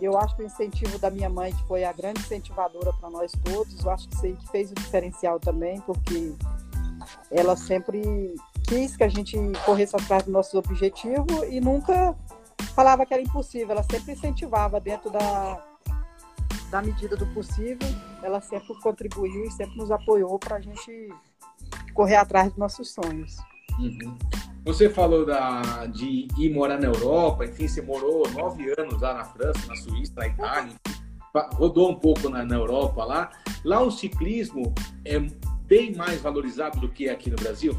E 0.00 0.04
eu 0.04 0.18
acho 0.18 0.34
que 0.34 0.42
o 0.42 0.46
incentivo 0.46 0.98
da 0.98 1.10
minha 1.10 1.28
mãe, 1.28 1.54
que 1.54 1.62
foi 1.68 1.84
a 1.84 1.92
grande 1.92 2.20
incentivadora 2.20 2.92
para 2.94 3.08
nós 3.08 3.30
todos, 3.44 3.84
eu 3.84 3.90
acho 3.90 4.08
que 4.08 4.14
isso 4.16 4.26
aí 4.26 4.36
que 4.36 4.48
fez 4.48 4.72
o 4.72 4.74
diferencial 4.74 5.38
também, 5.38 5.80
porque 5.82 6.34
ela 7.30 7.56
sempre 7.56 8.34
quis 8.66 8.96
que 8.96 9.04
a 9.04 9.08
gente 9.08 9.36
corresse 9.64 9.94
atrás 9.96 10.24
dos 10.24 10.32
nossos 10.32 10.54
objetivos 10.54 11.42
e 11.48 11.60
nunca 11.60 12.16
falava 12.74 13.04
que 13.04 13.14
era 13.14 13.22
impossível. 13.22 13.72
Ela 13.72 13.82
sempre 13.82 14.12
incentivava 14.12 14.80
dentro 14.80 15.10
da, 15.10 15.64
da 16.70 16.82
medida 16.82 17.16
do 17.16 17.26
possível. 17.28 17.88
Ela 18.22 18.40
sempre 18.40 18.74
contribuiu 18.80 19.44
e 19.44 19.50
sempre 19.50 19.76
nos 19.76 19.90
apoiou 19.90 20.38
para 20.38 20.56
a 20.56 20.60
gente 20.60 21.08
correr 21.94 22.16
atrás 22.16 22.48
dos 22.48 22.58
nossos 22.58 22.90
sonhos. 22.90 23.36
Uhum. 23.78 24.16
Você 24.64 24.88
falou 24.88 25.26
da, 25.26 25.86
de 25.86 26.28
ir 26.38 26.54
morar 26.54 26.78
na 26.78 26.86
Europa, 26.86 27.44
enfim, 27.44 27.66
você 27.66 27.82
morou 27.82 28.30
nove 28.30 28.72
anos 28.78 29.00
lá 29.00 29.14
na 29.14 29.24
França, 29.24 29.66
na 29.66 29.74
Suíça, 29.74 30.12
na 30.16 30.28
Itália, 30.28 30.72
rodou 31.54 31.90
um 31.90 31.96
pouco 31.96 32.28
na, 32.28 32.44
na 32.44 32.54
Europa 32.54 33.04
lá. 33.04 33.30
Lá 33.64 33.80
o 33.80 33.90
ciclismo 33.90 34.72
é 35.04 35.18
bem 35.66 35.94
mais 35.96 36.20
valorizado 36.20 36.78
do 36.78 36.88
que 36.88 37.08
aqui 37.08 37.28
no 37.28 37.36
Brasil? 37.36 37.76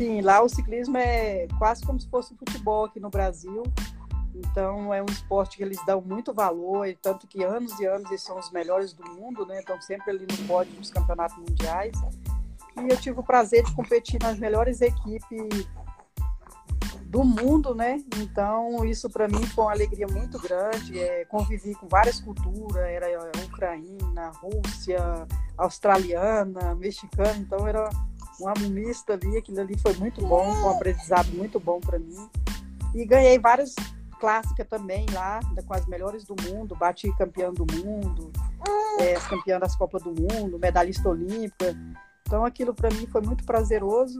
Sim, 0.00 0.22
lá 0.22 0.40
o 0.40 0.48
ciclismo 0.48 0.96
é 0.96 1.46
quase 1.58 1.84
como 1.84 2.00
se 2.00 2.08
fosse 2.08 2.32
o 2.32 2.36
futebol 2.38 2.86
aqui 2.86 2.98
no 2.98 3.10
Brasil. 3.10 3.62
Então 4.34 4.94
é 4.94 5.02
um 5.02 5.06
esporte 5.10 5.58
que 5.58 5.62
eles 5.62 5.76
dão 5.84 6.00
muito 6.00 6.32
valor, 6.32 6.88
e 6.88 6.94
tanto 6.94 7.26
que 7.26 7.44
anos 7.44 7.78
e 7.78 7.84
anos 7.84 8.08
eles 8.08 8.22
são 8.22 8.38
os 8.38 8.50
melhores 8.50 8.94
do 8.94 9.04
mundo, 9.10 9.44
né? 9.44 9.58
Estão 9.58 9.78
sempre 9.82 10.12
ali 10.12 10.26
no 10.26 10.48
pódio 10.48 10.72
dos 10.72 10.90
campeonatos 10.90 11.36
mundiais. 11.36 11.92
E 12.78 12.90
eu 12.90 12.96
tive 12.96 13.20
o 13.20 13.22
prazer 13.22 13.62
de 13.62 13.74
competir 13.74 14.18
nas 14.22 14.38
melhores 14.38 14.80
equipes 14.80 15.68
do 17.04 17.22
mundo, 17.22 17.74
né? 17.74 18.02
Então, 18.16 18.82
isso 18.86 19.10
para 19.10 19.28
mim 19.28 19.44
foi 19.48 19.64
uma 19.64 19.72
alegria 19.72 20.06
muito 20.06 20.40
grande. 20.40 20.98
É, 20.98 21.26
convivi 21.26 21.74
com 21.74 21.86
várias 21.86 22.18
culturas, 22.20 22.82
era 22.84 23.06
ucraína, 23.44 24.32
Rússia, 24.40 25.26
australiana, 25.58 26.74
mexicana, 26.74 27.36
então 27.36 27.68
era 27.68 27.90
uma 28.40 28.54
mista 28.68 29.14
ali, 29.14 29.36
aquilo 29.36 29.60
ali 29.60 29.78
foi 29.78 29.94
muito 29.94 30.24
bom, 30.26 30.46
um 30.46 30.70
aprendizado 30.70 31.28
muito 31.32 31.60
bom 31.60 31.80
para 31.80 31.98
mim. 31.98 32.28
E 32.94 33.04
ganhei 33.04 33.38
várias 33.38 33.74
clássicas 34.18 34.66
também 34.68 35.06
lá, 35.12 35.40
com 35.66 35.74
as 35.74 35.86
melhores 35.86 36.24
do 36.24 36.34
mundo, 36.42 36.76
bati 36.76 37.10
campeã 37.16 37.52
do 37.52 37.66
mundo, 37.74 38.30
é, 38.98 39.14
campeã 39.14 39.58
das 39.58 39.74
Copas 39.76 40.02
do 40.02 40.10
Mundo, 40.10 40.58
medalhista 40.58 41.08
olímpica. 41.08 41.76
Então 42.26 42.44
aquilo 42.44 42.74
para 42.74 42.90
mim 42.90 43.06
foi 43.06 43.22
muito 43.22 43.44
prazeroso 43.44 44.18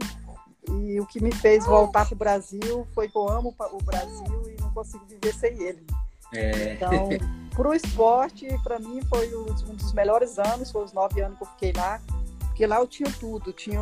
e 0.68 1.00
o 1.00 1.06
que 1.06 1.22
me 1.22 1.32
fez 1.32 1.64
voltar 1.64 2.06
para 2.06 2.14
o 2.14 2.18
Brasil 2.18 2.86
foi 2.94 3.08
que 3.08 3.16
eu 3.16 3.28
amo 3.28 3.54
o 3.72 3.82
Brasil 3.84 4.42
e 4.46 4.60
não 4.60 4.72
consigo 4.72 5.04
viver 5.06 5.34
sem 5.34 5.62
ele. 5.62 5.84
É. 6.32 6.74
Então, 6.74 7.08
para 7.54 7.68
o 7.68 7.74
esporte, 7.74 8.46
para 8.62 8.78
mim 8.78 9.00
foi 9.08 9.34
um 9.36 9.74
dos 9.74 9.92
melhores 9.92 10.38
anos, 10.38 10.70
foi 10.70 10.84
os 10.84 10.92
nove 10.92 11.20
anos 11.20 11.38
que 11.38 11.44
eu 11.44 11.48
fiquei 11.48 11.72
lá, 11.72 12.00
porque 12.60 12.66
lá 12.66 12.76
eu 12.76 12.86
tinha 12.86 13.10
tudo, 13.18 13.54
tinha 13.54 13.80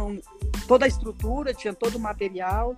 toda 0.68 0.84
a 0.84 0.88
estrutura, 0.88 1.52
tinha 1.52 1.74
todo 1.74 1.96
o 1.96 1.98
material 1.98 2.76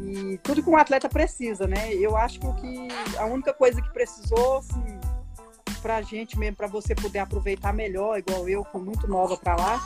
e 0.00 0.38
tudo 0.38 0.62
que 0.62 0.70
um 0.70 0.76
atleta 0.76 1.08
precisa, 1.08 1.66
né? 1.66 1.92
Eu 1.94 2.16
acho 2.16 2.38
que, 2.38 2.46
o 2.46 2.54
que 2.54 2.88
a 3.18 3.24
única 3.24 3.52
coisa 3.52 3.82
que 3.82 3.92
precisou, 3.92 4.58
assim, 4.58 5.00
para 5.82 5.96
a 5.96 6.02
gente 6.02 6.38
mesmo, 6.38 6.54
para 6.54 6.68
você 6.68 6.94
poder 6.94 7.18
aproveitar 7.18 7.74
melhor, 7.74 8.20
igual 8.20 8.48
eu, 8.48 8.62
fui 8.70 8.80
muito 8.80 9.08
nova 9.08 9.36
para 9.36 9.56
lá, 9.56 9.80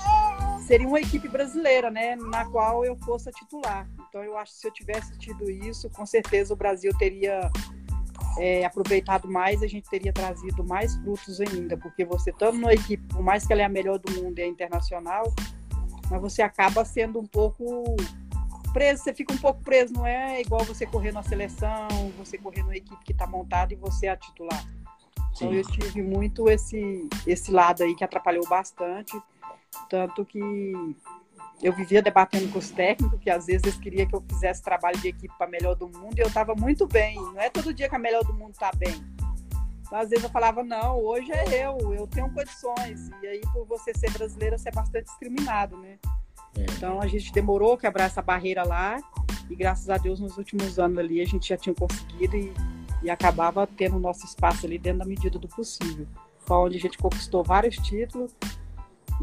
seria 0.67 0.87
uma 0.87 1.01
equipe 1.01 1.27
brasileira, 1.27 1.91
né, 1.91 2.15
na 2.17 2.45
qual 2.51 2.85
eu 2.85 2.95
fosse 2.97 3.31
a 3.31 3.33
titular. 3.33 3.89
Então 4.11 4.23
eu 4.23 4.37
acho 4.37 4.53
que 4.53 4.59
se 4.59 4.67
eu 4.67 4.73
tivesse 4.73 5.19
tido 5.19 5.51
isso, 5.51 5.89
com 5.89 6.05
certeza 6.05 6.53
o 6.53 6.57
Brasil 6.57 6.93
teria 6.99 7.51
é, 8.39 8.65
aproveitado 8.65 9.29
mais, 9.29 9.63
a 9.63 9.67
gente 9.67 9.89
teria 9.89 10.13
trazido 10.13 10.65
mais 10.65 10.97
frutos 10.97 11.41
ainda, 11.41 11.77
porque 11.77 12.05
você 12.05 12.31
estando 12.31 12.59
numa 12.59 12.73
equipe, 12.73 13.03
por 13.09 13.23
mais 13.23 13.47
que 13.47 13.53
ela 13.53 13.63
é 13.63 13.65
a 13.65 13.69
melhor 13.69 13.99
do 13.99 14.13
mundo 14.13 14.39
e 14.39 14.43
é 14.43 14.47
internacional, 14.47 15.33
mas 16.11 16.21
você 16.21 16.43
acaba 16.43 16.85
sendo 16.85 17.19
um 17.19 17.27
pouco 17.27 17.97
preso, 18.73 19.03
você 19.03 19.15
fica 19.15 19.35
um 19.35 19.39
pouco 19.39 19.63
preso, 19.63 19.93
não 19.93 20.07
é 20.07 20.41
igual 20.41 20.65
você 20.65 20.87
correr 20.87 21.13
na 21.13 21.23
seleção, 21.23 21.89
você 22.19 22.39
correr 22.39 22.63
numa 22.63 22.77
equipe 22.77 23.05
que 23.05 23.13
está 23.13 23.27
montada 23.27 23.73
e 23.73 23.77
você 23.77 24.07
é 24.07 24.11
a 24.11 24.17
titular. 24.17 24.65
Então 25.35 25.51
Sim. 25.51 25.55
eu 25.55 25.63
tive 25.65 26.03
muito 26.03 26.49
esse 26.49 27.09
esse 27.27 27.51
lado 27.51 27.83
aí 27.83 27.95
que 27.95 28.05
atrapalhou 28.05 28.47
bastante, 28.49 29.19
tanto 29.89 30.25
que 30.25 30.41
eu 31.63 31.73
vivia 31.73 32.03
debatendo 32.03 32.49
com 32.49 32.59
os 32.59 32.71
técnicos, 32.71 33.21
que 33.21 33.31
às 33.31 33.47
vezes 33.47 33.63
eles 33.63 33.79
queriam 33.79 34.07
que 34.07 34.15
eu 34.15 34.25
fizesse 34.29 34.63
trabalho 34.63 34.99
de 34.99 35.09
equipe 35.09 35.33
para 35.39 35.47
melhor 35.49 35.77
do 35.77 35.89
mundo, 35.89 36.19
e 36.19 36.21
eu 36.21 36.27
estava 36.27 36.55
muito 36.55 36.87
bem. 36.87 37.15
Não 37.15 37.41
é 37.41 37.49
todo 37.49 37.73
dia 37.73 37.89
que 37.89 37.95
a 37.95 37.99
melhor 37.99 38.25
do 38.25 38.35
mundo 38.35 38.53
está 38.53 38.71
bem. 38.77 38.95
Então, 39.87 40.01
às 40.01 40.11
vezes 40.11 40.25
eu 40.25 40.31
falava, 40.31 40.65
não, 40.65 40.99
hoje 40.99 41.31
é 41.31 41.67
eu, 41.67 41.95
eu 41.95 42.07
tenho 42.07 42.29
condições. 42.33 43.11
E 43.23 43.27
aí, 43.27 43.41
por 43.53 43.65
você 43.67 43.93
ser 43.95 44.11
brasileira, 44.11 44.59
você 44.59 44.71
é 44.71 44.73
bastante 44.73 45.05
discriminado, 45.05 45.77
né? 45.77 45.99
É. 46.57 46.63
Então, 46.63 47.01
a 47.01 47.07
gente 47.07 47.33
demorou 47.33 47.75
a 47.75 47.79
quebrar 47.79 48.07
essa 48.07 48.23
barreira 48.23 48.65
lá, 48.65 48.99
e 49.49 49.55
graças 49.55 49.89
a 49.89 49.99
Deus, 49.99 50.19
nos 50.19 50.39
últimos 50.39 50.79
anos 50.79 50.99
ali, 50.99 51.21
a 51.21 51.27
gente 51.27 51.49
já 51.49 51.57
tinha 51.57 51.75
conseguido 51.75 52.37
e, 52.37 52.53
e 53.03 53.11
acabava 53.11 53.67
tendo 53.67 53.97
o 53.97 54.01
nosso 54.01 54.25
espaço 54.25 54.67
ali 54.67 54.79
dentro 54.79 55.01
da 55.01 55.05
medida 55.05 55.39
do 55.39 55.47
possível. 55.47 56.07
Foi 56.41 56.57
onde 56.57 56.79
a 56.79 56.81
gente 56.81 56.99
conquistou 56.99 57.45
vários 57.45 57.77
títulos, 57.77 58.35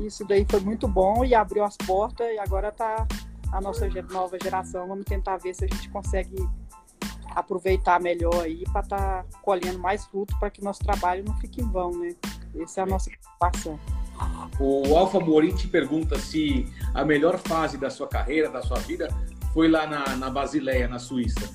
isso 0.06 0.26
daí 0.26 0.46
foi 0.50 0.60
muito 0.60 0.88
bom 0.88 1.24
e 1.26 1.34
abriu 1.36 1.64
as 1.64 1.76
portas 1.78 2.28
e 2.28 2.40
agora 2.40 2.70
está 2.70 3.08
a 3.52 3.62
nossa 3.62 3.88
nova 4.12 4.38
geração. 4.42 4.88
Vamos 4.88 5.06
tentar 5.06 5.38
ver 5.38 5.54
se 5.54 5.66
a 5.66 5.68
gente 5.68 5.90
consegue 5.90 6.36
aproveitar 7.36 8.00
melhor 8.00 8.44
aí 8.44 8.64
para 8.72 8.82
estar 8.82 9.24
tá 9.24 9.26
colhendo 9.42 9.80
mais 9.80 10.06
fruto 10.06 10.38
para 10.40 10.50
que 10.50 10.64
nosso 10.64 10.80
trabalho 10.84 11.24
não 11.24 11.36
fique 11.38 11.62
em 11.62 11.70
vão, 11.70 11.92
né? 11.92 12.16
Essa 12.60 12.82
é 12.82 12.84
a 12.84 12.88
nossa 12.88 13.10
preocupação. 13.10 13.80
O 14.60 14.98
Alfa 14.98 15.20
Morim 15.20 15.56
te 15.56 15.68
pergunta 15.68 16.20
se 16.20 16.68
a 16.94 17.06
melhor 17.06 17.38
fase 17.38 17.78
da 17.78 17.90
sua 17.90 18.08
carreira, 18.08 18.50
da 18.50 18.62
sua 18.62 18.78
vida, 18.80 19.08
foi 19.54 19.70
lá 19.70 19.88
na, 19.88 20.16
na 20.16 20.30
Basileia, 20.30 20.88
na 20.88 21.00
Suíça. 21.00 21.50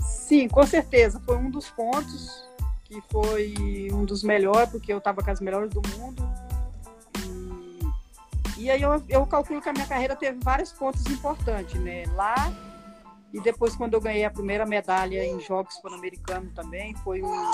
Sim, 0.00 0.48
com 0.48 0.66
certeza. 0.66 1.20
Foi 1.24 1.36
um 1.36 1.50
dos 1.50 1.70
pontos 1.70 2.44
que 2.84 3.00
foi 3.10 3.88
um 3.92 4.04
dos 4.04 4.22
melhores, 4.22 4.70
porque 4.70 4.92
eu 4.92 4.98
estava 4.98 5.22
com 5.22 5.30
as 5.30 5.40
melhores 5.40 5.70
do 5.70 5.80
mundo. 5.96 6.22
E 8.56 8.70
aí 8.70 8.82
eu, 8.82 9.02
eu 9.08 9.26
calculo 9.26 9.60
que 9.60 9.68
a 9.68 9.72
minha 9.72 9.86
carreira 9.86 10.14
teve 10.14 10.38
vários 10.42 10.72
pontos 10.72 11.04
importantes, 11.06 11.80
né? 11.80 12.04
Lá 12.14 12.52
e 13.34 13.40
depois 13.40 13.74
quando 13.74 13.94
eu 13.94 14.00
ganhei 14.00 14.24
a 14.24 14.30
primeira 14.30 14.64
medalha 14.64 15.24
em 15.24 15.40
Jogos 15.40 15.76
Pan-Americanos 15.80 16.54
também, 16.54 16.94
foi 16.98 17.20
um, 17.20 17.50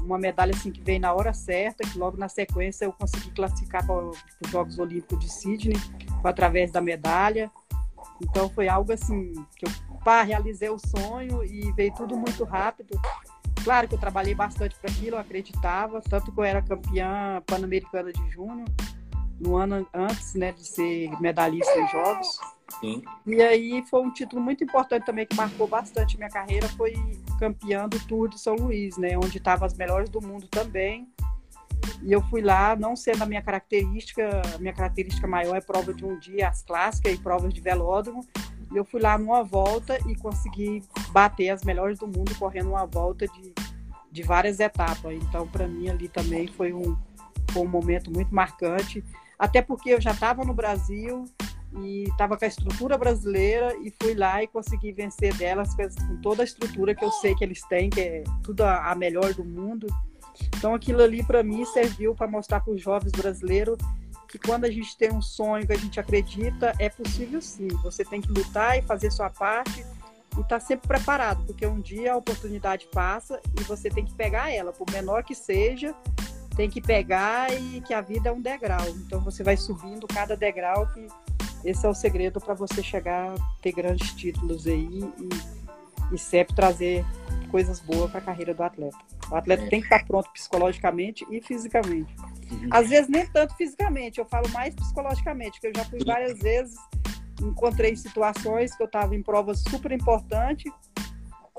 uma 0.00 0.18
medalha 0.18 0.52
assim 0.52 0.72
que 0.72 0.82
veio 0.82 0.98
na 0.98 1.12
hora 1.14 1.32
certa, 1.32 1.88
que 1.88 1.96
logo 1.96 2.16
na 2.16 2.28
sequência 2.28 2.84
eu 2.84 2.92
consegui 2.92 3.30
classificar 3.30 3.86
para 3.86 4.06
os 4.06 4.18
Jogos 4.48 4.76
Olímpicos 4.76 5.20
de 5.20 5.32
Sydney 5.32 5.76
através 6.24 6.72
da 6.72 6.80
medalha. 6.80 7.48
Então 8.20 8.50
foi 8.50 8.66
algo 8.66 8.92
assim 8.92 9.32
que 9.56 9.66
eu 9.66 9.70
pá, 10.04 10.22
realizei 10.22 10.68
o 10.68 10.80
sonho 10.80 11.44
e 11.44 11.70
veio 11.74 11.94
tudo 11.94 12.16
muito 12.16 12.42
rápido. 12.42 13.00
Claro 13.62 13.86
que 13.86 13.94
eu 13.94 14.00
trabalhei 14.00 14.34
bastante 14.34 14.74
para 14.80 14.90
aquilo, 14.90 15.14
eu 15.14 15.20
acreditava, 15.20 16.00
tanto 16.00 16.32
que 16.32 16.40
eu 16.40 16.44
era 16.44 16.60
campeã 16.60 17.40
pan-americana 17.46 18.12
de 18.12 18.30
junho 18.30 18.64
no 19.40 19.56
ano 19.56 19.86
antes 19.94 20.34
né, 20.34 20.52
de 20.52 20.66
ser 20.66 21.10
medalhista 21.20 21.78
em 21.78 21.88
jogos. 21.88 22.38
Sim. 22.80 23.02
E 23.26 23.40
aí 23.40 23.82
foi 23.88 24.02
um 24.02 24.10
título 24.10 24.42
muito 24.42 24.62
importante 24.62 25.06
também 25.06 25.26
que 25.26 25.36
marcou 25.36 25.66
bastante 25.66 26.16
minha 26.16 26.28
carreira, 26.28 26.68
foi 26.68 26.94
campeã 27.38 27.88
do 27.88 27.98
Tour 28.06 28.28
de 28.28 28.38
São 28.38 28.54
Luís, 28.56 28.96
né, 28.98 29.16
onde 29.16 29.38
estavam 29.38 29.66
as 29.66 29.74
melhores 29.74 30.10
do 30.10 30.20
mundo 30.20 30.46
também. 30.48 31.08
E 32.02 32.12
eu 32.12 32.20
fui 32.22 32.42
lá, 32.42 32.76
não 32.76 32.94
sendo 32.94 33.22
a 33.22 33.26
minha 33.26 33.42
característica, 33.42 34.42
a 34.54 34.58
minha 34.58 34.72
característica 34.72 35.26
maior 35.26 35.56
é 35.56 35.60
prova 35.60 35.92
de 35.92 36.04
um 36.04 36.18
dia, 36.18 36.48
as 36.48 36.62
clássicas 36.62 37.14
e 37.14 37.18
provas 37.18 37.52
de 37.52 37.60
velódromo. 37.60 38.24
E 38.72 38.76
eu 38.76 38.84
fui 38.84 39.00
lá 39.00 39.16
numa 39.16 39.42
volta 39.42 39.98
e 40.06 40.14
consegui 40.14 40.82
bater 41.10 41.50
as 41.50 41.64
melhores 41.64 41.98
do 41.98 42.06
mundo 42.06 42.34
correndo 42.38 42.70
uma 42.70 42.84
volta 42.84 43.26
de, 43.26 43.54
de 44.12 44.22
várias 44.22 44.60
etapas. 44.60 45.14
Então, 45.14 45.48
para 45.48 45.66
mim 45.66 45.88
ali 45.88 46.08
também 46.08 46.46
foi 46.48 46.72
um, 46.72 46.96
foi 47.50 47.62
um 47.62 47.68
momento 47.68 48.12
muito 48.12 48.32
marcante 48.34 49.02
até 49.38 49.62
porque 49.62 49.90
eu 49.90 50.00
já 50.00 50.10
estava 50.10 50.44
no 50.44 50.52
Brasil 50.52 51.24
e 51.80 52.04
estava 52.04 52.36
com 52.36 52.44
a 52.44 52.48
estrutura 52.48 52.96
brasileira 52.96 53.76
e 53.76 53.92
fui 54.02 54.14
lá 54.14 54.42
e 54.42 54.46
consegui 54.46 54.92
vencer 54.92 55.34
delas 55.34 55.74
com 55.74 56.16
toda 56.22 56.42
a 56.42 56.44
estrutura 56.44 56.94
que 56.94 57.04
eu 57.04 57.10
sei 57.12 57.34
que 57.34 57.44
eles 57.44 57.62
têm, 57.68 57.90
que 57.90 58.00
é 58.00 58.24
tudo 58.42 58.62
a 58.62 58.94
melhor 58.94 59.32
do 59.34 59.44
mundo. 59.44 59.86
Então 60.56 60.74
aquilo 60.74 61.02
ali 61.02 61.22
para 61.22 61.42
mim 61.42 61.64
serviu 61.66 62.14
para 62.14 62.26
mostrar 62.26 62.60
para 62.60 62.72
os 62.72 62.80
jovens 62.80 63.12
brasileiros 63.12 63.78
que 64.28 64.38
quando 64.38 64.64
a 64.64 64.70
gente 64.70 64.96
tem 64.96 65.10
um 65.12 65.22
sonho 65.22 65.66
que 65.66 65.72
a 65.72 65.78
gente 65.78 65.98
acredita, 65.98 66.74
é 66.78 66.88
possível 66.88 67.40
sim. 67.40 67.68
Você 67.82 68.04
tem 68.04 68.20
que 68.20 68.30
lutar 68.30 68.78
e 68.78 68.82
fazer 68.82 69.10
sua 69.10 69.30
parte 69.30 69.80
e 69.80 70.40
estar 70.40 70.58
tá 70.58 70.60
sempre 70.60 70.86
preparado, 70.86 71.44
porque 71.46 71.66
um 71.66 71.80
dia 71.80 72.12
a 72.12 72.16
oportunidade 72.16 72.86
passa 72.92 73.40
e 73.58 73.62
você 73.64 73.88
tem 73.88 74.04
que 74.04 74.14
pegar 74.14 74.52
ela, 74.52 74.72
por 74.72 74.88
menor 74.92 75.24
que 75.24 75.34
seja, 75.34 75.94
tem 76.58 76.68
que 76.68 76.80
pegar 76.80 77.54
e 77.54 77.80
que 77.80 77.94
a 77.94 78.00
vida 78.00 78.30
é 78.30 78.32
um 78.32 78.40
degrau. 78.40 78.84
Então 78.88 79.20
você 79.20 79.44
vai 79.44 79.56
subindo 79.56 80.08
cada 80.08 80.36
degrau 80.36 80.88
que 80.92 81.06
esse 81.64 81.86
é 81.86 81.88
o 81.88 81.94
segredo 81.94 82.40
para 82.40 82.52
você 82.52 82.82
chegar 82.82 83.30
a 83.30 83.34
ter 83.62 83.70
grandes 83.70 84.12
títulos 84.12 84.66
aí 84.66 85.08
e, 85.20 86.14
e 86.14 86.18
sempre 86.18 86.56
trazer 86.56 87.04
coisas 87.48 87.78
boas 87.78 88.10
para 88.10 88.18
a 88.18 88.24
carreira 88.24 88.52
do 88.52 88.62
atleta. 88.64 88.98
O 89.30 89.36
atleta 89.36 89.66
é. 89.66 89.68
tem 89.68 89.78
que 89.80 89.86
estar 89.86 90.04
pronto 90.04 90.28
psicologicamente 90.32 91.24
e 91.30 91.40
fisicamente. 91.40 92.12
Uhum. 92.50 92.68
Às 92.72 92.88
vezes 92.88 93.08
nem 93.08 93.24
tanto 93.28 93.54
fisicamente, 93.54 94.18
eu 94.18 94.24
falo 94.24 94.48
mais 94.48 94.74
psicologicamente, 94.74 95.60
porque 95.60 95.68
eu 95.68 95.80
já 95.80 95.88
fui 95.88 96.00
várias 96.04 96.40
vezes, 96.40 96.76
encontrei 97.40 97.94
situações 97.94 98.74
que 98.76 98.82
eu 98.82 98.86
estava 98.86 99.14
em 99.14 99.22
provas 99.22 99.60
super 99.60 99.92
importantes 99.92 100.72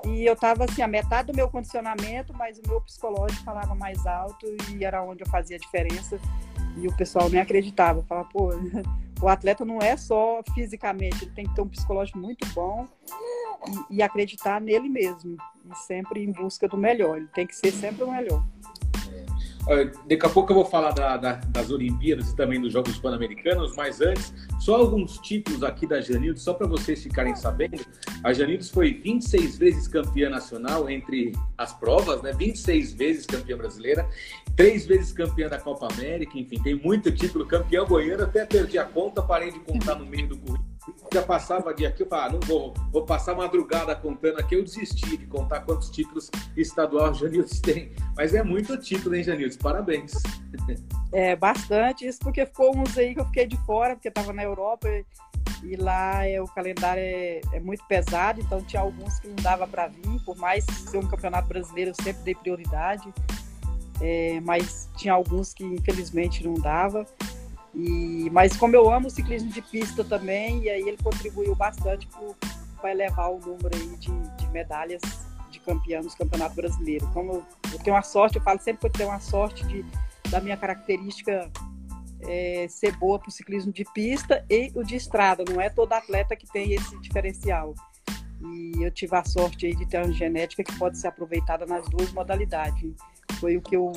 e 0.06 0.26
eu 0.26 0.34
estava 0.34 0.66
assim, 0.66 0.82
a 0.82 0.88
metade 0.88 1.32
do 1.32 1.36
meu 1.36 1.50
condicionamento, 1.50 2.34
mas 2.34 2.58
o 2.60 2.62
meu 2.68 2.82
psicológico 2.82 3.43
falava 3.43 3.76
mais 3.76 4.06
alto 4.06 4.45
e 4.72 4.84
era 4.84 5.04
onde 5.04 5.24
eu 5.24 5.30
fazia 5.30 5.58
a 5.58 5.60
diferença. 5.60 6.20
E 6.78 6.88
o 6.88 6.95
pessoal 6.95 7.30
nem 7.30 7.41
acreditava. 7.41 8.04
Falava, 8.04 8.30
pô, 8.32 8.50
o 9.22 9.28
atleta 9.28 9.66
não 9.66 9.80
é 9.80 9.97
só 9.97 10.41
fisicamente, 10.54 11.26
ele 11.26 11.32
tem 11.32 11.45
que 11.45 11.54
ter 11.54 11.62
um 11.62 11.68
psicológico 11.68 12.18
muito 12.18 12.47
bom 12.54 12.88
e, 13.89 13.97
e 13.97 14.02
acreditar 14.02 14.62
nele 14.62 14.88
mesmo. 14.88 15.38
E 15.70 15.76
sempre 15.76 16.24
em 16.24 16.32
busca 16.32 16.68
do 16.68 16.78
melhor. 16.78 17.18
Ele 17.18 17.28
tem 17.28 17.45
que 17.45 17.56
ser 17.56 17.72
sempre 17.72 18.04
o 18.04 18.12
melhor. 18.12 18.43
Daqui 20.08 20.26
a 20.26 20.30
pouco 20.30 20.52
eu 20.52 20.56
vou 20.56 20.66
falar 20.66 20.90
da, 20.92 21.16
da, 21.16 21.34
das 21.34 21.70
Olimpíadas 21.70 22.32
e 22.32 22.36
também 22.36 22.60
dos 22.60 22.74
Jogos 22.74 22.98
Pan-Americanos, 22.98 23.76
mas 23.76 24.02
antes, 24.02 24.34
só 24.60 24.78
alguns 24.78 25.20
títulos 25.20 25.62
aqui 25.62 25.86
da 25.86 26.02
Janildes, 26.02 26.42
só 26.42 26.56
para 26.56 26.66
vocês 26.66 27.04
ficarem 27.04 27.36
sabendo. 27.36 27.86
A 28.24 28.34
Janildes 28.34 28.72
foi 28.72 28.94
26 28.94 29.60
vezes 29.60 29.88
campeã 29.88 30.28
nacional 30.28 30.90
entre 30.90 31.34
as 31.56 31.72
provas, 31.72 32.20
né? 32.24 32.34
26 32.34 32.94
vezes 32.94 33.28
campeã 33.28 33.56
brasileira, 33.56 34.10
três 34.56 34.88
vezes 34.88 35.14
campeã 35.14 35.48
da 35.48 35.60
Copa 35.60 35.88
América, 35.94 36.36
enfim, 36.36 36.60
tem 36.64 36.74
muito 36.74 37.12
título. 37.12 37.46
Campeão 37.46 37.86
goiano, 37.86 38.24
até 38.24 38.48
perdi 38.48 38.80
a 38.80 38.86
conta, 38.86 39.22
parei 39.22 39.52
de 39.52 39.60
contar 39.60 39.94
no 39.94 40.06
meio 40.06 40.30
do 40.30 40.38
currículo 40.38 40.79
já 41.14 41.22
passava 41.22 41.74
de 41.74 41.86
aqui, 41.86 42.04
eu 42.04 42.08
falava, 42.08 42.30
ah, 42.30 42.34
não 42.34 42.40
vou, 42.42 42.74
vou 42.92 43.06
passar 43.06 43.36
madrugada 43.36 43.96
contando 43.96 44.40
aqui, 44.40 44.56
eu 44.56 44.64
desisti 44.64 45.18
de 45.18 45.26
contar 45.28 45.62
quantos 45.62 45.90
títulos 45.90 46.30
estadual 46.56 47.12
o 47.12 47.14
Janilson 47.14 47.62
tem. 47.62 47.92
Mas 48.16 48.34
é 48.34 48.44
muito 48.44 48.78
título, 48.78 49.16
hein, 49.16 49.24
Janilson? 49.24 49.60
Parabéns. 49.60 50.14
É, 51.12 51.36
bastante, 51.36 52.08
isso 52.08 52.20
porque 52.20 52.46
ficou 52.46 52.78
uns 52.78 52.98
aí 52.98 53.14
que 53.14 53.20
eu 53.20 53.26
fiquei 53.26 53.48
de 53.48 53.58
fora, 53.66 53.96
porque 53.96 54.10
estava 54.10 54.32
na 54.32 54.44
Europa 54.44 54.88
e, 54.88 55.06
e 55.64 55.76
lá 55.76 56.26
é, 56.28 56.42
o 56.42 56.46
calendário 56.46 57.02
é, 57.02 57.42
é, 57.54 57.60
muito 57.60 57.84
pesado, 57.86 58.40
então 58.42 58.62
tinha 58.62 58.82
alguns 58.82 59.20
que 59.20 59.28
não 59.28 59.36
dava 59.38 59.68
para 59.68 59.88
vir, 59.88 60.24
por 60.26 60.38
mais 60.38 60.66
ser 60.66 60.98
um 60.98 61.08
campeonato 61.08 61.48
brasileiro, 61.48 61.92
eu 61.92 62.04
sempre 62.04 62.22
dei 62.24 62.36
prioridade, 62.36 63.12
é, 64.02 64.40
mas 64.42 64.90
tinha 64.96 65.14
alguns 65.14 65.54
que 65.54 65.64
infelizmente 65.64 66.44
não 66.44 66.54
dava. 66.54 67.06
E, 67.74 68.30
mas 68.32 68.56
como 68.58 68.76
eu 68.76 68.92
amo 68.92 69.10
ciclismo 69.10 69.52
de 69.52 69.62
pista 69.62 70.04
também, 70.04 70.64
e 70.64 70.70
aí 70.70 70.82
ele 70.82 70.98
contribuiu 70.98 71.56
bastante 71.56 72.08
para 72.80 72.92
elevar 72.92 73.32
o 73.32 73.40
número 73.40 73.76
aí 73.76 73.98
de, 73.98 74.12
de 74.38 74.48
medalhas 74.50 75.02
de 75.52 75.60
campeão 75.60 76.04
nos 76.04 76.16
campeonatos 76.16 76.56
brasileiros. 76.56 77.08
Como 77.10 77.34
eu, 77.34 77.46
eu, 77.74 77.80
tenho 77.80 77.96
uma 77.96 78.02
sorte, 78.02 78.38
eu 78.38 78.44
falo 78.44 78.60
sempre 78.60 78.82
que 78.82 78.88
eu 78.88 78.92
tenho 78.92 79.10
uma 79.10 79.20
sorte 79.20 79.66
de, 79.68 79.86
da 80.30 80.42
minha 80.42 80.58
característica 80.58 81.52
é, 82.22 82.68
ser 82.68 82.96
boa 82.98 83.20
para 83.20 83.30
o 83.30 83.32
ciclismo 83.32 83.72
de 83.72 83.86
pista 83.94 84.46
e 84.50 84.72
o 84.76 84.84
de 84.84 84.96
estrada. 84.96 85.44
Não 85.48 85.62
é 85.62 85.70
todo 85.70 85.94
atleta 85.94 86.36
que 86.36 86.48
tem 86.52 86.74
esse 86.74 86.98
diferencial. 87.00 87.74
E 88.42 88.84
eu 88.84 88.92
tive 88.92 89.16
a 89.16 89.24
sorte 89.24 89.66
aí 89.66 89.76
de 89.76 89.86
ter 89.86 90.04
uma 90.04 90.14
genética 90.14 90.64
que 90.64 90.78
pode 90.78 90.98
ser 90.98 91.08
aproveitada 91.08 91.66
nas 91.66 91.88
duas 91.90 92.12
modalidades. 92.14 92.96
Foi 93.40 93.58
o 93.58 93.62
que 93.62 93.76
eu 93.76 93.92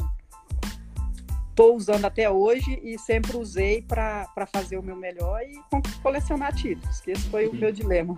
estou 1.52 1.76
usando 1.76 2.06
até 2.06 2.28
hoje 2.30 2.80
e 2.82 2.98
sempre 2.98 3.36
usei 3.36 3.82
para 3.82 4.26
fazer 4.52 4.78
o 4.78 4.82
meu 4.82 4.96
melhor 4.96 5.40
e 5.42 5.54
colecionar 6.02 6.54
títulos, 6.54 7.00
que 7.00 7.10
esse 7.10 7.28
foi 7.28 7.46
o 7.46 7.54
meu 7.54 7.70
dilema. 7.70 8.16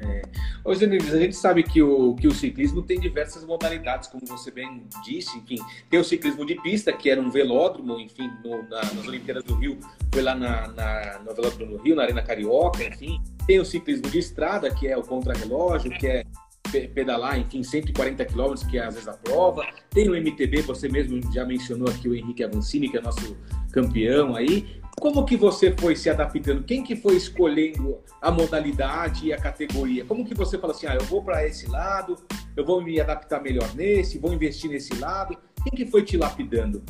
É. 0.00 0.22
Ô, 0.62 0.74
Zenildes, 0.74 1.12
a 1.12 1.18
gente 1.18 1.34
sabe 1.34 1.62
que 1.62 1.82
o, 1.82 2.14
que 2.14 2.28
o 2.28 2.32
ciclismo 2.32 2.82
tem 2.82 3.00
diversas 3.00 3.44
modalidades, 3.44 4.08
como 4.08 4.26
você 4.26 4.50
bem 4.50 4.84
disse, 5.02 5.38
enfim, 5.38 5.56
tem 5.88 5.98
o 5.98 6.04
ciclismo 6.04 6.44
de 6.44 6.54
pista, 6.56 6.92
que 6.92 7.08
era 7.08 7.20
um 7.20 7.30
velódromo, 7.30 7.98
enfim, 7.98 8.30
no, 8.44 8.62
na, 8.68 8.82
nas 8.82 9.08
Olimpíadas 9.08 9.42
do 9.44 9.54
Rio, 9.54 9.78
foi 10.12 10.22
lá 10.22 10.34
na, 10.34 10.68
na, 10.68 11.18
no 11.20 11.34
velódromo 11.34 11.78
do 11.78 11.82
Rio, 11.82 11.96
na 11.96 12.02
Arena 12.02 12.22
Carioca, 12.22 12.84
enfim, 12.84 13.22
tem 13.46 13.58
o 13.58 13.64
ciclismo 13.64 14.10
de 14.10 14.18
estrada, 14.18 14.70
que 14.70 14.86
é 14.86 14.96
o 14.96 15.02
contrarrelógio, 15.02 15.90
que 15.92 16.06
é 16.06 16.24
pedalar, 16.68 17.38
enfim, 17.38 17.62
140 17.62 18.24
quilômetros, 18.24 18.64
que 18.64 18.78
é 18.78 18.84
às 18.84 18.94
vezes 18.94 19.08
a 19.08 19.14
prova. 19.14 19.66
Tem 19.90 20.08
o 20.08 20.14
MTB, 20.14 20.62
você 20.62 20.88
mesmo 20.88 21.20
já 21.32 21.44
mencionou 21.44 21.88
aqui 21.88 22.08
o 22.08 22.14
Henrique 22.14 22.44
Avancini, 22.44 22.88
que 22.88 22.96
é 22.96 23.00
nosso 23.00 23.36
campeão 23.72 24.34
aí. 24.34 24.80
Como 24.98 25.26
que 25.26 25.36
você 25.36 25.72
foi 25.72 25.94
se 25.94 26.08
adaptando? 26.08 26.64
Quem 26.64 26.82
que 26.82 26.96
foi 26.96 27.16
escolhendo 27.16 27.98
a 28.20 28.30
modalidade 28.30 29.26
e 29.26 29.32
a 29.32 29.36
categoria? 29.36 30.04
Como 30.06 30.24
que 30.24 30.34
você 30.34 30.58
fala 30.58 30.72
assim, 30.72 30.86
ah, 30.86 30.94
eu 30.94 31.04
vou 31.04 31.22
para 31.22 31.46
esse 31.46 31.66
lado, 31.66 32.16
eu 32.56 32.64
vou 32.64 32.82
me 32.82 32.98
adaptar 32.98 33.42
melhor 33.42 33.74
nesse, 33.74 34.18
vou 34.18 34.32
investir 34.32 34.70
nesse 34.70 34.94
lado? 34.98 35.36
Quem 35.62 35.72
que 35.72 35.90
foi 35.90 36.02
te 36.02 36.16
lapidando? 36.16 36.82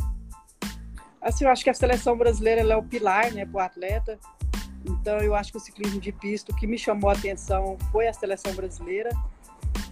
Assim, 1.20 1.44
eu 1.44 1.50
acho 1.50 1.64
que 1.64 1.70
a 1.70 1.74
seleção 1.74 2.16
brasileira 2.16 2.60
é 2.60 2.76
o 2.76 2.82
pilar, 2.82 3.32
né, 3.32 3.44
para 3.44 3.56
o 3.56 3.60
atleta. 3.60 4.16
Então, 4.84 5.18
eu 5.18 5.34
acho 5.34 5.50
que 5.50 5.58
o 5.58 5.60
ciclismo 5.60 6.00
de 6.00 6.12
pista, 6.12 6.52
o 6.52 6.54
que 6.56 6.68
me 6.68 6.78
chamou 6.78 7.10
a 7.10 7.12
atenção 7.12 7.76
foi 7.90 8.06
a 8.06 8.12
seleção 8.12 8.54
brasileira 8.54 9.10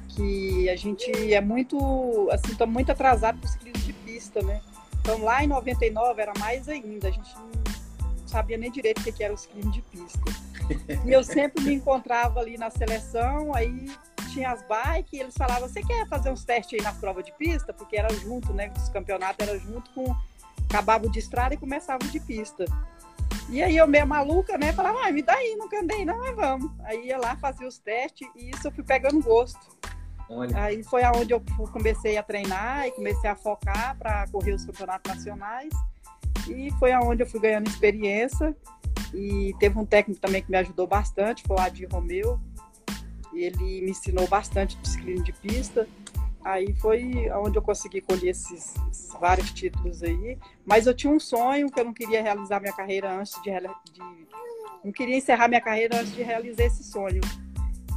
que 0.09 0.69
a 0.69 0.77
gente 0.77 1.33
é 1.33 1.41
muito, 1.41 2.29
assim, 2.31 2.55
tá 2.55 2.67
muito 2.67 2.91
atrasado 2.91 3.39
para 3.39 3.49
o 3.49 3.51
ciclismo 3.51 3.87
de 3.87 3.93
pista, 3.93 4.43
né? 4.43 4.61
Então 5.01 5.23
lá 5.23 5.45
em 5.45 5.47
99 5.47 6.21
era 6.21 6.33
mais 6.39 6.69
ainda, 6.69 7.09
a 7.09 7.11
gente 7.11 7.35
não 7.37 8.27
sabia 8.27 8.57
nem 8.57 8.71
direito 8.71 9.01
o 9.01 9.13
que 9.13 9.23
era 9.23 9.33
o 9.33 9.37
ciclismo 9.37 9.71
de 9.71 9.83
pista. 9.83 10.21
E 11.05 11.13
eu 11.13 11.23
sempre 11.23 11.63
me 11.63 11.75
encontrava 11.75 12.41
ali 12.41 12.57
na 12.57 12.71
seleção, 12.71 13.55
aí 13.55 13.91
tinha 14.33 14.51
as 14.51 14.63
bikes, 14.63 15.13
e 15.13 15.19
eles 15.21 15.35
falavam, 15.37 15.69
você 15.69 15.83
quer 15.83 16.07
fazer 16.09 16.31
uns 16.31 16.45
testes 16.45 16.79
aí 16.79 16.85
na 16.85 16.93
prova 16.93 17.23
de 17.23 17.33
pista? 17.33 17.73
Porque 17.73 17.97
era 17.97 18.13
junto, 18.15 18.53
né? 18.53 18.73
Os 18.77 18.89
campeonatos 18.89 19.47
era 19.47 19.59
junto 19.59 19.91
com. 19.93 20.15
Acabava 20.69 21.09
de 21.09 21.19
estrada 21.21 21.55
e 21.55 21.57
começava 21.57 22.05
de 22.05 22.19
pista. 22.19 22.65
E 23.51 23.63
aí 23.63 23.77
eu 23.77 23.87
meio 23.87 24.07
maluca, 24.07 24.57
né? 24.59 24.73
Falava, 24.73 25.07
ah, 25.07 25.13
me 25.13 25.23
dá 25.23 25.35
aí, 25.35 25.55
nunca 25.57 25.81
andei, 25.81 26.05
não, 26.05 26.19
mas 26.19 26.35
vamos. 26.35 26.71
Aí 26.85 27.07
ia 27.07 27.19
lá, 27.19 27.37
fazia 27.37 27.69
os 27.69 27.79
testes 27.79 28.29
e 28.35 28.51
isso 28.51 28.67
eu 28.67 28.73
fui 28.73 28.83
pegando 28.83 29.23
gosto. 29.23 29.61
Olha. 30.29 30.57
Aí 30.63 30.83
foi 30.83 31.05
aonde 31.05 31.33
eu 31.33 31.41
comecei 31.73 32.17
a 32.17 32.23
treinar 32.23 32.87
e 32.87 32.91
comecei 32.93 33.29
a 33.29 33.37
focar 33.37 33.97
para 33.99 34.27
correr 34.29 34.53
os 34.53 34.65
campeonatos 34.65 35.15
nacionais. 35.15 35.73
E 36.49 36.71
foi 36.79 36.93
aonde 36.93 37.23
eu 37.23 37.27
fui 37.27 37.41
ganhando 37.41 37.69
experiência. 37.69 38.57
E 39.13 39.55
teve 39.61 39.79
um 39.79 39.87
técnico 39.87 40.21
também 40.21 40.43
que 40.43 40.51
me 40.51 40.57
ajudou 40.57 40.87
bastante, 40.87 41.45
foi 41.47 41.57
o 41.57 41.61
Adi 41.61 41.85
Romeu. 41.85 42.41
Ele 43.33 43.83
me 43.83 43.91
ensinou 43.91 44.27
bastante 44.27 44.77
de 44.79 44.89
ciclismo 44.89 45.25
de 45.25 45.33
pista. 45.33 45.87
Aí 46.45 46.75
foi 46.75 47.31
onde 47.31 47.57
eu 47.57 47.63
consegui 47.63 48.03
colher 48.03 48.31
esses, 48.31 48.75
esses, 48.91 49.13
vários 49.19 49.51
títulos 49.53 50.03
aí. 50.03 50.39
Mas 50.65 50.87
eu 50.87 50.95
tinha 50.95 51.13
um 51.13 51.21
sonho 51.21 51.71
que 51.71 51.81
eu 51.81 51.85
não 51.85 51.95
queria 51.95 52.23
realizar 52.23 52.61
minha 52.61 52.73
carreira 52.73 53.13
antes 53.13 53.41
de, 53.43 53.51
de 53.51 54.01
não 54.85 54.93
queria 54.93 55.17
encerrar 55.17 55.49
minha 55.49 55.61
carreira 55.61 56.01
antes 56.01 56.13
de 56.15 56.23
realizar 56.23 56.65
esse 56.65 56.85
sonho 56.85 57.23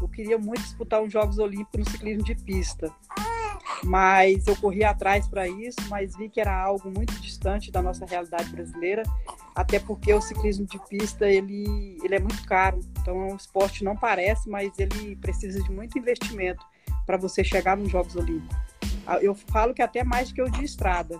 eu 0.02 0.08
queria 0.08 0.38
muito 0.38 0.62
disputar 0.62 1.02
os 1.02 1.12
Jogos 1.12 1.40
Olímpicos 1.40 1.80
no 1.80 1.90
ciclismo 1.90 2.24
de 2.24 2.36
pista. 2.36 2.92
Mas 3.84 4.48
eu 4.48 4.56
corri 4.56 4.84
atrás 4.84 5.28
para 5.28 5.48
isso, 5.48 5.78
mas 5.90 6.16
vi 6.16 6.30
que 6.30 6.42
era 6.42 6.56
algo 6.56 6.90
muito 6.90 7.14
distante 7.20 7.72
da 7.72 7.82
nossa 7.82 8.06
realidade 8.06 8.50
brasileira, 8.50 9.04
até 9.54 9.80
porque 9.80 10.14
o 10.14 10.22
ciclismo 10.22 10.66
de 10.66 10.80
pista 10.88 11.28
ele, 11.28 11.98
ele 12.04 12.16
é 12.16 12.20
muito 12.20 12.44
caro. 12.46 12.80
Então, 13.00 13.30
o 13.30 13.36
esporte 13.36 13.84
não 13.84 13.96
parece, 13.96 14.50
mas 14.50 14.72
ele 14.80 15.16
precisa 15.18 15.62
de 15.62 15.72
muito 15.72 15.98
investimento 15.98 16.66
para 17.08 17.18
você 17.18 17.44
chegar 17.44 17.78
nos 17.78 17.90
Jogos 17.90 18.16
Olímpicos. 18.16 18.56
Ah, 19.08 19.18
eu 19.20 19.34
falo 19.34 19.74
que 19.74 19.82
até 19.82 20.04
mais 20.04 20.32
que 20.34 20.42
o 20.42 20.52
de 20.52 20.66
estrada, 20.66 21.18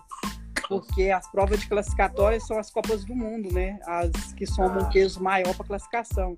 porque 0.68 1.10
as 1.10 1.26
provas 1.32 1.62
de 1.62 1.68
classificatórias 1.68 2.46
são 2.46 2.60
as 2.60 2.70
Copas 2.70 3.06
do 3.06 3.16
Mundo, 3.16 3.52
né? 3.54 3.80
As 3.88 4.34
que 4.34 4.46
somam 4.46 4.84
um 4.84 4.90
peso 4.90 5.24
maior 5.24 5.56
para 5.56 5.66
classificação. 5.66 6.38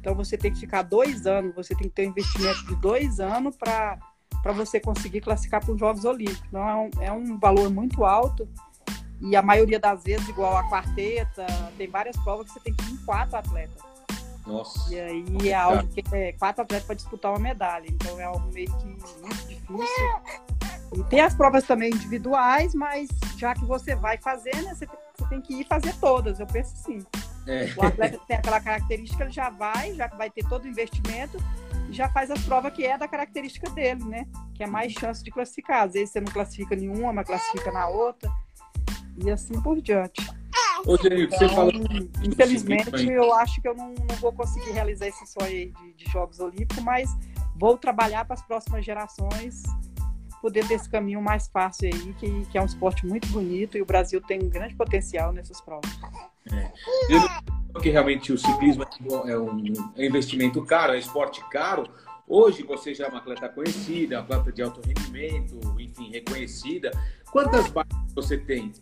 Então 0.00 0.14
você 0.14 0.38
tem 0.38 0.52
que 0.52 0.60
ficar 0.60 0.82
dois 0.82 1.26
anos, 1.26 1.52
você 1.56 1.74
tem 1.74 1.88
que 1.88 1.94
ter 1.94 2.06
um 2.06 2.10
investimento 2.10 2.64
de 2.68 2.76
dois 2.76 3.18
anos 3.18 3.56
para 3.56 3.98
você 4.54 4.78
conseguir 4.78 5.20
classificar 5.20 5.60
para 5.60 5.74
os 5.74 5.80
Jogos 5.80 6.04
Olímpicos. 6.04 6.44
Então 6.46 6.68
é 6.68 6.76
um, 6.76 6.90
é 7.02 7.12
um 7.12 7.38
valor 7.38 7.68
muito 7.68 8.04
alto 8.04 8.48
e 9.20 9.34
a 9.34 9.42
maioria 9.42 9.80
das 9.80 10.04
vezes, 10.04 10.28
igual 10.28 10.56
a 10.56 10.68
quarteta, 10.68 11.46
tem 11.76 11.88
várias 11.88 12.16
provas 12.18 12.46
que 12.46 12.52
você 12.52 12.60
tem 12.60 12.74
que 12.74 12.84
ir 12.84 12.92
em 12.92 12.96
quatro 12.98 13.36
atletas. 13.36 13.95
Nossa. 14.46 14.94
E 14.94 15.00
aí 15.00 15.48
é 15.48 15.54
algo 15.54 15.86
que 15.88 16.02
é 16.14 16.32
quatro 16.32 16.62
atletas 16.62 16.86
para 16.86 16.94
disputar 16.94 17.32
uma 17.32 17.40
medalha. 17.40 17.86
Então 17.88 18.18
é 18.20 18.24
algo 18.24 18.52
meio 18.52 18.72
que 18.78 18.86
muito 18.86 19.48
difícil. 19.48 19.86
E 20.94 21.02
tem 21.04 21.20
as 21.20 21.34
provas 21.34 21.64
também 21.64 21.90
individuais, 21.90 22.74
mas 22.74 23.08
já 23.36 23.54
que 23.54 23.64
você 23.64 23.96
vai 23.96 24.18
fazer, 24.18 24.54
né, 24.62 24.74
você, 24.74 24.86
você 24.86 25.28
tem 25.28 25.40
que 25.40 25.60
ir 25.60 25.66
fazer 25.66 25.94
todas. 25.96 26.38
Eu 26.38 26.46
penso 26.46 26.74
assim. 26.74 27.04
É. 27.46 27.72
O 27.76 27.84
atleta 27.84 28.18
tem 28.26 28.36
aquela 28.36 28.60
característica, 28.60 29.24
ele 29.24 29.32
já 29.32 29.50
vai, 29.50 29.94
já 29.94 30.08
vai 30.08 30.30
ter 30.30 30.44
todo 30.48 30.64
o 30.64 30.68
investimento, 30.68 31.38
e 31.88 31.92
já 31.92 32.08
faz 32.08 32.30
as 32.30 32.42
provas 32.44 32.72
que 32.72 32.84
é 32.84 32.98
da 32.98 33.06
característica 33.06 33.70
dele, 33.70 34.04
né? 34.04 34.26
Que 34.54 34.64
é 34.64 34.66
mais 34.66 34.92
chance 34.92 35.22
de 35.22 35.30
classificar. 35.30 35.84
Às 35.84 35.92
vezes 35.92 36.10
você 36.10 36.20
não 36.20 36.32
classifica 36.32 36.74
nenhuma, 36.74 37.12
mas 37.12 37.26
classifica 37.26 37.70
na 37.70 37.88
outra. 37.88 38.30
E 39.18 39.30
assim 39.30 39.60
por 39.60 39.80
diante. 39.80 40.28
Ô, 40.86 40.94
então, 40.94 41.38
você 41.38 41.48
falou... 41.48 41.72
Infelizmente, 42.22 43.06
eu 43.10 43.34
acho 43.34 43.60
que 43.60 43.68
eu 43.68 43.74
não, 43.74 43.94
não 43.94 44.16
vou 44.16 44.32
conseguir 44.32 44.70
realizar 44.70 45.06
esse 45.08 45.26
sonho 45.26 45.46
aí 45.46 45.72
de, 45.72 46.04
de 46.04 46.10
Jogos 46.10 46.38
Olímpicos, 46.40 46.82
mas 46.82 47.10
vou 47.56 47.76
trabalhar 47.76 48.24
para 48.24 48.34
as 48.34 48.42
próximas 48.42 48.84
gerações 48.84 49.62
poder 50.40 50.66
ter 50.68 50.74
esse 50.74 50.88
caminho 50.88 51.20
mais 51.20 51.48
fácil 51.48 51.90
aí, 51.92 52.14
que, 52.14 52.44
que 52.46 52.58
é 52.58 52.62
um 52.62 52.66
esporte 52.66 53.04
muito 53.04 53.26
bonito 53.28 53.76
e 53.76 53.82
o 53.82 53.86
Brasil 53.86 54.20
tem 54.20 54.40
um 54.40 54.48
grande 54.48 54.74
potencial 54.74 55.32
nessas 55.32 55.60
provas. 55.60 55.90
É. 56.52 56.70
Eu 57.10 57.80
que 57.80 57.90
realmente 57.90 58.32
o 58.32 58.38
ciclismo 58.38 58.84
é 58.84 59.02
um, 59.02 59.28
é 59.28 59.38
um 59.38 59.92
investimento 59.98 60.64
caro, 60.64 60.92
é 60.92 60.96
um 60.96 60.98
esporte 60.98 61.44
caro. 61.50 61.88
Hoje 62.26 62.62
você 62.62 62.94
já 62.94 63.06
é 63.06 63.08
uma 63.08 63.18
atleta 63.18 63.48
conhecida, 63.48 64.16
uma 64.16 64.22
atleta 64.22 64.52
de 64.52 64.62
alto 64.62 64.80
rendimento, 64.80 65.58
enfim, 65.78 66.10
reconhecida. 66.10 66.90
Quantas 67.30 67.68
bikes 67.68 68.14
você 68.14 68.38
tem? 68.38 68.72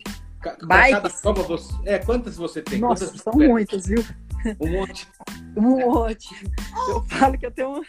Bikes? 0.67 1.21
Você... 1.23 1.75
É, 1.85 1.99
quantas 1.99 2.37
você 2.37 2.63
tem? 2.63 2.79
Nossa, 2.79 3.07
quantas 3.07 3.21
são 3.21 3.33
muitas, 3.35 3.87
viu? 3.87 4.05
Um 4.61 4.73
monte. 4.73 5.09
um 5.57 5.93
monte. 5.93 6.53
Eu 6.89 7.03
falo 7.05 7.39
que 7.39 7.47
eu 7.47 7.51
tenho 7.51 7.83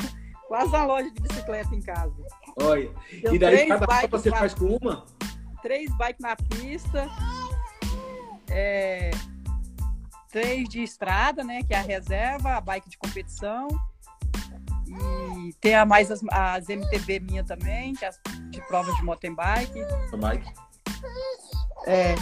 quase 0.48 0.70
uma 0.70 0.86
loja 0.86 1.12
de 1.12 1.22
bicicleta 1.22 1.76
em 1.76 1.82
casa. 1.82 2.14
Olha, 2.62 2.90
e 3.12 3.38
daí 3.38 3.68
cada 3.68 3.86
prova 3.86 4.08
você 4.08 4.30
faz 4.30 4.54
com 4.54 4.78
uma? 4.82 5.06
Três 5.62 5.90
bikes 5.98 6.22
na 6.22 6.36
pista, 6.36 7.10
é, 8.50 9.12
três 10.32 10.70
de 10.70 10.84
estrada, 10.84 11.44
né, 11.44 11.64
que 11.64 11.74
é 11.74 11.78
a 11.78 11.82
reserva, 11.82 12.58
a 12.58 12.62
bike 12.62 12.90
de 12.90 12.98
competição, 12.98 13.68
e 14.88 15.54
tem 15.60 15.76
a 15.76 15.86
mais 15.86 16.12
as, 16.12 16.22
as 16.32 16.68
MTB 16.68 17.20
minha 17.20 17.44
também, 17.44 17.94
que 17.94 18.06
é 18.06 18.10
as 18.10 18.20
de 18.50 18.62
prova 18.68 18.94
de 18.94 19.04
mountain 19.04 19.34
bike. 19.34 19.80
Bike. 20.18 20.54
É. 21.88 22.16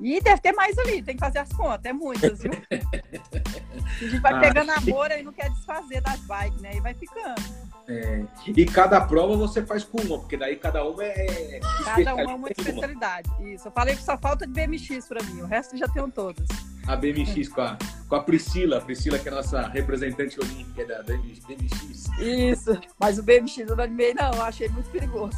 E 0.00 0.20
deve 0.20 0.40
ter 0.40 0.52
mais 0.52 0.76
ali, 0.78 1.02
tem 1.02 1.14
que 1.14 1.20
fazer 1.20 1.38
as 1.38 1.52
contas, 1.52 1.84
é 1.84 1.92
muitas, 1.92 2.40
viu? 2.42 2.52
A 2.72 4.04
gente 4.04 4.18
vai 4.20 4.40
pegando 4.40 4.70
amor 4.70 5.10
e 5.10 5.22
não 5.22 5.32
quer 5.32 5.50
desfazer 5.50 6.00
das 6.00 6.20
bikes, 6.20 6.60
né? 6.60 6.76
E 6.76 6.80
vai 6.80 6.94
ficando. 6.94 7.71
É. 7.88 8.24
E 8.46 8.64
cada 8.64 9.00
prova 9.00 9.36
você 9.36 9.64
faz 9.64 9.84
com 9.84 10.00
uma, 10.00 10.18
porque 10.18 10.36
daí 10.36 10.56
cada 10.56 10.84
uma 10.84 11.04
é. 11.04 11.60
Cada 11.84 12.14
uma 12.14 12.22
é 12.22 12.34
uma 12.34 12.48
especialidade. 12.48 13.30
Isso. 13.40 13.68
Eu 13.68 13.72
falei 13.72 13.96
que 13.96 14.02
só 14.02 14.16
falta 14.16 14.46
de 14.46 14.52
BMX 14.52 15.06
para 15.06 15.22
mim, 15.24 15.42
o 15.42 15.46
resto 15.46 15.76
já 15.76 15.88
tenho 15.88 16.10
todas 16.10 16.46
a 16.86 16.96
BMX 16.96 17.48
com 17.48 17.60
a, 17.60 17.78
com 18.08 18.14
a 18.16 18.20
Priscila, 18.22 18.78
a 18.78 18.80
Priscila 18.80 19.18
que 19.18 19.28
é 19.28 19.32
a 19.32 19.36
nossa 19.36 19.68
representante 19.68 20.38
olímpica 20.40 20.84
da 20.84 21.02
BMX. 21.02 22.08
Isso, 22.18 22.78
mas 22.98 23.18
o 23.18 23.22
BMX 23.22 23.58
eu 23.58 23.76
não 23.76 23.84
animei 23.84 24.14
não, 24.14 24.32
eu 24.32 24.42
achei 24.42 24.68
muito 24.68 24.90
perigoso. 24.90 25.36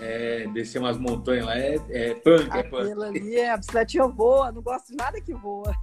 É, 0.00 0.46
descer 0.52 0.78
umas 0.78 0.98
montanhas 0.98 1.46
lá 1.46 1.56
é, 1.56 1.76
é 1.90 2.14
punk, 2.14 2.56
é 2.56 2.62
punk. 2.62 2.82
Aquilo 2.82 3.02
ali 3.02 3.36
é, 3.36 3.50
a 3.50 3.56
bicicletinha 3.56 4.06
voa, 4.08 4.52
não 4.52 4.62
gosto 4.62 4.88
de 4.88 4.96
nada 4.96 5.20
que 5.20 5.34
voa. 5.34 5.74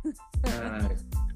Ah, 0.46 0.90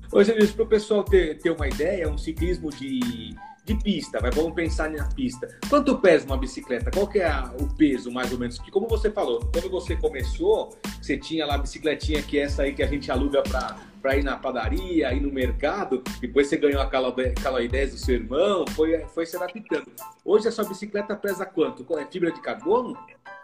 Hoje, 0.09 0.33
para 0.53 0.63
o 0.63 0.67
pessoal 0.67 1.03
ter, 1.03 1.37
ter 1.37 1.49
uma 1.49 1.67
ideia, 1.67 2.09
um 2.09 2.17
ciclismo 2.17 2.69
de 2.69 3.35
de 3.67 3.75
pista, 3.75 4.19
vai, 4.19 4.31
vamos 4.31 4.53
pensar 4.53 4.89
na 4.89 5.05
pista. 5.09 5.47
Quanto 5.69 5.97
pesa 5.97 6.25
uma 6.25 6.37
bicicleta? 6.37 6.89
Qual 6.89 7.05
que 7.05 7.19
é 7.19 7.27
a, 7.27 7.51
o 7.59 7.67
peso, 7.75 8.09
mais 8.09 8.31
ou 8.31 8.39
menos? 8.39 8.55
Porque 8.55 8.71
como 8.71 8.87
você 8.87 9.11
falou, 9.11 9.41
quando 9.51 9.69
você 9.69 9.95
começou, 9.95 10.77
você 11.01 11.17
tinha 11.17 11.45
lá 11.45 11.55
a 11.55 11.57
bicicletinha 11.57 12.23
que 12.23 12.39
é 12.39 12.43
essa 12.43 12.63
aí 12.63 12.73
que 12.73 12.81
a 12.81 12.87
gente 12.87 13.11
aluga 13.11 13.43
para 13.43 14.15
ir 14.15 14.23
na 14.23 14.37
padaria, 14.37 15.13
ir 15.13 15.19
no 15.19 15.31
mercado, 15.31 16.01
depois 16.21 16.47
você 16.47 16.55
ganhou 16.55 16.81
aquela 16.81 17.61
ideia 17.61 17.87
do 17.87 17.97
seu 17.97 18.15
irmão, 18.15 18.63
foi, 18.69 19.05
foi 19.13 19.25
se 19.25 19.35
adaptando. 19.35 19.91
Hoje 20.23 20.47
a 20.47 20.51
sua 20.51 20.63
bicicleta 20.63 21.13
pesa 21.15 21.45
quanto? 21.45 21.85
É 21.99 22.05
fibra 22.05 22.31
de 22.31 22.41
carbono? 22.41 22.97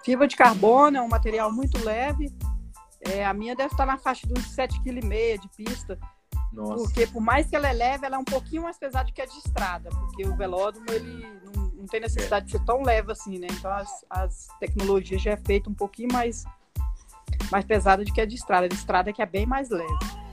Fibra 0.05 0.25
de 0.25 0.37
carbono, 0.37 0.97
é 0.97 1.01
um 1.01 1.09
material 1.09 1.51
muito 1.51 1.83
leve. 1.83 2.33
É, 3.01 3.25
a 3.25 3.33
minha 3.33 3.53
deve 3.53 3.73
estar 3.73 3.85
na 3.85 3.97
faixa 3.97 4.25
de 4.25 4.33
uns 4.33 4.55
7,5 4.55 4.83
kg 4.83 5.37
de 5.41 5.49
pista. 5.49 5.99
Nossa. 6.53 6.83
Porque 6.83 7.07
por 7.07 7.21
mais 7.21 7.47
que 7.47 7.55
ela 7.55 7.67
é 7.67 7.73
leve, 7.73 8.05
ela 8.05 8.15
é 8.15 8.19
um 8.19 8.23
pouquinho 8.23 8.63
mais 8.63 8.77
pesada 8.77 9.11
que 9.11 9.21
a 9.21 9.25
de 9.25 9.37
estrada, 9.37 9.89
porque 9.89 10.25
o 10.27 10.35
velódromo 10.35 10.85
ele 10.91 11.27
não, 11.55 11.63
não 11.69 11.85
tem 11.87 11.99
necessidade 11.99 12.43
é. 12.43 12.45
de 12.45 12.51
ser 12.51 12.65
tão 12.65 12.83
leve 12.83 13.11
assim, 13.11 13.39
né? 13.39 13.47
Então 13.51 13.71
as, 13.71 14.05
as 14.09 14.47
tecnologias 14.59 15.21
já 15.21 15.31
é 15.31 15.37
feita 15.37 15.69
um 15.69 15.73
pouquinho 15.73 16.09
mais 16.13 16.45
mais 17.51 17.65
pesada 17.65 18.03
do 18.03 18.13
que 18.13 18.21
a 18.21 18.25
de 18.25 18.35
estrada. 18.35 18.65
A 18.65 18.69
de 18.69 18.75
estrada 18.75 19.09
é 19.09 19.13
que 19.13 19.21
é 19.21 19.25
bem 19.25 19.45
mais 19.45 19.69
leve. 19.69 20.23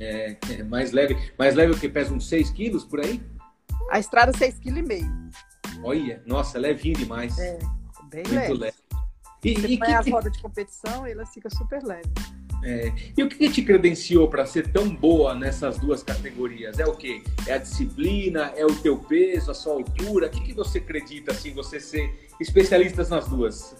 É, 0.00 0.36
é 0.50 0.62
mais 0.64 0.90
leve. 0.90 1.32
Mais 1.38 1.54
leve 1.54 1.72
o 1.72 1.78
que? 1.78 1.88
Pesa 1.88 2.12
uns 2.12 2.28
6 2.28 2.50
quilos 2.50 2.84
por 2.84 3.00
aí? 3.00 3.22
A 3.90 4.00
estrada 4.00 4.32
6,5 4.32 4.60
kg. 4.60 5.82
Olha, 5.84 6.22
nossa, 6.26 6.58
levinho 6.58 6.96
demais. 6.96 7.38
É, 7.38 7.58
bem 8.10 8.24
Muito 8.24 8.34
leve. 8.34 8.52
leve. 8.54 8.81
E, 9.44 9.54
Você 9.54 9.66
e 9.66 9.78
põe 9.78 9.88
que... 9.88 9.94
as 9.94 10.08
rodas 10.08 10.32
de 10.32 10.40
competição 10.40 11.06
e 11.06 11.12
ela 11.12 11.26
fica 11.26 11.50
super 11.50 11.82
leve. 11.82 12.08
É. 12.64 12.92
E 13.16 13.22
o 13.24 13.28
que, 13.28 13.50
te 13.50 13.62
credenciou 13.62 14.28
para 14.28 14.46
ser 14.46 14.70
tão 14.70 14.88
boa 14.88 15.34
nessas 15.34 15.78
duas 15.78 16.02
categorias? 16.02 16.78
É 16.78 16.86
o 16.86 16.94
quê? 16.94 17.22
É 17.46 17.54
a 17.54 17.58
disciplina? 17.58 18.52
É 18.54 18.64
o 18.64 18.74
teu 18.76 18.96
peso? 18.96 19.50
A 19.50 19.54
sua 19.54 19.72
altura? 19.74 20.28
O 20.28 20.30
que, 20.30 20.40
que 20.40 20.54
você 20.54 20.78
acredita, 20.78 21.32
assim, 21.32 21.52
você 21.52 21.80
ser 21.80 22.30
especialista 22.40 23.02
nas 23.08 23.26
duas? 23.26 23.74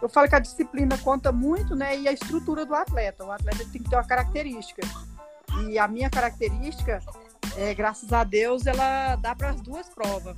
Eu 0.00 0.08
falo 0.08 0.28
que 0.28 0.34
a 0.34 0.38
disciplina 0.38 0.96
conta 0.98 1.30
muito, 1.30 1.76
né? 1.76 1.98
E 1.98 2.08
a 2.08 2.12
estrutura 2.12 2.64
do 2.64 2.74
atleta. 2.74 3.22
O 3.22 3.30
atleta 3.30 3.66
tem 3.70 3.82
que 3.82 3.90
ter 3.90 3.96
uma 3.96 4.06
característica. 4.06 4.80
E 5.68 5.78
a 5.78 5.86
minha 5.86 6.08
característica, 6.08 7.00
é, 7.58 7.74
graças 7.74 8.10
a 8.14 8.24
Deus, 8.24 8.66
ela 8.66 9.16
dá 9.16 9.34
para 9.36 9.50
as 9.50 9.60
duas 9.60 9.90
provas 9.90 10.36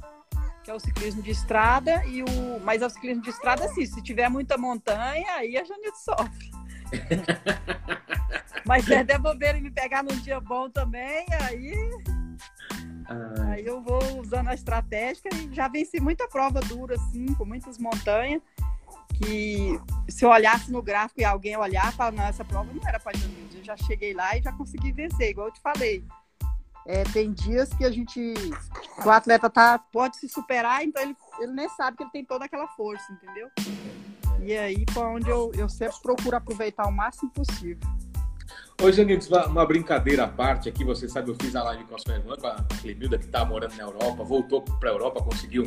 que 0.64 0.70
é 0.70 0.74
o 0.74 0.80
ciclismo 0.80 1.22
de 1.22 1.30
estrada, 1.30 2.02
e 2.06 2.22
o 2.22 2.60
mas 2.64 2.80
é 2.80 2.86
o 2.86 2.90
ciclismo 2.90 3.22
de 3.22 3.28
estrada, 3.28 3.66
assim, 3.66 3.84
se 3.84 4.02
tiver 4.02 4.30
muita 4.30 4.56
montanha, 4.56 5.30
aí 5.34 5.58
a 5.58 5.64
Janete 5.64 5.98
sofre. 6.02 6.50
mas 8.66 8.84
se 8.86 8.94
é 8.94 9.04
devolver 9.04 9.56
e 9.56 9.60
me 9.60 9.70
pegar 9.70 10.02
num 10.02 10.16
dia 10.16 10.40
bom 10.40 10.70
também, 10.70 11.26
aí. 11.42 11.74
Ai. 13.06 13.52
Aí 13.52 13.66
eu 13.66 13.82
vou 13.82 14.00
usando 14.18 14.48
a 14.48 14.54
estratégia 14.54 15.28
e 15.34 15.54
já 15.54 15.68
venci 15.68 16.00
muita 16.00 16.26
prova 16.26 16.60
dura, 16.62 16.94
assim, 16.94 17.26
com 17.34 17.44
muitas 17.44 17.78
montanhas. 17.78 18.40
Que 19.16 19.78
se 20.08 20.24
eu 20.24 20.30
olhasse 20.30 20.72
no 20.72 20.82
gráfico 20.82 21.20
e 21.20 21.24
alguém 21.24 21.56
olhar, 21.56 21.92
fala, 21.92 22.10
não, 22.10 22.24
essa 22.24 22.44
prova 22.44 22.72
não 22.72 22.88
era 22.88 22.98
para 22.98 23.16
Janete. 23.16 23.58
Eu 23.58 23.64
já 23.64 23.76
cheguei 23.76 24.14
lá 24.14 24.36
e 24.36 24.42
já 24.42 24.50
consegui 24.52 24.90
vencer, 24.92 25.30
igual 25.30 25.48
eu 25.48 25.52
te 25.52 25.60
falei. 25.60 26.04
É, 26.86 27.02
tem 27.04 27.32
dias 27.32 27.70
que 27.70 27.84
a 27.84 27.90
gente. 27.90 28.34
O 29.04 29.10
atleta 29.10 29.48
tá, 29.48 29.78
pode 29.78 30.18
se 30.18 30.28
superar, 30.28 30.84
então 30.84 31.02
ele, 31.02 31.16
ele 31.40 31.52
nem 31.52 31.68
sabe 31.70 31.96
que 31.96 32.02
ele 32.02 32.10
tem 32.10 32.24
toda 32.24 32.44
aquela 32.44 32.68
força, 32.68 33.10
entendeu? 33.12 33.48
E 34.40 34.54
aí 34.54 34.84
foi 34.92 35.04
onde 35.04 35.30
eu, 35.30 35.50
eu 35.54 35.68
sempre 35.68 35.96
procuro 36.02 36.36
aproveitar 36.36 36.86
o 36.86 36.92
máximo 36.92 37.30
possível. 37.30 37.88
Ô, 38.82 38.90
Janites, 38.90 39.28
uma 39.28 39.64
brincadeira 39.64 40.24
à 40.24 40.28
parte 40.28 40.68
aqui, 40.68 40.84
você 40.84 41.08
sabe, 41.08 41.30
eu 41.30 41.36
fiz 41.40 41.54
a 41.56 41.62
live 41.62 41.84
com 41.84 41.94
a 41.94 41.98
sua 41.98 42.16
irmã, 42.16 42.36
com 42.36 42.46
a 42.46 42.56
Clemilda, 42.80 43.16
que 43.16 43.24
está 43.24 43.44
morando 43.44 43.74
na 43.76 43.84
Europa, 43.84 44.24
voltou 44.24 44.60
para 44.62 44.90
a 44.90 44.92
Europa, 44.92 45.22
conseguiu 45.22 45.64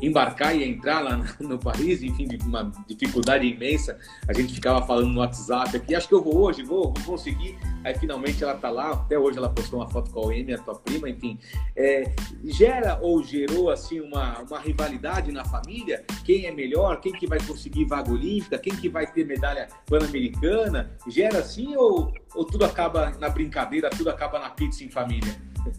embarcar 0.00 0.54
e 0.54 0.64
entrar 0.64 1.00
lá 1.00 1.16
no 1.40 1.58
país, 1.58 2.02
enfim, 2.02 2.28
uma 2.44 2.70
dificuldade 2.86 3.46
imensa. 3.46 3.98
A 4.28 4.32
gente 4.32 4.54
ficava 4.54 4.84
falando 4.86 5.08
no 5.08 5.20
WhatsApp 5.20 5.76
aqui, 5.76 5.94
acho 5.94 6.08
que 6.08 6.14
eu 6.14 6.22
vou 6.22 6.38
hoje, 6.38 6.62
vou, 6.62 6.92
vou 6.92 7.04
conseguir. 7.04 7.58
Aí 7.84 7.96
finalmente 7.98 8.42
ela 8.42 8.54
tá 8.54 8.68
lá, 8.68 8.92
até 8.92 9.18
hoje 9.18 9.38
ela 9.38 9.48
postou 9.48 9.80
uma 9.80 9.88
foto 9.88 10.10
com 10.10 10.20
a 10.20 10.26
OM, 10.26 10.54
a 10.54 10.58
tua 10.58 10.74
prima, 10.74 11.08
enfim. 11.08 11.38
É, 11.76 12.12
gera 12.44 12.98
ou 13.00 13.22
gerou 13.22 13.70
assim 13.70 14.00
uma, 14.00 14.40
uma 14.40 14.58
rivalidade 14.58 15.30
na 15.32 15.44
família? 15.44 16.04
Quem 16.24 16.46
é 16.46 16.52
melhor? 16.52 17.00
Quem 17.00 17.12
que 17.12 17.26
vai 17.26 17.38
conseguir 17.40 17.84
vaga 17.84 18.10
olímpica? 18.10 18.58
Quem 18.58 18.74
que 18.74 18.88
vai 18.88 19.06
ter 19.06 19.24
medalha 19.24 19.68
pan-americana? 19.86 20.90
Gera 21.08 21.38
assim 21.38 21.76
ou, 21.76 22.12
ou 22.34 22.44
tudo 22.44 22.64
acaba 22.64 23.10
na 23.18 23.28
brincadeira, 23.28 23.88
tudo 23.90 24.10
acaba 24.10 24.38
na 24.38 24.50
pizza 24.50 24.84
em 24.84 24.90
família? 24.90 25.34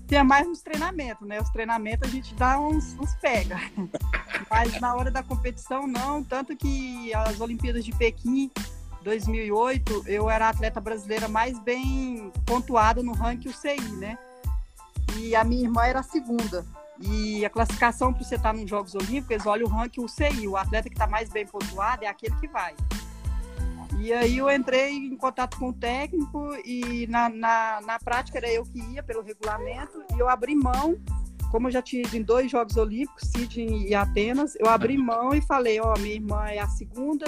Tem 0.08 0.24
mais 0.24 0.48
nos 0.48 0.62
treinamentos, 0.62 1.28
né? 1.28 1.42
Os 1.42 1.50
treinamentos 1.50 2.10
a 2.10 2.12
gente 2.12 2.34
dá 2.36 2.60
uns, 2.60 2.94
uns 3.00 3.16
pega. 3.16 3.58
Mas 4.50 4.80
na 4.80 4.96
hora 4.96 5.12
da 5.12 5.24
competição, 5.24 5.88
não. 5.88 6.24
Tanto 6.24 6.56
que 6.56 7.14
as 7.14 7.40
Olimpíadas 7.40 7.84
de 7.84 7.92
Pequim 7.92 8.52
2008, 9.04 10.04
eu 10.08 10.30
era 10.30 10.48
a 10.48 10.50
atleta 10.50 10.82
brasileira 10.82 11.28
mais 11.28 11.58
bem 11.60 12.32
pontuada 12.46 13.02
no 13.02 13.14
ranking 13.14 13.50
UCI, 13.50 13.82
né? 13.98 14.18
E 15.18 15.36
a 15.36 15.44
minha 15.44 15.64
irmã 15.64 15.86
era 15.86 16.00
a 16.00 16.04
segunda. 16.04 16.66
E 17.00 17.46
a 17.46 17.50
classificação 17.50 18.12
para 18.12 18.24
você 18.24 18.36
estar 18.36 18.54
nos 18.54 18.70
Jogos 18.70 18.96
Olímpicos, 18.96 19.32
eles 19.32 19.46
olham 19.46 19.68
o 19.68 19.70
ranking 19.70 20.04
UCI. 20.04 20.48
O 20.48 20.58
atleta 20.58 20.90
que 20.90 20.96
está 20.96 21.08
mais 21.08 21.30
bem 21.30 21.46
pontuado 21.46 22.04
é 22.04 22.08
aquele 22.08 22.36
que 22.36 22.48
vai. 22.48 22.76
E 24.00 24.14
aí 24.14 24.38
eu 24.38 24.50
entrei 24.50 24.92
em 24.94 25.18
contato 25.18 25.58
com 25.58 25.70
o 25.70 25.74
técnico 25.74 26.56
e 26.64 27.08
na, 27.08 27.30
na, 27.30 27.82
na 27.82 28.00
prática 28.00 28.38
era 28.38 28.52
eu 28.52 28.64
que 28.64 28.80
ia 28.94 29.02
pelo 29.02 29.24
regulamento 29.24 30.04
e 30.16 30.20
eu 30.20 30.30
abri 30.30 30.56
mão, 30.56 30.98
como 31.52 31.68
eu 31.68 31.72
já 31.72 31.82
tinha 31.82 32.04
ido 32.04 32.16
em 32.16 32.22
dois 32.22 32.52
Jogos 32.52 32.78
Olímpicos, 32.78 33.30
Sydney 33.30 33.88
e 33.90 33.96
Atenas, 33.96 34.56
eu 34.60 34.68
abri 34.68 34.98
mão 34.98 35.34
e 35.34 35.42
falei, 35.42 35.80
ó, 35.80 35.94
oh, 35.96 36.00
minha 36.00 36.16
irmã 36.16 36.46
é 36.48 36.60
a 36.60 36.68
segunda, 36.68 37.26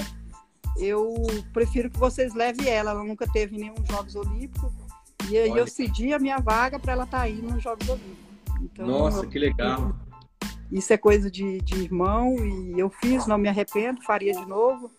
eu 0.78 1.16
prefiro 1.54 1.90
que 1.90 1.98
vocês 1.98 2.34
levem 2.34 2.68
ela, 2.68 2.92
ela 2.92 3.04
nunca 3.04 3.28
teve 3.28 3.58
nenhum 3.58 3.76
Jogos 3.90 4.16
Olímpicos. 4.16 4.72
E 5.30 5.38
aí 5.38 5.52
Olha. 5.52 5.60
eu 5.60 5.68
cedi 5.68 6.14
a 6.14 6.20
minha 6.20 6.40
vaga 6.40 6.80
para 6.80 6.94
ela 6.94 7.04
estar 7.04 7.20
tá 7.20 7.30
indo 7.30 7.54
nos 7.54 7.64
Jogos 7.64 7.88
Olímpicos. 7.90 8.30
Então, 8.62 8.88
Nossa, 8.88 9.26
que 9.26 9.40
legal. 9.40 9.96
Isso 10.72 10.94
é 10.94 10.98
coisa 10.98 11.32
de, 11.32 11.60
de 11.62 11.84
irmão 11.84 12.36
e 12.46 12.80
eu 12.80 12.90
fiz, 12.90 13.26
não 13.26 13.38
me 13.38 13.48
arrependo, 13.48 14.02
faria 14.04 14.34
de 14.34 14.46
novo. 14.46 14.92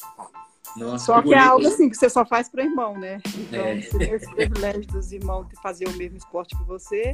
Nossa, 0.77 1.05
só 1.05 1.23
que, 1.23 1.29
que 1.29 1.35
é 1.35 1.39
algo 1.39 1.67
assim 1.67 1.89
que 1.89 1.97
você 1.97 2.09
só 2.09 2.25
faz 2.25 2.49
para 2.49 2.65
irmão, 2.65 2.97
né? 2.99 3.21
Então, 3.37 3.61
é. 3.61 3.81
você 3.81 3.99
tem 3.99 4.11
esse 4.13 4.35
privilégio 4.35 4.87
dos 4.87 5.13
irmãos 5.13 5.49
de 5.49 5.57
fazer 5.61 5.89
o 5.89 5.97
mesmo 5.97 6.17
esporte 6.17 6.57
que 6.57 6.65
você. 6.65 7.13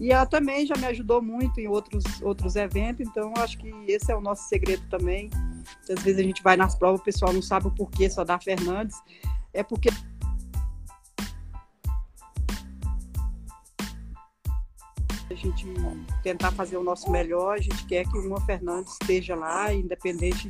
E 0.00 0.12
ela 0.12 0.26
também 0.26 0.64
já 0.64 0.76
me 0.76 0.86
ajudou 0.86 1.20
muito 1.20 1.58
em 1.60 1.66
outros, 1.66 2.04
outros 2.22 2.54
eventos, 2.54 3.06
então 3.06 3.32
acho 3.38 3.58
que 3.58 3.68
esse 3.88 4.12
é 4.12 4.16
o 4.16 4.20
nosso 4.20 4.48
segredo 4.48 4.82
também. 4.88 5.28
Às 5.90 6.02
vezes 6.02 6.20
a 6.20 6.22
gente 6.22 6.42
vai 6.42 6.56
nas 6.56 6.76
provas, 6.76 7.00
o 7.00 7.04
pessoal 7.04 7.32
não 7.32 7.42
sabe 7.42 7.66
o 7.66 7.70
porquê 7.70 8.08
só 8.08 8.22
dá 8.24 8.38
Fernandes. 8.38 8.96
É 9.52 9.62
porque 9.62 9.90
a 15.30 15.34
gente 15.34 15.66
tentar 16.22 16.52
fazer 16.52 16.76
o 16.76 16.84
nosso 16.84 17.10
melhor, 17.10 17.56
a 17.56 17.60
gente 17.60 17.84
quer 17.86 18.04
que 18.06 18.18
uma 18.18 18.40
Fernandes 18.40 18.92
esteja 18.92 19.34
lá, 19.34 19.72
independente 19.72 20.48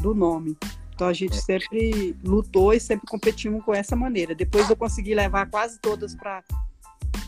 do 0.00 0.12
nome. 0.12 0.56
Então 0.98 1.06
a 1.06 1.12
gente 1.12 1.40
sempre 1.40 2.16
lutou 2.24 2.74
e 2.74 2.80
sempre 2.80 3.06
competimos 3.06 3.64
com 3.64 3.72
essa 3.72 3.94
maneira. 3.94 4.34
Depois 4.34 4.68
eu 4.68 4.74
consegui 4.74 5.14
levar 5.14 5.48
quase 5.48 5.78
todas 5.78 6.12
para 6.12 6.42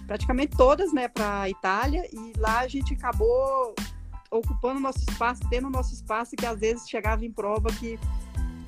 praticamente 0.09 0.57
todas, 0.57 0.93
né, 0.93 1.07
para 1.07 1.49
Itália 1.49 2.05
e 2.13 2.33
lá 2.37 2.59
a 2.59 2.67
gente 2.67 2.95
acabou 2.95 3.73
ocupando 4.29 4.81
nosso 4.81 4.99
espaço, 5.09 5.43
tendo 5.49 5.71
nosso 5.71 5.95
espaço 5.95 6.35
que 6.35 6.45
às 6.45 6.59
vezes 6.59 6.89
chegava 6.89 7.25
em 7.25 7.31
prova 7.31 7.69
que 7.75 7.97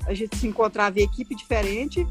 a 0.07 0.13
gente 0.13 0.37
se 0.37 0.47
encontrava 0.47 0.97
em 0.97 1.03
equipe 1.03 1.35
diferente 1.35 2.07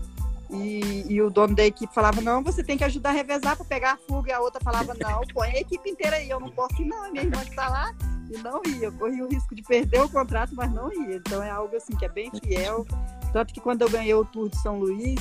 e, 0.52 1.06
e, 1.08 1.22
o 1.22 1.30
dono 1.30 1.54
da 1.54 1.64
equipe 1.64 1.94
falava, 1.94 2.20
não, 2.20 2.42
você 2.42 2.62
tem 2.62 2.76
que 2.76 2.84
ajudar 2.84 3.10
a 3.10 3.12
revezar 3.12 3.56
para 3.56 3.64
pegar 3.64 3.92
a 3.92 3.96
fuga, 3.96 4.30
e 4.30 4.32
a 4.34 4.40
outra 4.40 4.60
falava, 4.62 4.94
não, 4.94 5.22
põe 5.32 5.48
a 5.48 5.60
equipe 5.60 5.90
inteira 5.90 6.16
aí, 6.16 6.28
eu 6.28 6.38
não 6.38 6.50
posso 6.50 6.80
ir 6.82 6.84
não, 6.84 7.10
minha 7.10 7.24
irmã 7.24 7.42
está 7.42 7.68
lá, 7.68 7.94
e 8.30 8.38
não 8.38 8.62
ia. 8.66 8.86
Eu 8.86 8.92
corri 8.92 9.22
o 9.22 9.28
risco 9.28 9.54
de 9.54 9.62
perder 9.62 10.00
o 10.00 10.08
contrato, 10.08 10.54
mas 10.54 10.72
não 10.72 10.92
ia. 10.92 11.16
Então 11.16 11.42
é 11.42 11.50
algo 11.50 11.76
assim 11.76 11.94
que 11.96 12.04
é 12.04 12.08
bem 12.08 12.30
fiel. 12.42 12.86
Tanto 13.32 13.52
que 13.52 13.60
quando 13.60 13.82
eu 13.82 13.90
ganhei 13.90 14.14
o 14.14 14.24
Tour 14.24 14.48
de 14.48 14.58
São 14.60 14.78
Luís, 14.78 15.20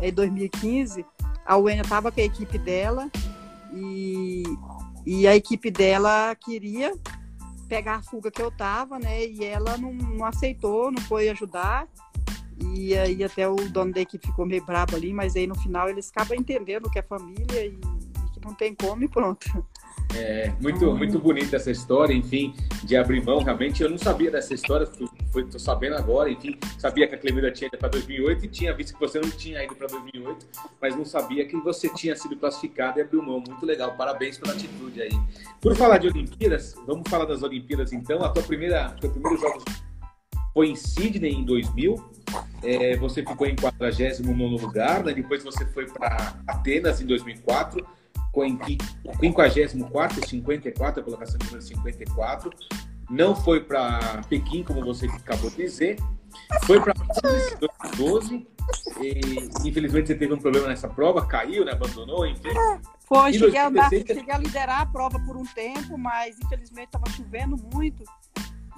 em 0.00 0.12
2015, 0.12 1.04
a 1.44 1.56
Uênia 1.56 1.82
estava 1.82 2.12
com 2.12 2.20
a 2.20 2.24
equipe 2.24 2.58
dela 2.58 3.10
e, 3.72 4.42
e 5.04 5.26
a 5.26 5.34
equipe 5.34 5.70
dela 5.70 6.34
queria 6.34 6.94
pegar 7.68 7.96
a 7.96 8.02
fuga 8.02 8.30
que 8.30 8.40
eu 8.40 8.50
tava, 8.50 8.98
né? 8.98 9.26
E 9.26 9.44
ela 9.44 9.76
não, 9.76 9.92
não 9.92 10.24
aceitou, 10.24 10.90
não 10.90 11.02
foi 11.02 11.28
ajudar. 11.28 11.86
E 12.60 12.96
aí 12.96 13.22
até 13.22 13.48
o 13.48 13.56
dono 13.56 13.92
da 13.92 14.00
equipe 14.00 14.26
ficou 14.26 14.46
meio 14.46 14.64
brabo 14.64 14.96
ali, 14.96 15.12
mas 15.12 15.36
aí 15.36 15.46
no 15.46 15.54
final 15.54 15.88
eles 15.88 16.10
acabam 16.10 16.38
entendendo 16.38 16.90
que 16.90 16.98
é 16.98 17.02
família 17.02 17.66
e, 17.66 17.68
e 17.68 18.30
que 18.32 18.40
não 18.44 18.54
tem 18.54 18.74
como 18.74 19.04
e 19.04 19.08
pronto. 19.08 19.64
É, 20.14 20.52
muito, 20.60 20.94
muito 20.94 21.18
bonita 21.18 21.56
essa 21.56 21.70
história, 21.70 22.14
enfim, 22.14 22.54
de 22.82 22.96
abrir 22.96 23.22
mão, 23.22 23.42
realmente. 23.42 23.82
Eu 23.82 23.90
não 23.90 23.98
sabia 23.98 24.30
dessa 24.30 24.54
história, 24.54 24.84
estou 24.84 25.60
sabendo 25.60 25.96
agora, 25.96 26.30
enfim, 26.30 26.58
sabia 26.78 27.06
que 27.06 27.14
a 27.14 27.18
Clemida 27.18 27.50
tinha 27.50 27.68
ido 27.68 27.76
para 27.76 27.88
2008 27.88 28.44
e 28.44 28.48
tinha 28.48 28.74
visto 28.74 28.94
que 28.94 29.00
você 29.00 29.20
não 29.20 29.30
tinha 29.30 29.62
ido 29.62 29.74
para 29.74 29.86
2008, 29.86 30.46
mas 30.80 30.96
não 30.96 31.04
sabia 31.04 31.46
que 31.46 31.56
você 31.58 31.88
tinha 31.90 32.16
sido 32.16 32.36
classificado 32.36 32.98
e 32.98 33.02
abriu 33.02 33.22
mão. 33.22 33.42
Muito 33.46 33.64
legal, 33.66 33.94
parabéns 33.96 34.38
pela 34.38 34.54
atitude 34.54 35.02
aí. 35.02 35.12
Por 35.60 35.76
falar 35.76 35.98
de 35.98 36.08
Olimpíadas, 36.08 36.74
vamos 36.86 37.08
falar 37.08 37.26
das 37.26 37.42
Olimpíadas 37.42 37.92
então. 37.92 38.24
A 38.24 38.30
tua 38.30 38.42
primeira, 38.42 38.96
teu 39.00 39.10
primeiro 39.10 39.38
jogo 39.38 39.62
foi 40.52 40.70
em 40.70 40.76
Sydney 40.76 41.32
em 41.32 41.44
2000, 41.44 42.10
é, 42.62 42.96
você 42.96 43.24
ficou 43.24 43.46
em 43.46 43.56
49 43.56 44.66
lugar, 44.66 45.04
né? 45.04 45.12
depois 45.12 45.42
você 45.44 45.64
foi 45.66 45.86
para 45.86 46.36
Atenas 46.46 47.00
em 47.00 47.06
2004 47.06 47.86
em 48.44 48.58
54, 49.20 50.28
54, 50.28 51.00
a 51.00 51.04
colocação 51.04 51.38
número 51.44 51.62
54. 51.62 52.50
Não 53.10 53.34
foi 53.34 53.60
para 53.60 54.22
Pequim, 54.28 54.62
como 54.62 54.84
você 54.84 55.06
acabou 55.06 55.50
de 55.50 55.56
dizer. 55.56 55.96
Foi 56.64 56.80
para 56.80 56.92
2012. 57.22 58.46
E, 59.00 59.68
infelizmente 59.68 60.08
você 60.08 60.14
teve 60.14 60.34
um 60.34 60.38
problema 60.38 60.68
nessa 60.68 60.88
prova, 60.88 61.26
caiu, 61.26 61.64
né? 61.64 61.72
abandonou, 61.72 62.26
enfim. 62.26 62.50
Foi, 63.06 63.32
cheguei 63.32 63.58
a, 63.58 63.68
andar, 63.68 63.88
cheguei 63.88 64.30
a 64.30 64.36
liderar 64.36 64.80
a 64.82 64.86
prova 64.86 65.18
por 65.20 65.36
um 65.38 65.44
tempo, 65.44 65.96
mas 65.96 66.38
infelizmente 66.38 66.88
estava 66.88 67.08
chovendo 67.10 67.56
muito. 67.72 68.04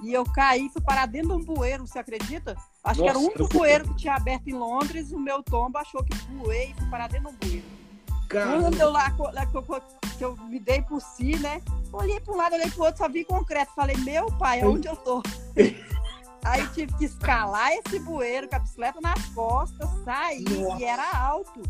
E 0.01 0.13
eu 0.13 0.23
caí, 0.23 0.69
fui 0.69 0.81
parar 0.81 1.05
dentro 1.05 1.29
de 1.29 1.35
um 1.35 1.43
bueiro, 1.43 1.85
você 1.85 1.99
acredita? 1.99 2.55
Acho 2.83 3.01
Nossa, 3.01 3.03
que 3.03 3.09
era 3.09 3.19
o 3.19 3.21
único 3.21 3.47
bueiro 3.47 3.87
que 3.89 3.95
tinha 3.95 4.15
aberto 4.15 4.47
em 4.47 4.53
Londres. 4.53 5.11
O 5.11 5.19
meu 5.19 5.43
tombo 5.43 5.77
achou 5.77 6.03
que 6.03 6.15
voei 6.33 6.71
e 6.71 6.73
fui 6.73 6.89
parar 6.89 7.07
dentro 7.07 7.29
de 7.29 7.35
um 7.35 7.49
bueiro. 7.49 7.65
Quando 8.31 8.79
eu 8.79 8.89
lá, 8.89 9.11
que 10.17 10.23
eu 10.23 10.37
me 10.47 10.59
dei 10.59 10.81
por 10.81 11.01
si, 11.01 11.37
né? 11.39 11.61
Olhei 11.91 12.19
para 12.19 12.33
um 12.33 12.37
lado, 12.37 12.53
olhei 12.53 12.69
para 12.69 12.81
o 12.81 12.85
outro, 12.85 12.97
só 12.97 13.09
vi 13.09 13.25
concreto. 13.25 13.73
Falei, 13.75 13.97
meu 13.97 14.31
pai, 14.37 14.63
onde 14.63 14.87
eu 14.87 14.95
tô? 14.95 15.21
Aí 16.43 16.65
tive 16.69 16.93
que 16.97 17.05
escalar 17.05 17.71
esse 17.73 17.99
bueiro 17.99 18.47
com 18.47 18.55
a 18.55 18.59
bicicleta 18.59 18.99
nas 18.99 19.23
costas, 19.27 19.87
sair, 20.03 20.43
e 20.79 20.83
era 20.83 21.11
alto. 21.15 21.61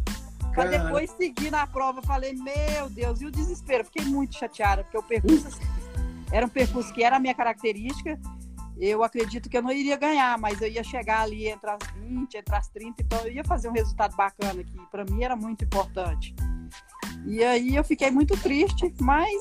Para 0.54 0.66
depois 0.66 1.10
seguir 1.12 1.50
na 1.50 1.66
prova, 1.66 2.02
falei, 2.02 2.34
meu 2.34 2.90
Deus, 2.90 3.22
e 3.22 3.26
o 3.26 3.32
desespero. 3.32 3.84
Fiquei 3.86 4.06
muito 4.06 4.38
chateada, 4.38 4.84
porque 4.84 4.98
o 4.98 5.04
percurso 5.04 5.48
assim, 5.48 5.64
era 6.32 6.46
um 6.46 6.50
percurso 6.50 6.94
que 6.94 7.04
era 7.04 7.18
a 7.18 7.20
minha 7.20 7.34
característica. 7.34 8.20
Eu 8.78 9.04
acredito 9.04 9.50
que 9.50 9.58
eu 9.58 9.62
não 9.62 9.72
iria 9.72 9.96
ganhar, 9.96 10.38
mas 10.40 10.62
eu 10.62 10.68
ia 10.68 10.84
chegar 10.84 11.22
ali 11.22 11.48
entre 11.48 11.70
as 11.70 11.80
20, 11.98 12.36
entre 12.36 12.56
as 12.56 12.68
30, 12.70 13.04
então 13.04 13.20
eu 13.26 13.32
ia 13.32 13.44
fazer 13.44 13.70
um 13.70 13.74
resultado 13.74 14.16
bacana, 14.16 14.64
que 14.64 14.80
para 14.90 15.06
mim 15.06 15.24
era 15.24 15.36
muito 15.36 15.64
importante. 15.64 16.34
E 17.26 17.44
aí 17.44 17.76
eu 17.76 17.84
fiquei 17.84 18.10
muito 18.10 18.36
triste, 18.42 18.92
mas 19.00 19.40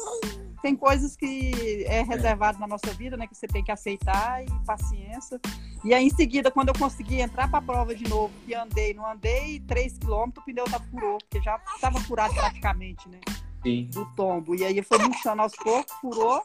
tem 0.60 0.76
coisas 0.76 1.16
que 1.16 1.84
é 1.86 2.02
reservado 2.02 2.58
na 2.58 2.66
nossa 2.66 2.92
vida, 2.92 3.16
né? 3.16 3.26
Que 3.26 3.34
você 3.34 3.46
tem 3.46 3.64
que 3.64 3.72
aceitar 3.72 4.44
e 4.44 4.50
paciência. 4.66 5.40
E 5.82 5.94
aí, 5.94 6.04
em 6.04 6.10
seguida, 6.10 6.50
quando 6.50 6.68
eu 6.68 6.74
consegui 6.74 7.20
entrar 7.20 7.48
para 7.48 7.60
a 7.60 7.62
prova 7.62 7.94
de 7.94 8.06
novo, 8.08 8.32
que 8.44 8.54
andei, 8.54 8.92
não 8.92 9.10
andei 9.10 9.60
3 9.60 9.98
quilômetros, 9.98 10.42
o 10.42 10.44
pneu 10.44 10.64
tava 10.66 10.84
furou, 10.90 11.18
porque 11.18 11.42
já 11.42 11.58
estava 11.74 11.98
furado 12.00 12.34
praticamente, 12.34 13.08
né? 13.08 13.20
Sim. 13.62 13.88
Do 13.92 14.04
tombo. 14.14 14.54
E 14.54 14.64
aí 14.64 14.82
foi 14.82 14.98
murchando 14.98 15.40
aos 15.40 15.54
poucos, 15.56 15.92
furou. 16.00 16.42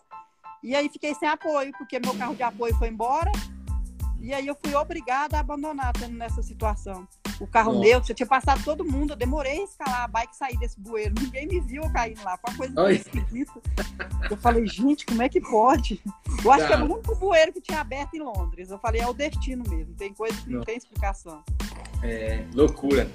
E 0.65 0.75
aí 0.75 0.89
fiquei 0.89 1.13
sem 1.13 1.29
apoio, 1.29 1.71
porque 1.77 1.99
meu 1.99 2.15
carro 2.15 2.35
de 2.35 2.43
apoio 2.43 2.75
foi 2.75 2.89
embora. 2.89 3.31
E 4.19 4.33
aí 4.33 4.47
eu 4.47 4.57
fui 4.61 4.73
obrigada 4.73 5.37
a 5.37 5.39
abandonar, 5.39 5.93
tendo 5.93 6.17
nessa 6.17 6.41
situação 6.41 7.07
o 7.39 7.47
carro 7.47 7.73
Nossa. 7.73 7.85
neutro, 7.85 8.11
eu 8.11 8.15
tinha 8.15 8.27
passado 8.27 8.63
todo 8.63 8.85
mundo, 8.85 9.13
eu 9.13 9.17
demorei 9.17 9.59
a 9.59 9.63
escalar 9.63 10.03
a 10.03 10.07
bike 10.07 10.33
e 10.33 10.37
sair 10.37 10.57
desse 10.57 10.79
bueiro. 10.79 11.13
Ninguém 11.19 11.47
me 11.47 11.59
viu 11.59 11.83
caindo 11.91 12.23
lá, 12.23 12.37
foi 12.37 12.67
uma 12.67 12.75
coisa 12.75 12.91
esquisita. 12.93 13.61
Eu 14.29 14.37
falei, 14.37 14.65
gente, 14.67 15.05
como 15.05 15.21
é 15.21 15.29
que 15.29 15.41
pode? 15.41 16.01
Eu 16.43 16.51
acho 16.51 16.67
Cara. 16.67 16.77
que 16.77 16.81
é 16.81 16.85
o 16.85 16.93
único 16.93 17.15
bueiro 17.15 17.53
que 17.53 17.61
tinha 17.61 17.81
aberto 17.81 18.15
em 18.15 18.21
Londres. 18.21 18.69
Eu 18.69 18.79
falei, 18.79 19.01
é 19.01 19.07
o 19.07 19.13
destino 19.13 19.63
mesmo, 19.69 19.93
tem 19.95 20.13
coisa 20.13 20.39
que 20.41 20.49
não, 20.49 20.59
não 20.59 20.65
tem 20.65 20.77
explicação. 20.77 21.43
É, 22.03 22.45
loucura. 22.53 23.09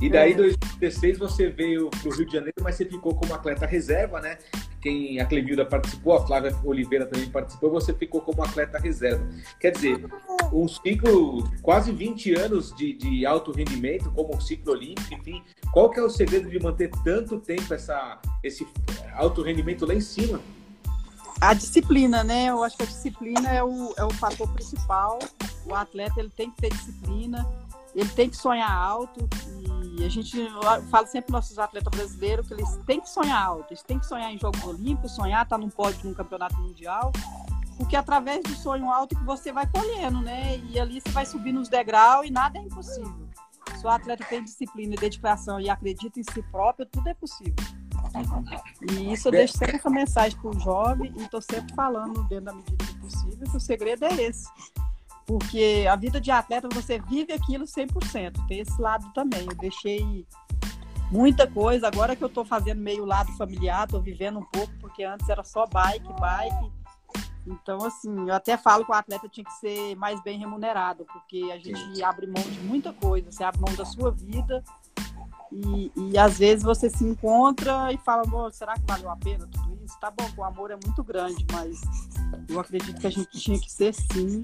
E 0.00 0.08
daí, 0.08 0.30
em 0.30 0.34
é. 0.34 0.36
2016, 0.36 1.18
você 1.18 1.48
veio 1.48 1.90
para 1.90 2.08
o 2.08 2.12
Rio 2.12 2.26
de 2.26 2.32
Janeiro, 2.32 2.54
mas 2.62 2.76
você 2.76 2.84
ficou 2.84 3.14
como 3.14 3.34
atleta 3.34 3.66
reserva, 3.66 4.20
né? 4.20 4.38
Quem 4.80 5.20
a 5.20 5.26
Clemilda 5.26 5.64
participou, 5.64 6.14
a 6.14 6.26
Flávia 6.26 6.54
Oliveira 6.64 7.06
também 7.06 7.28
participou, 7.28 7.70
você 7.70 7.92
ficou 7.92 8.20
como 8.20 8.42
atleta 8.42 8.78
reserva. 8.78 9.26
Quer 9.60 9.72
dizer, 9.72 10.04
um 10.52 10.68
ciclo, 10.68 11.48
quase 11.62 11.92
20 11.92 12.34
anos 12.34 12.74
de, 12.76 12.92
de 12.92 13.26
alto 13.26 13.52
rendimento, 13.52 14.10
como 14.12 14.36
o 14.36 14.40
ciclo 14.40 14.72
olímpico, 14.72 15.14
enfim. 15.14 15.42
Qual 15.72 15.90
que 15.90 15.98
é 15.98 16.02
o 16.02 16.10
segredo 16.10 16.48
de 16.48 16.58
manter 16.58 16.90
tanto 17.04 17.40
tempo 17.40 17.72
essa, 17.74 18.20
esse 18.42 18.66
alto 19.14 19.42
rendimento 19.42 19.86
lá 19.86 19.94
em 19.94 20.00
cima? 20.00 20.40
A 21.40 21.52
disciplina, 21.52 22.24
né? 22.24 22.46
Eu 22.46 22.64
acho 22.64 22.76
que 22.76 22.82
a 22.82 22.86
disciplina 22.86 23.50
é 23.50 23.62
o, 23.62 23.92
é 23.98 24.04
o 24.04 24.10
fator 24.10 24.48
principal. 24.52 25.18
O 25.66 25.74
atleta 25.74 26.20
ele 26.20 26.30
tem 26.30 26.50
que 26.50 26.56
ter 26.56 26.70
disciplina 26.70 27.46
ele 27.96 28.10
tem 28.10 28.28
que 28.28 28.36
sonhar 28.36 28.70
alto 28.70 29.26
e 29.98 30.04
a 30.04 30.08
gente 30.10 30.36
fala 30.90 31.06
sempre 31.06 31.28
para 31.28 31.38
nossos 31.38 31.58
atletas 31.58 31.90
brasileiros 31.90 32.46
que 32.46 32.52
eles 32.52 32.76
têm 32.86 33.00
que 33.00 33.08
sonhar 33.08 33.42
alto, 33.42 33.72
eles 33.72 33.82
têm 33.82 33.98
que 33.98 34.04
sonhar 34.04 34.30
em 34.30 34.38
Jogos 34.38 34.62
Olímpicos, 34.62 35.12
sonhar 35.12 35.42
estar 35.44 35.56
tá 35.56 35.58
num 35.58 35.70
pódio 35.70 36.00
num 36.04 36.12
campeonato 36.12 36.54
mundial, 36.58 37.10
porque 37.78 37.96
é 37.96 37.98
através 37.98 38.42
do 38.42 38.54
sonho 38.54 38.90
alto 38.90 39.16
que 39.16 39.24
você 39.24 39.50
vai 39.50 39.66
colhendo, 39.66 40.20
né? 40.20 40.58
E 40.70 40.78
ali 40.78 41.00
você 41.00 41.10
vai 41.10 41.24
subir 41.24 41.52
nos 41.52 41.70
degraus 41.70 42.26
e 42.26 42.30
nada 42.30 42.58
é 42.58 42.62
impossível. 42.62 43.26
Se 43.74 43.86
o 43.86 43.88
atleta 43.88 44.24
tem 44.24 44.44
disciplina 44.44 44.94
e 44.94 44.98
dedicação 44.98 45.58
e 45.58 45.70
acredita 45.70 46.20
em 46.20 46.22
si 46.22 46.42
próprio, 46.50 46.84
tudo 46.86 47.08
é 47.08 47.14
possível. 47.14 47.54
E 48.92 49.12
isso 49.12 49.28
eu 49.28 49.32
deixo 49.32 49.56
sempre 49.56 49.76
essa 49.76 49.90
mensagem 49.90 50.38
para 50.38 50.50
o 50.50 50.60
jovem 50.60 51.12
e 51.16 51.22
estou 51.22 51.40
sempre 51.40 51.74
falando 51.74 52.22
dentro 52.24 52.44
da 52.44 52.52
medida 52.52 52.84
do 52.84 52.94
possível 53.00 53.50
que 53.50 53.56
o 53.56 53.60
segredo 53.60 54.04
é 54.04 54.14
esse 54.14 54.46
porque 55.26 55.84
a 55.90 55.96
vida 55.96 56.20
de 56.20 56.30
atleta 56.30 56.68
você 56.72 57.00
vive 57.00 57.32
aquilo 57.32 57.64
100%. 57.64 58.46
Tem 58.46 58.60
esse 58.60 58.80
lado 58.80 59.12
também. 59.12 59.42
Eu 59.42 59.56
deixei 59.56 60.24
muita 61.10 61.46
coisa. 61.46 61.88
Agora 61.88 62.14
que 62.14 62.22
eu 62.22 62.28
estou 62.28 62.44
fazendo 62.44 62.80
meio 62.80 63.04
lado 63.04 63.32
familiar, 63.36 63.84
estou 63.84 64.00
vivendo 64.00 64.38
um 64.38 64.44
pouco, 64.44 64.72
porque 64.80 65.02
antes 65.02 65.28
era 65.28 65.42
só 65.42 65.66
bike, 65.66 66.08
bike. 66.20 66.72
Então, 67.44 67.84
assim, 67.84 68.28
eu 68.28 68.34
até 68.34 68.56
falo 68.56 68.84
que 68.84 68.90
o 68.90 68.94
atleta 68.94 69.28
tinha 69.28 69.44
que 69.44 69.52
ser 69.54 69.94
mais 69.96 70.20
bem 70.22 70.38
remunerado, 70.38 71.04
porque 71.06 71.50
a 71.52 71.58
gente 71.58 72.02
abre 72.02 72.26
mão 72.26 72.42
de 72.42 72.60
muita 72.60 72.92
coisa. 72.92 73.30
Você 73.30 73.44
abre 73.44 73.60
mão 73.60 73.74
da 73.74 73.84
sua 73.84 74.10
vida 74.10 74.62
e, 75.52 75.92
e 75.96 76.18
às 76.18 76.38
vezes 76.38 76.64
você 76.64 76.90
se 76.90 77.04
encontra 77.04 77.92
e 77.92 77.98
fala, 77.98 78.24
será 78.50 78.74
que 78.74 78.82
valeu 78.86 79.10
a 79.10 79.16
pena 79.16 79.46
tudo 79.46 79.78
isso? 79.84 79.98
Tá 80.00 80.10
bom, 80.10 80.28
o 80.36 80.44
amor 80.44 80.70
é 80.70 80.78
muito 80.84 81.02
grande, 81.04 81.46
mas 81.52 81.80
eu 82.48 82.58
acredito 82.58 83.00
que 83.00 83.06
a 83.06 83.10
gente 83.10 83.38
tinha 83.38 83.58
que 83.58 83.70
ser, 83.70 83.94
sim, 83.94 84.42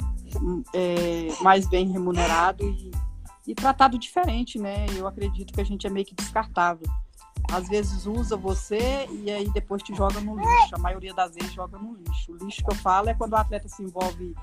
é, 0.72 1.28
mais 1.42 1.68
bem 1.68 1.90
remunerado 1.90 2.64
e, 2.64 2.90
e 3.46 3.55
tratado 3.55 3.98
diferente, 3.98 4.59
né? 4.59 4.86
Eu 4.96 5.07
acredito 5.07 5.53
que 5.53 5.61
a 5.61 5.64
gente 5.64 5.86
é 5.86 5.90
meio 5.90 6.07
que 6.07 6.14
descartável. 6.14 6.86
Às 7.50 7.68
vezes 7.68 8.07
usa 8.07 8.36
você 8.36 9.07
e 9.11 9.30
aí 9.30 9.50
depois 9.50 9.82
te 9.82 9.94
joga 9.94 10.20
no 10.20 10.36
lixo. 10.36 10.74
A 10.74 10.78
maioria 10.78 11.12
das 11.12 11.34
vezes 11.34 11.53
joga 11.53 11.76
no 11.76 11.94
lixo. 11.94 12.32
O 12.32 12.44
lixo 12.44 12.64
que 12.64 12.70
eu 12.70 12.76
falo 12.76 13.09
é 13.09 13.14
quando 13.14 13.32
o 13.32 13.36
atleta 13.36 13.68
se 13.68 13.82
envolve 13.82 14.34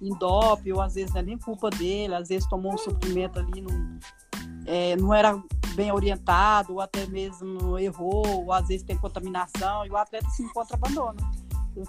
em 0.00 0.10
dope, 0.18 0.72
ou 0.72 0.80
às 0.80 0.94
vezes 0.94 1.12
não 1.12 1.20
é 1.20 1.24
nem 1.24 1.38
culpa 1.38 1.70
dele, 1.70 2.14
às 2.14 2.28
vezes 2.28 2.48
tomou 2.48 2.74
um 2.74 2.78
suprimento 2.78 3.38
ali, 3.38 3.60
não, 3.62 3.98
é, 4.66 4.96
não 4.96 5.12
era 5.12 5.40
bem 5.74 5.90
orientado, 5.90 6.74
ou 6.74 6.80
até 6.80 7.06
mesmo 7.06 7.78
errou, 7.78 8.44
ou 8.44 8.52
às 8.52 8.68
vezes 8.68 8.84
tem 8.84 8.96
contaminação, 8.96 9.86
e 9.86 9.90
o 9.90 9.96
atleta 9.96 10.28
se 10.30 10.42
encontra 10.42 10.76
abandona 10.76 11.16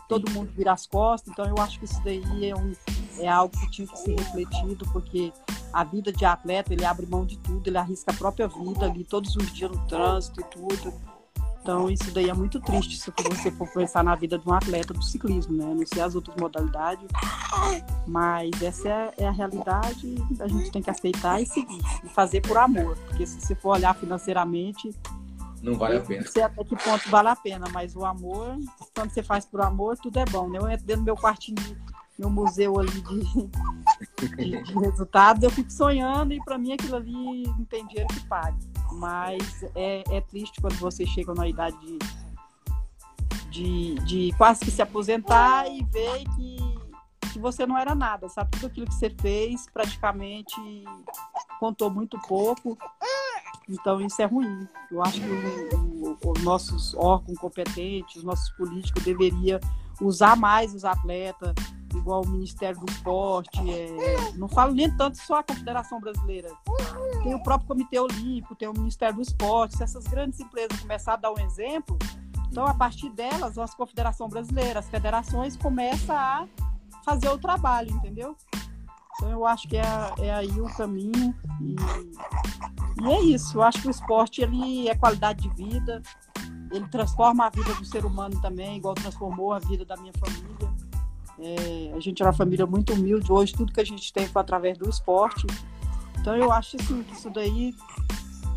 todo 0.08 0.30
mundo 0.32 0.52
vira 0.56 0.72
as 0.72 0.86
costas. 0.86 1.32
Então, 1.32 1.46
eu 1.46 1.56
acho 1.62 1.80
que 1.80 1.86
isso 1.86 2.02
daí 2.04 2.50
é, 2.50 2.56
um, 2.56 2.74
é 3.20 3.28
algo 3.28 3.58
que 3.58 3.70
tinha 3.72 3.88
que 3.88 3.98
ser 3.98 4.16
refletido, 4.18 4.86
porque 4.92 5.34
a 5.72 5.84
vida 5.84 6.12
de 6.12 6.26
atleta, 6.26 6.74
ele 6.74 6.86
abre 6.86 7.06
mão 7.06 7.26
de 7.26 7.38
tudo, 7.40 7.68
ele 7.68 7.78
arrisca 7.78 8.12
a 8.12 8.16
própria 8.16 8.48
vida 8.48 8.86
ali 8.86 9.04
todos 9.04 9.36
os 9.36 9.52
dias 9.54 9.72
no 9.72 9.86
trânsito 9.88 10.42
e 10.42 10.44
tudo. 10.46 10.94
Então, 11.64 11.90
isso 11.90 12.12
daí 12.12 12.30
é 12.30 12.34
muito 12.34 12.60
triste 12.60 12.98
se 12.98 13.10
você 13.10 13.50
for 13.50 13.72
pensar 13.72 14.04
na 14.04 14.16
vida 14.16 14.38
de 14.38 14.48
um 14.48 14.52
atleta 14.52 14.94
do 14.94 15.02
ciclismo, 15.02 15.56
né? 15.56 15.74
Não 15.74 15.88
sei 15.88 16.02
as 16.02 16.14
outras 16.14 16.36
modalidades, 16.36 17.08
mas 18.06 18.52
essa 18.62 18.90
é, 18.90 19.14
é 19.20 19.28
a 19.30 19.32
realidade, 19.32 20.18
a 20.42 20.48
gente 20.50 20.70
tem 20.72 20.82
que 20.82 20.90
aceitar 20.90 21.42
e 21.42 21.46
seguir, 21.46 21.80
e 22.04 22.10
fazer 22.10 22.42
por 22.42 22.58
amor, 22.58 22.98
porque 23.08 23.26
se 23.26 23.40
você 23.40 23.56
for 23.56 23.78
olhar 23.78 23.96
financeiramente, 23.96 24.94
não 25.62 25.76
vale 25.76 25.96
a 25.96 26.02
pena. 26.02 26.24
Não 26.24 26.30
sei 26.30 26.44
até 26.44 26.66
que 26.66 26.76
ponto 26.76 27.10
vale 27.10 27.30
a 27.30 27.36
pena, 27.38 27.66
mas 27.72 27.96
o 27.96 28.04
amor, 28.04 28.58
quando 28.94 29.12
você 29.12 29.24
faz 29.24 29.46
por 29.46 29.62
amor, 29.62 29.98
tudo 29.98 30.20
é 30.20 30.26
bom, 30.26 30.50
né? 30.50 30.60
Eu 30.60 30.68
entro 30.70 30.86
dentro 30.86 31.04
do 31.04 31.06
meu 31.06 31.16
quartinho 31.16 31.78
meu 32.18 32.30
museu 32.30 32.80
ali 32.80 33.02
de, 33.02 33.50
de, 34.36 34.64
de 34.64 34.74
resultados, 34.74 35.44
eu 35.44 35.50
fico 35.50 35.72
sonhando 35.72 36.34
e 36.34 36.44
para 36.44 36.58
mim 36.58 36.74
aquilo 36.74 36.96
ali 36.96 37.44
não 37.48 37.66
tem 37.66 37.86
dinheiro 37.88 38.08
que 38.14 38.28
pague. 38.28 38.58
Mas 38.94 39.64
é, 39.76 40.04
é 40.10 40.22
triste 40.22 40.62
quando 40.62 40.76
você 40.76 41.06
chega 41.06 41.34
na 41.34 41.48
idade 41.48 41.78
de, 41.80 42.00
de, 43.50 43.96
de 44.06 44.38
quase 44.38 44.62
que 44.62 44.72
se 44.72 44.82
aposentar 44.82 45.68
e 45.68 45.84
ver 45.86 46.24
que, 46.36 46.58
que 47.34 47.40
você 47.40 47.66
não 47.66 47.78
era 47.78 47.96
nada, 47.96 48.30
sabe? 48.30 48.52
Tudo 48.52 48.68
aquilo 48.68 48.86
que 48.86 48.94
você 48.94 49.10
fez 49.10 49.66
praticamente 49.74 50.56
contou 51.60 51.90
muito 51.90 52.20
pouco. 52.28 52.78
Então 53.68 54.00
isso 54.02 54.22
é 54.22 54.26
ruim. 54.26 54.68
Eu 54.92 55.02
acho 55.02 55.20
que 55.20 56.28
os 56.28 56.44
nossos 56.44 56.94
órgãos 56.94 57.40
competentes, 57.40 58.18
os 58.18 58.24
nossos 58.24 58.50
políticos 58.52 59.04
deveriam 59.04 59.60
usar 60.02 60.36
mais 60.36 60.74
os 60.74 60.86
atletas, 60.86 61.54
igual 61.96 62.24
o 62.24 62.28
Ministério 62.28 62.80
do 62.80 62.92
Esporte. 62.92 63.60
É... 63.70 64.32
não 64.36 64.48
falo 64.48 64.74
nem 64.74 64.90
tanto 64.96 65.18
só 65.18 65.40
a 65.40 65.44
Confederação 65.44 66.00
Brasileira. 66.00 66.50
Tem 67.24 67.34
o 67.34 67.42
próprio 67.42 67.68
Comitê 67.68 68.00
Olímpico, 68.00 68.56
tem 68.56 68.68
o 68.68 68.74
Ministério 68.74 69.16
do 69.16 69.22
Esporte. 69.22 69.78
Se 69.78 69.84
essas 69.84 70.06
grandes 70.06 70.40
empresas 70.40 70.80
começarem 70.80 71.18
a 71.18 71.22
dar 71.22 71.32
um 71.32 71.46
exemplo, 71.46 71.98
então 72.50 72.66
a 72.68 72.74
partir 72.74 73.10
delas, 73.10 73.58
a 73.58 73.68
Confederação 73.68 74.28
Brasileira, 74.28 74.80
as 74.80 74.90
federações 74.90 75.56
começam 75.56 76.16
a 76.16 76.48
fazer 77.04 77.30
o 77.30 77.38
trabalho, 77.38 77.92
entendeu? 77.92 78.36
Então 79.16 79.30
eu 79.30 79.46
acho 79.46 79.68
que 79.68 79.78
é, 79.78 79.84
é 80.20 80.34
aí 80.34 80.60
o 80.60 80.66
caminho 80.76 81.36
e, 81.62 81.76
e, 83.02 83.12
é 83.12 83.22
isso. 83.22 83.58
Eu 83.58 83.64
acho 83.64 83.82
que 83.82 83.88
o 83.88 83.92
esporte 83.92 84.42
ele 84.42 84.88
é 84.88 84.96
qualidade 84.96 85.48
de 85.48 85.56
vida, 85.56 86.02
ele 86.74 86.88
transforma 86.88 87.46
a 87.46 87.50
vida 87.50 87.74
do 87.76 87.86
ser 87.86 88.04
humano 88.04 88.42
também, 88.42 88.78
igual 88.78 88.96
transformou 88.96 89.54
a 89.54 89.60
vida 89.60 89.86
da 89.86 89.96
minha 89.96 90.14
família. 90.14 90.74
É, 91.40 91.94
a 91.96 92.00
gente 92.00 92.22
é 92.22 92.26
uma 92.26 92.34
família 92.34 92.66
muito 92.66 92.94
humilde 92.94 93.32
hoje, 93.32 93.54
tudo 93.54 93.72
que 93.72 93.80
a 93.80 93.86
gente 93.86 94.12
tem 94.12 94.28
foi 94.28 94.42
através 94.42 94.78
do 94.78 94.90
esporte. 94.90 95.46
Então 96.20 96.36
eu 96.36 96.52
acho 96.52 96.78
assim, 96.78 97.04
que 97.04 97.14
isso 97.14 97.30
daí 97.30 97.76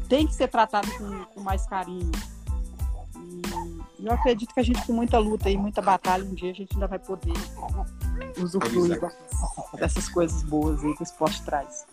tem 0.08 0.26
que 0.26 0.34
ser 0.34 0.48
tratado 0.48 0.88
com, 0.96 1.24
com 1.34 1.40
mais 1.40 1.66
carinho. 1.66 2.10
E 3.98 4.06
eu 4.06 4.12
acredito 4.12 4.54
que 4.54 4.60
a 4.60 4.62
gente, 4.62 4.84
com 4.86 4.92
muita 4.92 5.18
luta 5.18 5.50
e 5.50 5.56
muita 5.56 5.82
batalha, 5.82 6.24
um 6.24 6.34
dia 6.34 6.50
a 6.50 6.54
gente 6.54 6.72
ainda 6.74 6.86
vai 6.86 6.98
poder 6.98 7.34
usufruir 8.40 9.00
dessas 9.74 10.08
coisas 10.08 10.42
boas 10.42 10.82
aí 10.84 10.94
que 10.94 11.02
o 11.02 11.04
esporte 11.04 11.42
traz. 11.44 11.86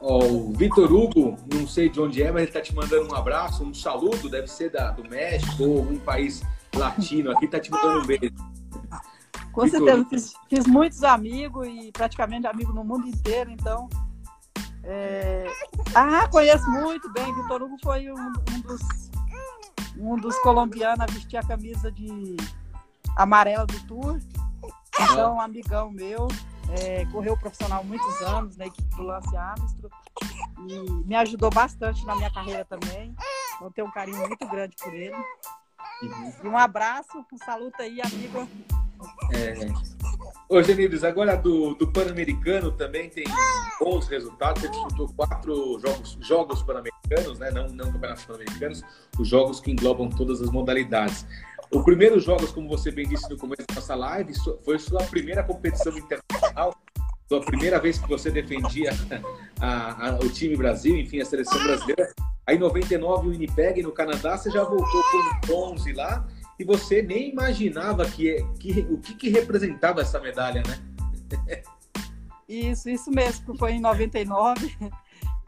Oh, 0.00 0.48
o 0.48 0.52
Vitor 0.54 0.90
Hugo, 0.90 1.36
não 1.52 1.68
sei 1.68 1.90
de 1.90 2.00
onde 2.00 2.22
é, 2.22 2.32
mas 2.32 2.42
ele 2.42 2.50
está 2.50 2.62
te 2.62 2.74
mandando 2.74 3.12
um 3.12 3.14
abraço, 3.14 3.62
um 3.62 3.74
saludo, 3.74 4.30
deve 4.30 4.46
ser 4.46 4.70
da, 4.70 4.90
do 4.90 5.06
México 5.08 5.62
ou 5.62 5.78
algum 5.78 5.98
país 5.98 6.42
latino 6.74 7.30
aqui, 7.30 7.44
está 7.44 7.60
te 7.60 7.70
mandando 7.70 8.00
um 8.00 8.06
beijo. 8.06 8.34
Com 9.52 9.62
Vitor 9.62 9.80
certeza, 9.80 10.06
fiz, 10.08 10.32
fiz, 10.48 10.66
muitos 10.66 11.04
amigos 11.04 11.66
e 11.68 11.92
praticamente 11.92 12.46
amigos 12.46 12.74
no 12.74 12.82
mundo 12.82 13.06
inteiro, 13.06 13.50
então. 13.50 13.88
É... 14.84 15.44
Ah, 15.94 16.26
conheço 16.28 16.68
muito 16.70 17.12
bem. 17.12 17.34
Vitor 17.34 17.62
Hugo 17.62 17.76
foi 17.82 18.10
um, 18.10 18.14
um, 18.14 18.60
dos, 18.60 18.80
um 19.98 20.16
dos 20.16 20.38
colombianos 20.38 21.00
a 21.00 21.06
vestir 21.06 21.36
a 21.36 21.42
camisa 21.42 21.92
de 21.92 22.36
amarela 23.16 23.66
do 23.66 23.86
Tour. 23.86 24.18
Então, 24.98 25.36
um 25.36 25.40
amigão 25.40 25.90
meu, 25.90 26.28
é, 26.68 27.04
correu 27.06 27.36
profissional 27.36 27.82
muitos 27.84 28.20
anos 28.22 28.56
na 28.56 28.66
equipe 28.66 28.94
do 28.96 29.02
Lance 29.02 29.36
Armstrong 29.36 29.94
e 30.68 30.90
me 31.06 31.16
ajudou 31.16 31.50
bastante 31.50 32.04
na 32.04 32.14
minha 32.14 32.30
carreira 32.30 32.64
também. 32.64 33.14
Então, 33.56 33.70
tenho 33.72 33.86
um 33.86 33.90
carinho 33.90 34.26
muito 34.26 34.46
grande 34.46 34.74
por 34.82 34.94
ele. 34.94 35.14
Uhum. 36.02 36.32
E 36.44 36.48
um 36.48 36.56
abraço, 36.56 37.24
um 37.32 37.38
saluto 37.38 37.80
aí, 37.82 38.00
amigo. 38.00 38.48
É. 39.32 40.00
Ô, 40.48 40.62
Genildes, 40.62 41.04
agora 41.04 41.36
do, 41.36 41.74
do 41.74 41.86
Pan-Americano 41.92 42.72
também 42.72 43.08
tem 43.08 43.24
bons 43.78 44.08
resultados. 44.08 44.62
Você 44.62 44.68
disputou 44.68 45.08
quatro 45.14 45.78
jogos, 45.78 46.18
jogos 46.20 46.62
Pan-Americanos, 46.62 47.38
né? 47.38 47.50
não, 47.50 47.68
não 47.68 47.92
campeonatos 47.92 48.24
Pan-Americanos, 48.24 48.82
os 49.18 49.28
jogos 49.28 49.60
que 49.60 49.70
englobam 49.70 50.08
todas 50.08 50.42
as 50.42 50.50
modalidades. 50.50 51.24
O 51.72 51.84
primeiro 51.84 52.18
jogos, 52.18 52.50
como 52.50 52.68
você 52.68 52.90
bem 52.90 53.06
disse 53.06 53.30
no 53.30 53.38
começo 53.38 53.64
da 53.68 53.76
nossa 53.76 53.94
live, 53.94 54.32
foi 54.64 54.78
sua 54.78 55.04
primeira 55.04 55.42
competição 55.42 55.96
internacional, 55.96 56.74
sua 57.28 57.40
primeira 57.40 57.78
vez 57.78 57.96
que 57.96 58.08
você 58.08 58.28
defendia 58.28 58.90
a, 59.60 60.08
a, 60.08 60.18
o 60.18 60.28
time 60.28 60.56
Brasil, 60.56 60.96
enfim, 60.96 61.20
a 61.20 61.24
seleção 61.24 61.62
brasileira. 61.62 62.12
Aí, 62.44 62.56
em 62.56 62.58
99, 62.58 63.28
o 63.28 63.30
Winnipeg, 63.30 63.82
no 63.82 63.92
Canadá, 63.92 64.36
você 64.36 64.50
já 64.50 64.64
voltou 64.64 65.02
com 65.12 65.46
bronze 65.46 65.92
lá 65.92 66.26
e 66.58 66.64
você 66.64 67.02
nem 67.02 67.30
imaginava 67.30 68.04
que, 68.04 68.44
que, 68.58 68.80
o 68.90 68.98
que, 68.98 69.14
que 69.14 69.28
representava 69.28 70.00
essa 70.00 70.18
medalha, 70.18 70.62
né? 70.66 71.62
Isso, 72.48 72.90
isso 72.90 73.12
mesmo, 73.12 73.56
foi 73.56 73.74
em 73.74 73.80
99 73.80 74.76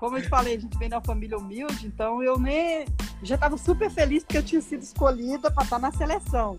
como 0.02 0.18
eu 0.18 0.22
te 0.22 0.28
falei, 0.28 0.56
a 0.56 0.58
gente 0.58 0.76
vem 0.78 0.88
uma 0.88 1.00
família 1.00 1.38
humilde, 1.38 1.86
então 1.86 2.20
eu 2.24 2.36
nem. 2.36 2.86
Já 3.22 3.36
estava 3.36 3.56
super 3.56 3.88
feliz 3.88 4.24
porque 4.24 4.38
eu 4.38 4.42
tinha 4.42 4.60
sido 4.60 4.82
escolhida 4.82 5.48
para 5.48 5.62
estar 5.62 5.78
na 5.78 5.92
seleção. 5.92 6.58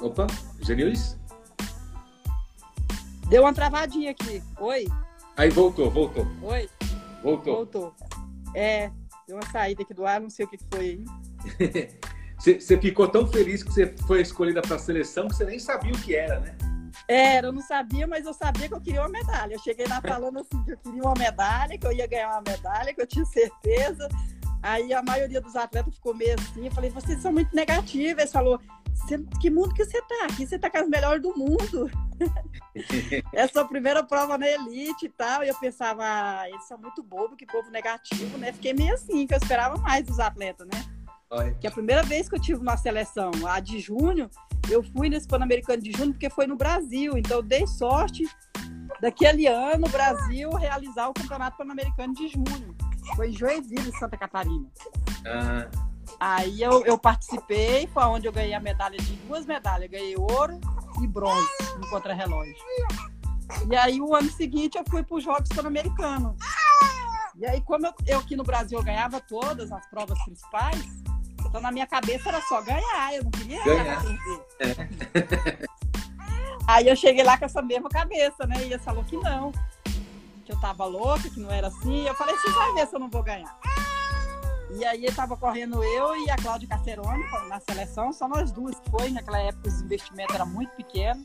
Opa, 0.00 0.28
Genilis? 0.60 1.18
Deu 3.28 3.42
uma 3.42 3.52
travadinha 3.52 4.12
aqui. 4.12 4.40
Oi? 4.60 4.86
Aí 5.36 5.50
voltou, 5.50 5.90
voltou. 5.90 6.24
Oi? 6.42 6.70
Voltou. 7.24 7.56
Voltou. 7.56 7.94
É, 8.54 8.92
deu 9.26 9.36
uma 9.36 9.50
saída 9.50 9.82
aqui 9.82 9.92
do 9.92 10.06
ar, 10.06 10.20
não 10.20 10.30
sei 10.30 10.46
o 10.46 10.48
que 10.48 10.58
foi 10.70 10.80
aí. 10.80 11.25
Você 12.38 12.78
ficou 12.78 13.08
tão 13.08 13.26
feliz 13.26 13.62
que 13.62 13.72
você 13.72 13.94
foi 14.06 14.20
escolhida 14.20 14.60
para 14.60 14.76
a 14.76 14.78
seleção 14.78 15.26
que 15.26 15.34
você 15.34 15.44
nem 15.44 15.58
sabia 15.58 15.92
o 15.92 15.98
que 15.98 16.14
era, 16.14 16.38
né? 16.38 16.54
Era, 17.08 17.48
eu 17.48 17.52
não 17.52 17.62
sabia, 17.62 18.06
mas 18.06 18.26
eu 18.26 18.34
sabia 18.34 18.68
que 18.68 18.74
eu 18.74 18.80
queria 18.80 19.00
uma 19.00 19.08
medalha. 19.08 19.54
Eu 19.54 19.58
cheguei 19.58 19.86
lá 19.86 20.00
falando 20.00 20.40
assim 20.40 20.62
que 20.64 20.72
eu 20.72 20.76
queria 20.76 21.02
uma 21.02 21.14
medalha, 21.14 21.78
que 21.78 21.86
eu 21.86 21.92
ia 21.92 22.06
ganhar 22.06 22.30
uma 22.30 22.42
medalha, 22.42 22.92
que 22.92 23.00
eu 23.00 23.06
tinha 23.06 23.24
certeza. 23.24 24.08
Aí 24.62 24.92
a 24.92 25.02
maioria 25.02 25.40
dos 25.40 25.56
atletas 25.56 25.94
ficou 25.94 26.14
meio 26.14 26.34
assim. 26.34 26.66
Eu 26.66 26.72
falei, 26.72 26.90
vocês 26.90 27.20
são 27.22 27.32
muito 27.32 27.54
negativos. 27.54 28.22
Ele 28.22 28.30
falou, 28.30 28.60
que 29.40 29.50
mundo 29.50 29.74
que 29.74 29.84
você 29.84 30.00
tá? 30.02 30.24
Aqui 30.24 30.46
você 30.46 30.58
tá 30.58 30.68
com 30.68 30.78
as 30.78 30.88
melhores 30.88 31.22
do 31.22 31.36
mundo. 31.36 31.90
é 33.32 33.42
a 33.42 33.48
sua 33.48 33.66
primeira 33.66 34.02
prova 34.02 34.36
na 34.36 34.48
elite 34.48 35.06
e 35.06 35.08
tal. 35.08 35.44
E 35.44 35.48
eu 35.48 35.54
pensava, 35.58 36.02
ah, 36.02 36.48
eles 36.48 36.66
são 36.66 36.76
muito 36.78 37.02
bobos, 37.02 37.36
que 37.36 37.46
povo 37.46 37.70
negativo, 37.70 38.36
né? 38.38 38.52
Fiquei 38.52 38.72
meio 38.72 38.94
assim, 38.94 39.26
que 39.26 39.34
eu 39.34 39.38
esperava 39.38 39.76
mais 39.78 40.04
dos 40.04 40.18
atletas, 40.18 40.66
né? 40.66 40.95
Que 41.60 41.66
é 41.66 41.70
a 41.70 41.72
primeira 41.72 42.02
vez 42.02 42.28
que 42.28 42.36
eu 42.36 42.40
tive 42.40 42.60
uma 42.60 42.76
seleção, 42.76 43.30
a 43.48 43.58
de 43.58 43.80
junho, 43.80 44.30
eu 44.70 44.82
fui 44.82 45.08
nesse 45.08 45.26
Pan-Americano 45.26 45.82
de 45.82 45.92
junho 45.92 46.12
porque 46.12 46.30
foi 46.30 46.46
no 46.46 46.56
Brasil. 46.56 47.18
Então 47.18 47.38
eu 47.38 47.42
dei 47.42 47.66
sorte 47.66 48.24
daquele 49.00 49.46
ano 49.46 49.86
o 49.86 49.90
Brasil 49.90 50.50
realizar 50.50 51.08
o 51.08 51.14
Campeonato 51.14 51.56
Pan-Americano 51.56 52.14
de 52.14 52.28
junho. 52.28 52.76
Foi 53.16 53.30
em 53.30 53.32
Joinville, 53.32 53.92
Santa 53.98 54.16
Catarina. 54.16 54.66
Ah. 55.26 55.68
Aí 56.18 56.62
eu, 56.62 56.84
eu 56.86 56.96
participei, 56.96 57.86
foi 57.88 58.04
onde 58.04 58.26
eu 58.26 58.32
ganhei 58.32 58.54
a 58.54 58.60
medalha 58.60 58.96
de 58.96 59.16
duas 59.16 59.44
medalhas. 59.44 59.90
Ganhei 59.90 60.16
ouro 60.16 60.60
e 61.02 61.06
bronze 61.06 61.48
no 61.78 61.88
contrarrelógio. 61.90 62.54
E 63.70 63.76
aí 63.76 64.00
o 64.00 64.14
ano 64.14 64.30
seguinte 64.30 64.78
eu 64.78 64.84
fui 64.88 65.02
para 65.02 65.16
os 65.16 65.24
Jogos 65.24 65.48
Pan-Americanos. 65.48 66.36
E 67.38 67.44
aí, 67.46 67.60
como 67.60 67.86
eu, 67.86 67.92
eu 68.06 68.18
aqui 68.18 68.34
no 68.34 68.42
Brasil 68.42 68.78
eu 68.78 68.84
ganhava 68.84 69.20
todas 69.20 69.70
as 69.70 69.86
provas 69.90 70.18
principais, 70.24 70.82
então 71.46 71.60
na 71.60 71.72
minha 71.72 71.86
cabeça 71.86 72.28
era 72.28 72.40
só 72.42 72.60
ganhar, 72.62 73.14
eu 73.14 73.24
não 73.24 73.30
queria 73.30 73.62
ganhar. 73.64 74.02
É. 74.60 75.66
Aí 76.66 76.88
eu 76.88 76.96
cheguei 76.96 77.22
lá 77.22 77.38
com 77.38 77.44
essa 77.44 77.62
mesma 77.62 77.88
cabeça, 77.88 78.46
né? 78.46 78.56
E 78.58 78.72
ele 78.72 78.78
falou 78.78 79.04
que 79.04 79.16
não, 79.16 79.52
que 80.44 80.52
eu 80.52 80.60
tava 80.60 80.84
louca, 80.84 81.30
que 81.30 81.38
não 81.38 81.50
era 81.50 81.68
assim. 81.68 82.06
Eu 82.06 82.14
falei, 82.14 82.36
você 82.36 82.50
vai 82.50 82.72
ver 82.74 82.86
se 82.88 82.94
eu 82.94 83.00
não 83.00 83.08
vou 83.08 83.22
ganhar. 83.22 83.56
E 84.70 84.84
aí 84.84 85.06
tava 85.12 85.36
correndo 85.36 85.82
eu 85.82 86.16
e 86.16 86.28
a 86.28 86.36
Cláudia 86.36 86.68
Cacerone 86.68 87.24
na 87.48 87.60
seleção, 87.60 88.12
só 88.12 88.26
nós 88.26 88.50
duas 88.50 88.78
que 88.80 88.90
foi. 88.90 89.10
Naquela 89.10 89.38
época 89.38 89.68
os 89.68 89.80
investimentos 89.80 90.34
eram 90.34 90.46
muito 90.46 90.70
pequenos. 90.70 91.24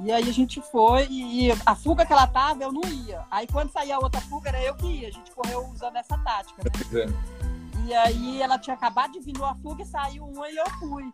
E 0.00 0.12
aí 0.12 0.28
a 0.28 0.32
gente 0.32 0.62
foi 0.62 1.08
e 1.10 1.50
a 1.66 1.74
fuga 1.74 2.06
que 2.06 2.12
ela 2.12 2.26
tava, 2.28 2.62
eu 2.62 2.70
não 2.70 2.82
ia. 2.88 3.24
Aí 3.28 3.48
quando 3.48 3.72
saía 3.72 3.96
a 3.96 3.98
outra 3.98 4.20
fuga, 4.20 4.50
era 4.50 4.62
eu 4.62 4.76
que 4.76 4.86
ia. 4.86 5.08
A 5.08 5.12
gente 5.12 5.32
correu 5.32 5.66
usando 5.66 5.96
essa 5.96 6.16
tática, 6.18 6.62
né? 6.62 7.12
E 7.88 7.94
aí 7.94 8.42
ela 8.42 8.58
tinha 8.58 8.76
acabado 8.76 9.12
de 9.12 9.20
vir 9.20 9.32
numa 9.32 9.54
fuga 9.54 9.82
e 9.82 9.86
saiu 9.86 10.22
uma 10.26 10.46
e 10.50 10.56
eu 10.58 10.70
fui. 10.78 11.10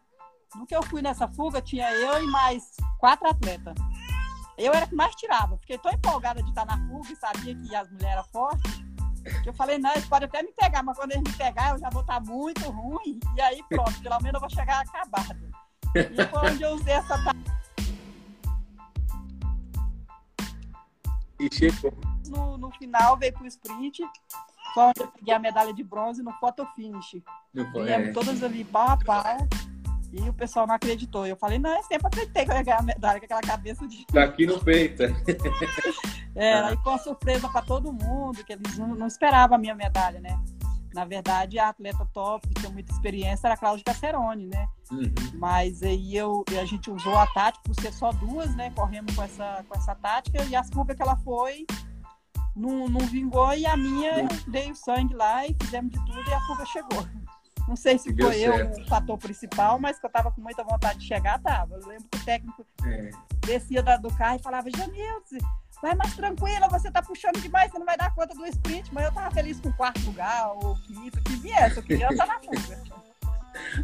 No 0.57 0.67
que 0.67 0.75
eu 0.75 0.83
fui 0.83 1.01
nessa 1.01 1.29
fuga, 1.29 1.63
tinha 1.63 1.89
eu 1.93 2.21
e 2.21 2.27
mais 2.27 2.73
quatro 2.99 3.29
atletas. 3.29 3.77
Eu 4.59 4.73
era 4.73 4.85
que 4.85 4.95
mais 4.97 5.15
tirava. 5.15 5.57
Fiquei 5.59 5.79
tão 5.79 5.93
empolgada 5.93 6.43
de 6.43 6.49
estar 6.49 6.67
na 6.67 6.77
fuga 6.89 7.13
e 7.13 7.17
sabia 7.17 7.55
que 7.55 7.77
as 7.77 7.89
mulheres 7.93 8.13
eram 8.15 8.25
fortes. 8.25 8.83
Que 9.45 9.51
eu 9.51 9.55
falei, 9.55 9.79
não, 9.79 9.93
eles 9.93 10.05
podem 10.07 10.29
até 10.29 10.43
me 10.43 10.51
pegar, 10.51 10.83
mas 10.83 10.99
quando 10.99 11.13
eles 11.13 11.23
me 11.23 11.33
pegar, 11.39 11.75
eu 11.75 11.79
já 11.79 11.89
vou 11.91 12.03
estar 12.03 12.21
muito 12.21 12.69
ruim. 12.69 13.21
E 13.37 13.41
aí 13.41 13.63
pronto, 13.69 14.03
pelo 14.03 14.21
menos 14.21 14.35
eu 14.35 14.41
vou 14.41 14.51
chegar 14.51 14.81
acabada. 14.81 15.39
E 15.95 16.27
foi 16.27 16.51
onde 16.51 16.63
eu 16.65 16.71
usei 16.75 16.95
essa 16.95 17.15
E 21.39 21.49
chegou. 21.55 21.93
no, 22.27 22.59
no 22.59 22.71
final 22.73 23.17
veio 23.17 23.33
pro 23.33 23.47
sprint, 23.47 24.03
foi 24.75 24.83
onde 24.83 25.01
eu 25.01 25.09
peguei 25.09 25.33
a 25.33 25.39
medalha 25.39 25.73
de 25.73 25.85
bronze 25.85 26.23
no 26.23 26.33
photo 26.33 26.67
finish. 26.75 27.23
Viemos 27.55 27.89
é. 27.89 28.13
todas 28.13 28.43
ali 28.43 28.65
pau 28.65 28.89
a 28.89 28.97
pau. 28.97 29.49
E 30.13 30.29
o 30.29 30.33
pessoal 30.33 30.67
não 30.67 30.75
acreditou. 30.75 31.27
Eu 31.27 31.37
falei, 31.37 31.59
não, 31.59 31.73
é 31.77 31.83
sempre 31.83 32.07
acreditei 32.07 32.45
que 32.45 32.51
eu 32.51 32.57
ia 32.57 32.63
ganhar 32.63 32.79
a 32.79 32.83
medalha 32.83 33.19
com 33.19 33.25
aquela 33.25 33.41
cabeça 33.41 33.87
de. 33.87 34.07
Tá 34.07 34.25
aqui 34.25 34.47
no 34.47 34.63
peito. 34.63 35.03
é, 36.37 36.53
ah. 36.53 36.69
aí 36.69 36.77
foi 36.83 36.93
uma 36.93 36.99
surpresa 36.99 37.49
para 37.49 37.63
todo 37.63 37.93
mundo, 37.93 38.45
que 38.45 38.53
eles 38.53 38.79
não, 38.79 38.95
não 38.95 39.07
esperavam 39.09 39.57
a 39.57 39.59
minha 39.59 39.75
medalha, 39.75 40.21
né? 40.21 40.39
Na 40.95 41.05
verdade, 41.05 41.59
a 41.59 41.71
atleta 41.71 42.09
top, 42.13 42.47
que 42.47 42.55
tinha 42.55 42.71
muita 42.71 42.93
experiência, 42.93 43.49
era 43.49 43.55
a 43.55 43.57
Cláudia 43.57 43.85
Cacerone, 43.85 44.47
né? 44.47 44.69
Uhum. 44.93 45.13
Mas 45.35 45.83
aí 45.83 46.17
eu, 46.17 46.45
a 46.61 46.65
gente 46.65 46.89
usou 46.89 47.19
a 47.19 47.27
tática 47.27 47.65
por 47.65 47.75
ser 47.75 47.93
só 47.93 48.13
duas, 48.13 48.55
né? 48.55 48.71
Correndo 48.71 49.13
com 49.13 49.23
essa, 49.25 49.65
com 49.69 49.77
essa 49.77 49.97
tática, 49.97 50.45
e 50.45 50.55
as 50.55 50.71
fugas 50.71 50.97
que 50.97 51.03
ela 51.03 51.17
foi 51.17 51.67
não, 52.55 52.89
não 52.89 53.01
vingou, 53.01 53.53
e 53.55 53.67
a 53.67 53.77
minha 53.77 54.21
eu 54.21 54.29
dei 54.49 54.71
o 54.71 54.75
sangue 54.75 55.15
lá 55.15 55.47
e 55.47 55.57
fizemos 55.61 55.91
de 55.91 56.05
tudo 56.07 56.29
e 56.29 56.33
a 56.33 56.41
fuga 56.41 56.67
chegou. 56.67 57.09
Não 57.67 57.77
sei 57.77 57.99
se 57.99 58.15
foi 58.15 58.41
eu 58.41 58.71
o 58.71 58.87
fator 58.87 59.17
principal, 59.19 59.79
mas 59.79 59.99
que 59.99 60.05
eu 60.05 60.11
tava 60.11 60.31
com 60.31 60.41
muita 60.41 60.63
vontade 60.63 60.99
de 60.99 61.07
chegar, 61.07 61.41
tava. 61.41 61.77
Eu 61.77 61.89
lembro 61.89 62.07
que 62.11 62.19
o 62.19 62.25
técnico 62.25 62.67
é. 62.85 63.11
descia 63.47 63.83
do 63.83 64.15
carro 64.15 64.37
e 64.37 64.43
falava, 64.43 64.69
Janilce, 64.71 65.39
vai 65.81 65.95
mais 65.95 66.15
tranquila, 66.15 66.69
você 66.69 66.91
tá 66.91 67.03
puxando 67.03 67.41
demais, 67.41 67.71
você 67.71 67.79
não 67.79 67.87
vai 67.87 67.97
dar 67.97 68.15
conta 68.15 68.35
do 68.35 68.47
sprint, 68.47 68.93
mas 68.93 69.07
eu 69.07 69.13
tava 69.13 69.31
feliz 69.31 69.61
com 69.61 69.71
o 69.71 69.75
quarto 69.75 70.01
lugar, 70.05 70.53
ou 70.53 70.77
quinto, 70.87 71.23
que 71.23 71.37
viesse, 71.37 71.79
eu 71.79 71.83
queria 71.83 72.09
estar 72.11 72.27
na 72.27 72.39
fuga. 72.41 73.05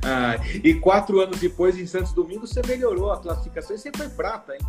Ah, 0.05 0.35
e 0.64 0.75
quatro 0.75 1.21
anos 1.21 1.39
depois, 1.39 1.79
em 1.79 1.87
Santos 1.87 2.12
Domingo, 2.12 2.45
você 2.45 2.61
melhorou 2.66 3.12
a 3.12 3.21
classificação 3.21 3.77
e 3.77 3.79
você 3.79 3.93
foi 3.97 4.09
prata, 4.09 4.55
hein? 4.55 4.61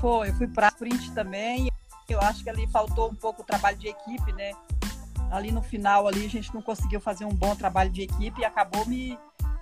Foi, 0.00 0.28
eu 0.28 0.34
fui 0.34 0.46
para 0.46 0.68
sprint 0.68 1.10
também. 1.10 1.68
Eu 2.08 2.20
acho 2.20 2.42
que 2.42 2.50
ali 2.50 2.66
faltou 2.68 3.10
um 3.10 3.14
pouco 3.14 3.42
o 3.42 3.44
trabalho 3.44 3.76
de 3.76 3.88
equipe, 3.88 4.32
né? 4.32 4.52
ali 5.30 5.50
no 5.50 5.62
final 5.62 6.06
ali 6.06 6.26
a 6.26 6.28
gente 6.28 6.54
não 6.54 6.62
conseguiu 6.62 7.00
fazer 7.00 7.24
um 7.24 7.34
bom 7.34 7.54
trabalho 7.54 7.90
de 7.90 8.02
equipe 8.02 8.40
e 8.40 8.44
acabou 8.44 8.86
me 8.86 9.18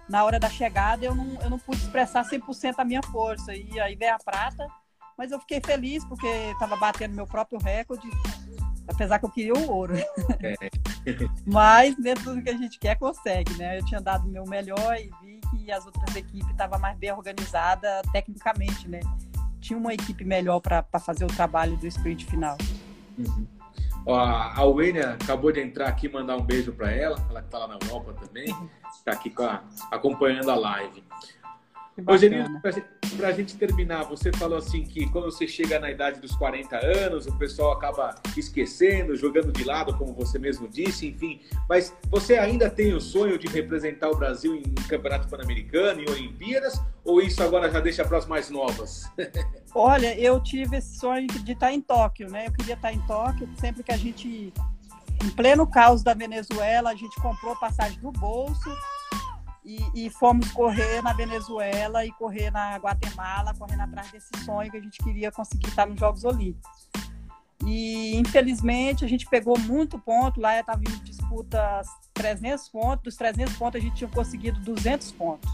na 0.08 0.22
hora 0.24 0.38
da 0.38 0.50
chegada 0.50 1.04
eu 1.04 1.14
não, 1.14 1.40
eu 1.40 1.50
não 1.50 1.58
pude 1.58 1.78
expressar 1.78 2.24
100% 2.24 2.74
a 2.78 2.84
minha 2.84 3.02
força 3.02 3.54
e 3.54 3.80
aí 3.80 3.94
veio 3.94 4.14
a 4.14 4.18
prata 4.18 4.66
mas 5.16 5.30
eu 5.30 5.40
fiquei 5.40 5.60
feliz 5.64 6.04
porque 6.04 6.26
estava 6.26 6.76
batendo 6.76 7.14
meu 7.14 7.26
próprio 7.26 7.58
recorde 7.58 8.08
apesar 8.86 9.18
que 9.18 9.24
eu 9.24 9.30
queria 9.30 9.54
o 9.54 9.70
ouro 9.70 9.94
é. 9.96 10.54
mas 11.46 11.96
dentro 11.96 12.34
do 12.34 12.42
que 12.42 12.50
a 12.50 12.56
gente 12.56 12.78
quer 12.78 12.96
consegue 12.98 13.54
né 13.54 13.78
eu 13.78 13.84
tinha 13.86 14.00
dado 14.00 14.28
o 14.28 14.30
meu 14.30 14.44
melhor 14.44 14.96
e 14.96 15.10
vi 15.22 15.40
que 15.50 15.72
as 15.72 15.86
outras 15.86 16.14
equipes 16.14 16.50
estavam 16.50 16.78
mais 16.78 16.98
bem 16.98 17.12
organizadas 17.12 18.02
tecnicamente 18.12 18.86
né 18.88 19.00
tinha 19.64 19.78
uma 19.78 19.94
equipe 19.94 20.24
melhor 20.24 20.60
para 20.60 20.84
fazer 21.00 21.24
o 21.24 21.28
trabalho 21.28 21.74
do 21.78 21.86
sprint 21.86 22.26
final 22.26 22.58
uhum. 23.18 23.46
A 24.06 24.62
Wênia 24.66 25.12
acabou 25.12 25.50
de 25.50 25.60
entrar 25.62 25.88
aqui, 25.88 26.10
mandar 26.10 26.36
um 26.36 26.42
beijo 26.42 26.72
para 26.72 26.90
ela, 26.92 27.16
ela 27.30 27.40
que 27.40 27.46
está 27.46 27.58
lá 27.58 27.68
na 27.68 27.78
Europa 27.82 28.12
também, 28.12 28.54
está 28.92 29.12
aqui 29.12 29.32
a, 29.38 29.62
acompanhando 29.90 30.50
a 30.50 30.54
live. 30.54 31.02
Rogerinho, 32.02 32.60
para 33.16 33.28
a 33.28 33.32
gente 33.32 33.56
terminar, 33.56 34.02
você 34.04 34.32
falou 34.32 34.58
assim 34.58 34.82
que 34.82 35.08
quando 35.10 35.26
você 35.26 35.46
chega 35.46 35.78
na 35.78 35.90
idade 35.90 36.20
dos 36.20 36.34
40 36.34 36.76
anos, 36.76 37.26
o 37.26 37.38
pessoal 37.38 37.72
acaba 37.72 38.16
esquecendo, 38.36 39.14
jogando 39.14 39.52
de 39.52 39.62
lado, 39.62 39.96
como 39.96 40.12
você 40.12 40.36
mesmo 40.36 40.66
disse, 40.66 41.06
enfim. 41.06 41.40
Mas 41.68 41.96
você 42.08 42.36
ainda 42.36 42.68
tem 42.68 42.92
o 42.94 43.00
sonho 43.00 43.38
de 43.38 43.46
representar 43.46 44.10
o 44.10 44.16
Brasil 44.16 44.56
em 44.56 44.62
Campeonato 44.88 45.28
Pan-Americano, 45.28 46.00
em 46.00 46.10
Olimpíadas, 46.10 46.80
ou 47.04 47.20
isso 47.20 47.42
agora 47.42 47.70
já 47.70 47.78
deixa 47.78 48.04
para 48.04 48.18
as 48.18 48.26
mais 48.26 48.50
novas? 48.50 49.08
Olha, 49.72 50.18
eu 50.18 50.40
tive 50.40 50.78
esse 50.78 50.98
sonho 50.98 51.28
de 51.28 51.52
estar 51.52 51.72
em 51.72 51.80
Tóquio, 51.80 52.28
né? 52.28 52.48
Eu 52.48 52.52
queria 52.52 52.74
estar 52.74 52.92
em 52.92 53.00
Tóquio, 53.06 53.48
sempre 53.60 53.84
que 53.84 53.92
a 53.92 53.96
gente, 53.96 54.52
em 55.22 55.30
pleno 55.30 55.64
caos 55.64 56.02
da 56.02 56.14
Venezuela, 56.14 56.90
a 56.90 56.94
gente 56.94 57.14
comprou 57.20 57.54
passagem 57.56 58.00
do 58.00 58.10
bolso 58.10 58.70
e, 59.64 60.06
e, 60.06 60.10
fomos 60.10 60.50
correr 60.52 61.00
na 61.02 61.14
Venezuela 61.14 62.04
e 62.04 62.12
correr 62.12 62.50
na 62.50 62.76
Guatemala, 62.76 63.54
correndo 63.54 63.80
atrás 63.80 64.10
desse 64.12 64.28
sonho 64.44 64.70
que 64.70 64.76
a 64.76 64.80
gente 64.80 65.02
queria 65.02 65.32
conseguir 65.32 65.68
estar 65.68 65.86
nos 65.86 65.98
Jogos 65.98 66.24
Olímpicos. 66.24 66.88
E 67.64 68.16
infelizmente 68.16 69.04
a 69.04 69.08
gente 69.08 69.26
pegou 69.26 69.58
muito 69.58 69.98
ponto, 69.98 70.38
lá 70.38 70.60
estava 70.60 70.82
em 70.82 71.04
disputa 71.04 71.80
300 72.12 72.68
pontos, 72.68 73.04
dos 73.04 73.16
300 73.16 73.56
pontos 73.56 73.80
a 73.80 73.84
gente 73.84 73.96
tinha 73.96 74.10
conseguido 74.10 74.60
200 74.60 75.12
pontos 75.12 75.50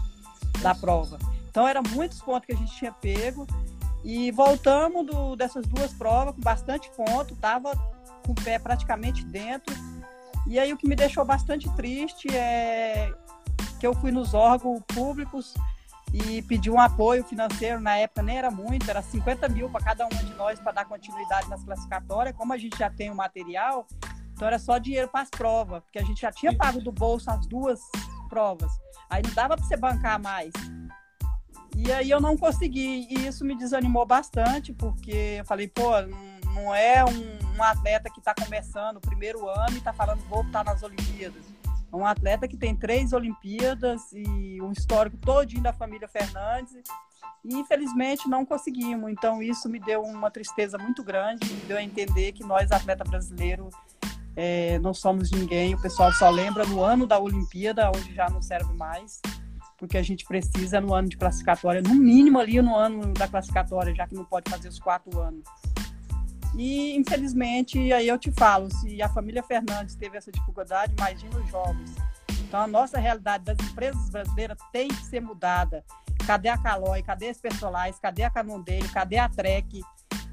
da 0.61 0.75
prova. 0.75 1.17
Então 1.49 1.65
eram 1.65 1.81
muitos 1.91 2.21
pontos 2.21 2.45
que 2.45 2.53
a 2.53 2.57
gente 2.57 2.75
tinha 2.75 2.91
pego 2.91 3.47
e 4.03 4.29
voltamos 4.31 5.05
do, 5.05 5.37
dessas 5.37 5.65
duas 5.65 5.93
provas 5.93 6.35
com 6.35 6.41
bastante 6.41 6.91
ponto, 6.91 7.33
estava 7.33 7.75
com 8.25 8.33
o 8.33 8.35
pé 8.35 8.59
praticamente 8.59 9.23
dentro. 9.23 9.73
E 10.47 10.59
aí 10.59 10.73
o 10.73 10.77
que 10.77 10.87
me 10.87 10.95
deixou 10.95 11.23
bastante 11.23 11.69
triste 11.75 12.27
é 12.35 13.13
que 13.81 13.87
eu 13.87 13.95
fui 13.95 14.11
nos 14.11 14.35
órgãos 14.35 14.79
públicos 14.93 15.55
e 16.13 16.43
pedi 16.43 16.69
um 16.69 16.79
apoio 16.79 17.23
financeiro, 17.23 17.81
na 17.81 17.97
época 17.97 18.21
nem 18.21 18.37
era 18.37 18.51
muito, 18.51 18.87
era 18.87 19.01
50 19.01 19.49
mil 19.49 19.71
para 19.71 19.83
cada 19.83 20.05
uma 20.05 20.23
de 20.23 20.35
nós 20.35 20.59
para 20.59 20.71
dar 20.71 20.85
continuidade 20.85 21.49
nas 21.49 21.63
classificatórias. 21.63 22.35
Como 22.35 22.53
a 22.53 22.59
gente 22.59 22.77
já 22.77 22.91
tem 22.91 23.09
o 23.09 23.15
material, 23.15 23.87
então 24.33 24.47
era 24.47 24.59
só 24.59 24.77
dinheiro 24.77 25.07
para 25.07 25.21
as 25.21 25.31
provas, 25.31 25.81
porque 25.81 25.97
a 25.97 26.03
gente 26.03 26.21
já 26.21 26.31
tinha 26.31 26.55
pago 26.55 26.79
do 26.79 26.91
bolso 26.91 27.31
as 27.31 27.47
duas 27.47 27.79
provas. 28.29 28.71
Aí 29.09 29.23
não 29.23 29.33
dava 29.33 29.57
para 29.57 29.65
você 29.65 29.75
bancar 29.75 30.21
mais. 30.21 30.53
E 31.75 31.91
aí 31.91 32.11
eu 32.11 32.21
não 32.21 32.37
consegui, 32.37 33.07
e 33.09 33.25
isso 33.25 33.43
me 33.43 33.55
desanimou 33.55 34.05
bastante, 34.05 34.71
porque 34.71 35.37
eu 35.39 35.45
falei, 35.45 35.67
pô, 35.67 35.89
não 36.53 36.75
é 36.75 37.03
um, 37.03 37.57
um 37.57 37.63
atleta 37.63 38.11
que 38.11 38.19
está 38.19 38.35
começando 38.35 38.97
o 38.97 39.01
primeiro 39.01 39.49
ano 39.49 39.73
e 39.73 39.77
está 39.79 39.91
falando, 39.91 40.19
vou 40.29 40.43
estar 40.43 40.63
nas 40.63 40.83
Olimpíadas 40.83 41.60
é 41.91 41.95
um 41.95 42.05
atleta 42.05 42.47
que 42.47 42.55
tem 42.55 42.75
três 42.75 43.11
Olimpíadas 43.11 44.11
e 44.13 44.61
um 44.61 44.71
histórico 44.71 45.17
todinho 45.17 45.61
da 45.61 45.73
família 45.73 46.07
Fernandes. 46.07 46.83
E 47.43 47.55
infelizmente 47.55 48.29
não 48.29 48.45
conseguimos. 48.45 49.11
Então 49.11 49.41
isso 49.41 49.67
me 49.67 49.79
deu 49.79 50.01
uma 50.01 50.31
tristeza 50.31 50.77
muito 50.77 51.03
grande, 51.03 51.51
me 51.51 51.61
deu 51.61 51.77
a 51.77 51.83
entender 51.83 52.31
que 52.31 52.43
nós, 52.43 52.71
atleta 52.71 53.03
brasileiro, 53.03 53.69
é, 54.35 54.79
não 54.79 54.93
somos 54.93 55.31
ninguém. 55.31 55.73
O 55.75 55.81
pessoal 55.81 56.13
só 56.13 56.29
lembra 56.29 56.65
no 56.65 56.81
ano 56.81 57.05
da 57.05 57.19
Olimpíada, 57.19 57.89
onde 57.89 58.13
já 58.13 58.29
não 58.29 58.41
serve 58.41 58.73
mais, 58.73 59.21
porque 59.77 59.97
a 59.97 60.03
gente 60.03 60.23
precisa 60.25 60.79
no 60.79 60.93
ano 60.93 61.09
de 61.09 61.17
classificatória, 61.17 61.81
no 61.81 61.95
mínimo 61.95 62.39
ali 62.39 62.61
no 62.61 62.75
ano 62.75 63.13
da 63.13 63.27
classificatória, 63.27 63.93
já 63.93 64.07
que 64.07 64.15
não 64.15 64.23
pode 64.23 64.49
fazer 64.49 64.69
os 64.69 64.79
quatro 64.79 65.19
anos. 65.19 65.43
E, 66.55 66.95
infelizmente, 66.95 67.91
aí 67.93 68.07
eu 68.07 68.17
te 68.17 68.31
falo, 68.31 68.69
se 68.75 69.01
a 69.01 69.09
família 69.09 69.41
Fernandes 69.41 69.95
teve 69.95 70.17
essa 70.17 70.31
dificuldade, 70.31 70.93
imagina 70.97 71.37
os 71.37 71.49
jovens. 71.49 71.95
Então, 72.41 72.61
a 72.61 72.67
nossa 72.67 72.99
realidade 72.99 73.45
das 73.45 73.57
empresas 73.59 74.09
brasileiras 74.09 74.57
tem 74.73 74.89
que 74.89 75.05
ser 75.05 75.21
mudada. 75.21 75.83
Cadê 76.27 76.49
a 76.49 76.57
Calói? 76.57 77.01
Cadê 77.01 77.29
as 77.29 77.39
Personais? 77.39 77.97
Cadê 77.97 78.23
a 78.23 78.29
Canondeiro? 78.29 78.89
Cadê 78.89 79.17
a 79.17 79.29
Trek? 79.29 79.81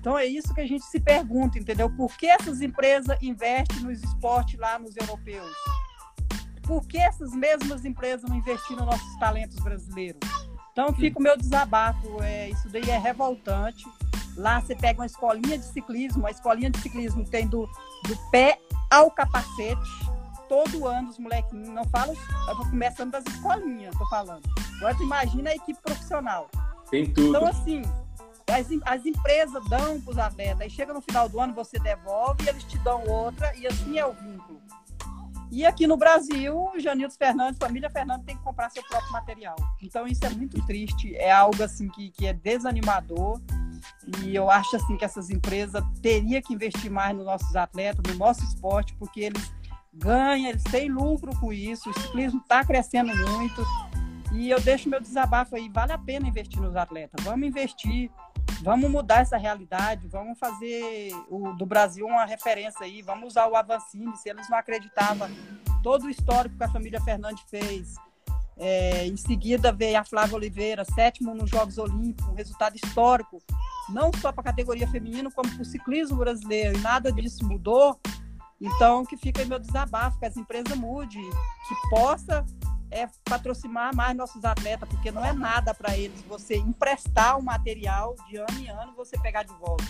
Então, 0.01 0.19
é 0.19 0.27
isso 0.27 0.53
que 0.53 0.61
a 0.61 0.67
gente 0.67 0.85
se 0.85 0.99
pergunta, 0.99 1.59
entendeu? 1.59 1.89
Por 1.91 2.17
que 2.17 2.27
essas 2.27 2.61
empresas 2.61 3.17
investem 3.23 3.81
nos 3.81 4.03
esportes 4.03 4.59
lá 4.59 4.79
nos 4.79 4.97
europeus? 4.97 5.55
Por 6.63 6.87
que 6.87 6.99
essas 6.99 7.33
mesmas 7.33 7.85
empresas 7.85 8.29
não 8.29 8.37
investiram 8.37 8.85
nos 8.85 8.97
nossos 8.97 9.19
talentos 9.19 9.59
brasileiros? 9.61 10.21
Então, 10.73 10.93
fica 10.93 11.19
o 11.19 11.23
meu 11.23 11.37
desabafo. 11.37 12.23
É, 12.23 12.51
isso 12.51 12.69
daí 12.69 12.89
é 12.91 12.99
revoltante. 12.99 13.85
Lá 14.39 14.61
você 14.61 14.77
pega 14.77 15.01
uma 15.01 15.07
escolinha 15.07 15.59
de 15.59 15.65
ciclismo, 15.65 16.25
a 16.25 16.31
escolinha 16.31 16.71
de 16.71 16.81
ciclismo 16.81 17.25
tem 17.25 17.47
do, 17.49 17.69
do 18.07 18.17
pé 18.31 18.61
ao 18.89 19.11
capacete. 19.11 19.91
Todo 20.49 20.87
ano 20.87 21.11
os 21.11 21.19
molequinhos, 21.19 21.69
não 21.69 21.85
falo, 21.87 22.17
eu 22.49 22.57
vou 22.57 22.65
começando 22.67 23.11
das 23.11 23.25
escolinhas, 23.27 23.95
tô 23.99 24.07
falando. 24.07 24.49
Agora 24.77 24.95
tu 24.95 25.03
imagina 25.03 25.51
a 25.51 25.57
equipe 25.57 25.79
profissional. 25.83 26.49
Tem 26.89 27.05
tudo. 27.13 27.29
Então, 27.29 27.47
assim, 27.47 27.83
as, 28.49 28.67
as 28.87 29.05
empresas 29.05 29.63
dão 29.69 30.01
para 30.01 30.11
os 30.11 30.19
atletas, 30.19 30.61
aí 30.61 30.71
chega 30.71 30.95
no 30.95 31.03
final 31.03 31.29
do 31.29 31.41
ano, 31.41 31.53
você 31.53 31.79
devolve 31.81 32.45
e 32.45 32.49
eles 32.49 32.63
te 32.63 32.79
dão 32.79 33.05
outra, 33.07 33.55
e 33.57 33.67
assim 33.67 33.99
é 33.99 34.07
o 34.07 34.13
vínculo. 34.13 34.63
E 35.51 35.67
aqui 35.67 35.87
no 35.87 35.97
Brasil, 35.97 36.73
Janildo 36.79 37.15
Fernandes, 37.15 37.59
família 37.59 37.91
Fernandes 37.91 38.25
tem 38.25 38.37
que 38.37 38.43
comprar 38.43 38.71
seu 38.71 38.83
próprio 38.85 39.11
material. 39.13 39.57
Então 39.83 40.07
isso 40.07 40.25
é 40.25 40.31
muito 40.31 40.65
triste, 40.67 41.17
é 41.17 41.33
algo 41.33 41.63
assim 41.63 41.89
que, 41.89 42.11
que 42.11 42.27
é 42.27 42.33
desanimador. 42.33 43.41
E 44.23 44.35
eu 44.35 44.51
acho 44.51 44.77
assim 44.77 44.97
que 44.97 45.05
essas 45.05 45.31
empresas 45.31 45.83
teriam 46.01 46.41
que 46.41 46.55
investir 46.55 46.91
mais 46.91 47.17
nos 47.17 47.27
nossos 47.27 47.55
atletas, 47.55 48.03
no 48.11 48.19
nosso 48.19 48.43
esporte, 48.45 48.95
porque 48.95 49.21
eles 49.21 49.53
ganham, 49.93 50.51
eles 50.51 50.63
têm 50.65 50.89
lucro 50.89 51.35
com 51.39 51.53
isso, 51.53 51.91
o 51.91 52.01
ciclismo 52.01 52.41
está 52.41 52.65
crescendo 52.65 53.15
muito. 53.15 53.65
E 54.33 54.51
eu 54.51 54.61
deixo 54.61 54.89
meu 54.89 55.01
desabafo 55.01 55.57
aí, 55.57 55.69
vale 55.69 55.93
a 55.93 55.99
pena 55.99 56.29
investir 56.29 56.61
nos 56.61 56.77
atletas. 56.77 57.25
Vamos 57.25 57.49
investir, 57.49 58.11
vamos 58.63 58.91
mudar 58.91 59.21
essa 59.21 59.37
realidade, 59.37 60.07
vamos 60.07 60.39
fazer 60.39 61.11
o, 61.29 61.53
do 61.55 61.67
Brasil 61.67 62.07
uma 62.07 62.25
referência 62.25 62.85
aí, 62.85 63.03
vamos 63.03 63.29
usar 63.29 63.47
o 63.49 63.57
Avancini, 63.57 64.17
se 64.17 64.29
eles 64.29 64.49
não 64.49 64.59
acreditavam 64.59 65.29
todo 65.83 66.05
o 66.05 66.11
histórico 66.11 66.57
que 66.57 66.65
a 66.65 66.69
família 66.69 67.01
Fernandes 67.01 67.43
fez, 67.49 67.95
É, 68.61 69.07
em 69.07 69.17
seguida 69.17 69.71
veio 69.71 69.99
a 69.99 70.05
Flávia 70.05 70.35
Oliveira, 70.35 70.85
sétimo 70.85 71.33
nos 71.33 71.49
Jogos 71.49 71.79
Olímpicos, 71.79 72.27
um 72.29 72.35
resultado 72.35 72.75
histórico, 72.75 73.41
não 73.89 74.11
só 74.21 74.33
para 74.33 74.41
a 74.41 74.45
categoria 74.45 74.89
feminina, 74.89 75.31
como 75.31 75.49
para 75.49 75.63
o 75.63 75.65
ciclismo 75.65 76.17
brasileiro, 76.17 76.77
e 76.77 76.81
nada 76.81 77.13
disso 77.13 77.47
mudou. 77.47 77.99
Então, 78.61 79.07
que 79.07 79.17
fica 79.17 79.41
aí 79.41 79.47
meu 79.47 79.61
desabafo, 79.61 80.19
que 80.19 80.27
as 80.27 80.37
empresas 80.37 80.77
mudem, 80.77 81.23
que 81.69 81.89
possa 81.89 82.45
é, 82.91 83.09
patrocinar 83.25 83.95
mais 83.95 84.17
nossos 84.17 84.45
atletas, 84.45 84.89
porque 84.89 85.13
não 85.13 85.25
é 85.25 85.33
nada 85.33 85.73
para 85.73 85.97
eles 85.97 86.21
você 86.23 86.57
emprestar 86.57 87.39
o 87.39 87.43
material 87.43 88.17
de 88.29 88.39
ano 88.39 88.59
em 88.59 88.69
ano 88.69 88.93
você 88.97 89.17
pegar 89.21 89.45
de 89.45 89.55
volta. 89.55 89.87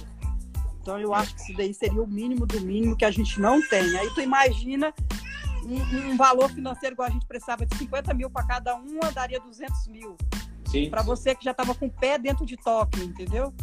Então, 0.83 1.01
eu 1.01 1.15
acho 1.15 1.35
que 1.35 1.41
isso 1.41 1.57
daí 1.57 1.73
seria 1.73 2.03
o 2.03 2.07
mínimo 2.07 2.47
do 2.47 2.61
mínimo 2.61 2.97
que 2.97 3.05
a 3.05 3.11
gente 3.11 3.41
não 3.41 3.67
tem. 3.69 3.99
Aí 3.99 4.11
tu 4.15 4.21
imagina 4.21 4.93
um, 5.69 6.13
um 6.13 6.17
valor 6.17 6.51
financeiro 6.51 6.95
igual 6.95 7.09
a 7.09 7.13
gente 7.13 7.27
precisava 7.27 7.67
de 7.67 7.77
50 7.77 8.15
mil 8.15 8.31
para 8.31 8.47
cada 8.47 8.75
uma, 8.75 9.13
daria 9.13 9.41
200 9.41 9.87
mil. 9.89 10.17
Para 10.91 11.03
você 11.03 11.35
que 11.35 11.45
já 11.45 11.53
estava 11.53 11.75
com 11.75 11.87
o 11.87 11.91
pé 11.91 12.19
dentro 12.19 12.45
de 12.45 12.57
Tóquio, 12.57 13.03
entendeu? 13.03 13.55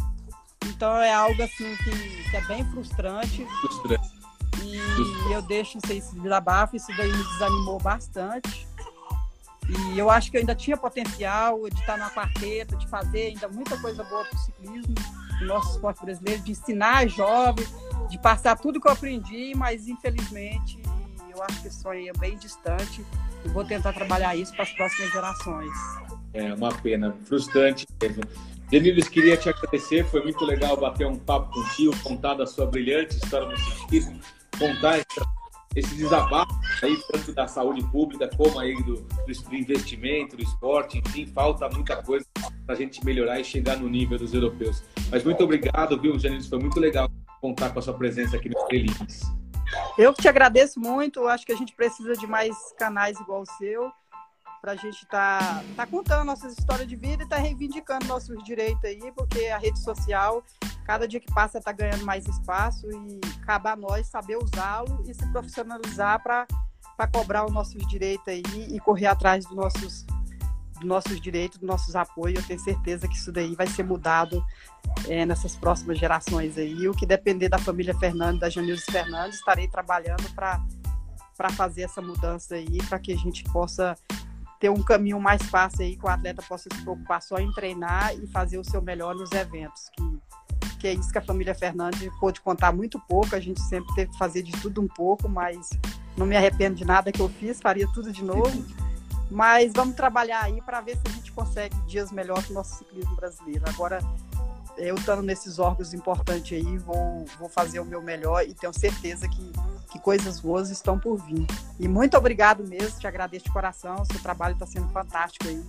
Então 0.66 0.96
é 0.96 1.12
algo 1.12 1.40
assim 1.42 1.76
que, 1.76 2.30
que 2.30 2.36
é 2.36 2.40
bem 2.42 2.64
frustrante. 2.70 3.46
Frustrante. 3.60 4.16
E 5.28 5.32
eu 5.32 5.42
deixo 5.42 5.78
isso 5.78 5.92
aí, 5.92 5.98
esse 5.98 6.18
desabafo, 6.18 6.76
isso 6.76 6.88
daí 6.96 7.12
me 7.12 7.24
desanimou 7.24 7.78
bastante. 7.78 8.66
E 9.94 9.98
eu 9.98 10.10
acho 10.10 10.30
que 10.30 10.36
eu 10.36 10.40
ainda 10.40 10.54
tinha 10.54 10.76
potencial 10.76 11.68
de 11.68 11.80
estar 11.80 11.96
na 11.96 12.10
quarteta, 12.10 12.76
de 12.76 12.86
fazer 12.88 13.28
ainda 13.28 13.48
muita 13.48 13.76
coisa 13.80 14.02
boa 14.04 14.24
para 14.24 14.36
o 14.36 14.38
ciclismo, 14.38 14.94
no 15.40 15.46
nosso 15.46 15.72
esporte 15.72 16.04
brasileiro, 16.04 16.42
de 16.42 16.52
ensinar 16.52 17.08
jovens, 17.08 17.72
de 18.08 18.18
passar 18.18 18.56
tudo 18.56 18.80
que 18.80 18.88
eu 18.88 18.92
aprendi, 18.92 19.54
mas 19.56 19.88
infelizmente 19.88 20.80
eu 21.36 21.42
acho 21.42 21.62
que 21.62 21.68
isso 21.68 21.88
aí 21.88 22.08
é 22.08 22.12
bem 22.18 22.36
distante 22.38 23.04
e 23.44 23.48
vou 23.48 23.64
tentar 23.64 23.92
trabalhar 23.92 24.34
isso 24.34 24.52
para 24.54 24.62
as 24.62 24.72
próximas 24.72 25.12
gerações. 25.12 25.70
É 26.32 26.54
uma 26.54 26.72
pena, 26.74 27.14
frustrante 27.24 27.86
mesmo. 28.02 28.22
Denilson, 28.68 29.10
queria 29.10 29.36
te 29.36 29.48
agradecer, 29.48 30.04
foi 30.06 30.22
muito 30.22 30.44
legal 30.44 30.76
bater 30.76 31.06
um 31.06 31.16
papo 31.16 31.52
contigo, 31.52 31.94
contar 32.02 32.34
da 32.34 32.46
sua 32.46 32.66
brilhante 32.66 33.16
história 33.16 33.48
no 33.48 33.56
ciclismo, 33.56 34.18
contar 34.58 34.98
esse 35.76 35.94
desabafo 35.94 36.52
aí, 36.82 36.96
tanto 37.12 37.32
da 37.32 37.46
saúde 37.46 37.84
pública 37.90 38.28
como 38.36 38.58
aí 38.58 38.74
do, 38.82 38.96
do 38.96 39.54
investimento, 39.54 40.36
do 40.36 40.42
esporte, 40.42 40.98
enfim, 40.98 41.26
falta 41.26 41.68
muita 41.68 42.02
coisa 42.02 42.26
para 42.64 42.74
a 42.74 42.78
gente 42.78 43.04
melhorar 43.04 43.38
e 43.38 43.44
chegar 43.44 43.78
no 43.78 43.88
nível 43.88 44.18
dos 44.18 44.34
europeus. 44.34 44.82
Mas 45.10 45.22
muito 45.22 45.44
obrigado, 45.44 46.00
viu, 46.00 46.18
Janine? 46.18 46.42
Foi 46.42 46.58
muito 46.58 46.80
legal 46.80 47.08
contar 47.40 47.70
com 47.70 47.78
a 47.78 47.82
sua 47.82 47.94
presença 47.94 48.36
aqui 48.36 48.48
no 48.48 48.58
Estrelinhas. 48.58 49.20
Eu 49.98 50.12
que 50.12 50.22
te 50.22 50.28
agradeço 50.28 50.78
muito. 50.78 51.26
Acho 51.26 51.46
que 51.46 51.52
a 51.52 51.56
gente 51.56 51.74
precisa 51.74 52.14
de 52.14 52.26
mais 52.26 52.54
canais 52.78 53.18
igual 53.18 53.42
o 53.42 53.46
seu 53.46 53.90
para 54.60 54.72
a 54.72 54.76
gente 54.76 55.04
estar 55.04 55.38
tá, 55.38 55.64
tá 55.76 55.86
contando 55.86 56.24
nossas 56.24 56.58
histórias 56.58 56.88
de 56.88 56.96
vida 56.96 57.22
e 57.22 57.24
estar 57.24 57.36
tá 57.36 57.42
reivindicando 57.42 58.06
nossos 58.06 58.42
direitos 58.42 58.82
aí, 58.84 59.12
porque 59.12 59.46
a 59.46 59.58
rede 59.58 59.78
social, 59.78 60.42
cada 60.84 61.06
dia 61.06 61.20
que 61.20 61.32
passa, 61.32 61.58
está 61.58 61.70
ganhando 61.70 62.04
mais 62.04 62.26
espaço 62.26 62.90
e 62.90 63.20
cabe 63.44 63.68
a 63.68 63.76
nós 63.76 64.08
saber 64.08 64.36
usá-lo 64.36 65.04
e 65.06 65.14
se 65.14 65.24
profissionalizar 65.30 66.20
para 66.22 67.06
cobrar 67.12 67.46
os 67.46 67.52
nossos 67.52 67.86
direitos 67.86 68.26
aí 68.26 68.42
e 68.68 68.80
correr 68.80 69.06
atrás 69.06 69.44
dos 69.44 69.54
nossos 69.54 70.04
dos 70.76 70.86
nossos 70.86 71.20
direitos, 71.20 71.58
dos 71.58 71.66
nossos 71.66 71.96
apoios. 71.96 72.38
Eu 72.38 72.46
tenho 72.46 72.60
certeza 72.60 73.08
que 73.08 73.16
isso 73.16 73.32
daí 73.32 73.54
vai 73.54 73.66
ser 73.66 73.82
mudado 73.82 74.44
é, 75.08 75.26
nessas 75.26 75.56
próximas 75.56 75.98
gerações 75.98 76.56
aí. 76.56 76.88
O 76.88 76.92
que 76.92 77.06
depender 77.06 77.48
da 77.48 77.58
família 77.58 77.94
Fernandes, 77.98 78.40
da 78.40 78.48
Janilson 78.48 78.92
Fernandes, 78.92 79.38
estarei 79.38 79.68
trabalhando 79.68 80.28
para 80.34 81.50
fazer 81.50 81.82
essa 81.82 82.00
mudança 82.00 82.54
aí, 82.54 82.78
para 82.88 82.98
que 82.98 83.12
a 83.12 83.16
gente 83.16 83.44
possa 83.44 83.96
ter 84.58 84.70
um 84.70 84.82
caminho 84.82 85.20
mais 85.20 85.42
fácil 85.42 85.82
aí, 85.82 85.96
que 85.96 86.04
o 86.04 86.08
atleta 86.08 86.42
possa 86.42 86.68
se 86.72 86.82
preocupar 86.82 87.22
só 87.22 87.38
em 87.38 87.52
treinar 87.52 88.14
e 88.14 88.26
fazer 88.26 88.58
o 88.58 88.64
seu 88.64 88.80
melhor 88.80 89.14
nos 89.14 89.30
eventos. 89.32 89.90
Que, 89.96 90.78
que 90.78 90.88
é 90.88 90.94
isso 90.94 91.12
que 91.12 91.18
a 91.18 91.22
família 91.22 91.54
Fernandes 91.54 92.08
pôde 92.18 92.40
contar 92.40 92.72
muito 92.72 92.98
pouco, 93.00 93.34
a 93.34 93.40
gente 93.40 93.60
sempre 93.60 93.94
teve 93.94 94.10
que 94.12 94.18
fazer 94.18 94.42
de 94.42 94.52
tudo 94.52 94.80
um 94.80 94.88
pouco, 94.88 95.28
mas 95.28 95.68
não 96.16 96.26
me 96.26 96.36
arrependo 96.36 96.76
de 96.76 96.84
nada 96.84 97.12
que 97.12 97.20
eu 97.20 97.28
fiz, 97.28 97.60
faria 97.60 97.86
tudo 97.92 98.10
de 98.10 98.24
novo. 98.24 98.64
Mas 99.30 99.72
vamos 99.74 99.96
trabalhar 99.96 100.44
aí 100.44 100.60
para 100.62 100.80
ver 100.80 100.96
se 100.96 101.02
a 101.06 101.10
gente 101.10 101.32
consegue 101.32 101.74
dias 101.82 102.12
melhores 102.12 102.48
no 102.48 102.54
nosso 102.54 102.76
ciclismo 102.76 103.14
brasileiro. 103.16 103.64
Agora, 103.68 104.00
eu 104.76 104.94
estando 104.94 105.22
nesses 105.22 105.58
órgãos 105.58 105.94
importantes 105.94 106.56
aí, 106.58 106.78
vou, 106.78 107.24
vou 107.38 107.48
fazer 107.48 107.80
o 107.80 107.84
meu 107.84 108.02
melhor 108.02 108.44
e 108.44 108.54
tenho 108.54 108.72
certeza 108.72 109.26
que, 109.28 109.52
que 109.90 109.98
coisas 109.98 110.40
boas 110.40 110.70
estão 110.70 110.98
por 110.98 111.16
vir. 111.16 111.46
E 111.78 111.88
muito 111.88 112.16
obrigado 112.16 112.66
mesmo, 112.66 112.98
te 113.00 113.06
agradeço 113.06 113.46
de 113.46 113.52
coração, 113.52 114.04
seu 114.04 114.20
trabalho 114.20 114.52
está 114.52 114.66
sendo 114.66 114.88
fantástico 114.88 115.48
aí, 115.48 115.64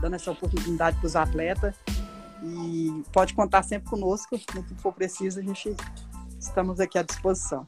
dando 0.00 0.14
essa 0.16 0.30
oportunidade 0.30 0.96
para 0.98 1.06
os 1.06 1.16
atletas. 1.16 1.74
E 2.44 3.04
pode 3.12 3.34
contar 3.34 3.62
sempre 3.62 3.88
conosco, 3.88 4.40
no 4.54 4.62
que 4.64 4.74
for 4.76 4.92
preciso, 4.92 5.38
a 5.38 5.42
gente 5.42 5.76
estamos 6.38 6.80
aqui 6.80 6.98
à 6.98 7.02
disposição. 7.02 7.66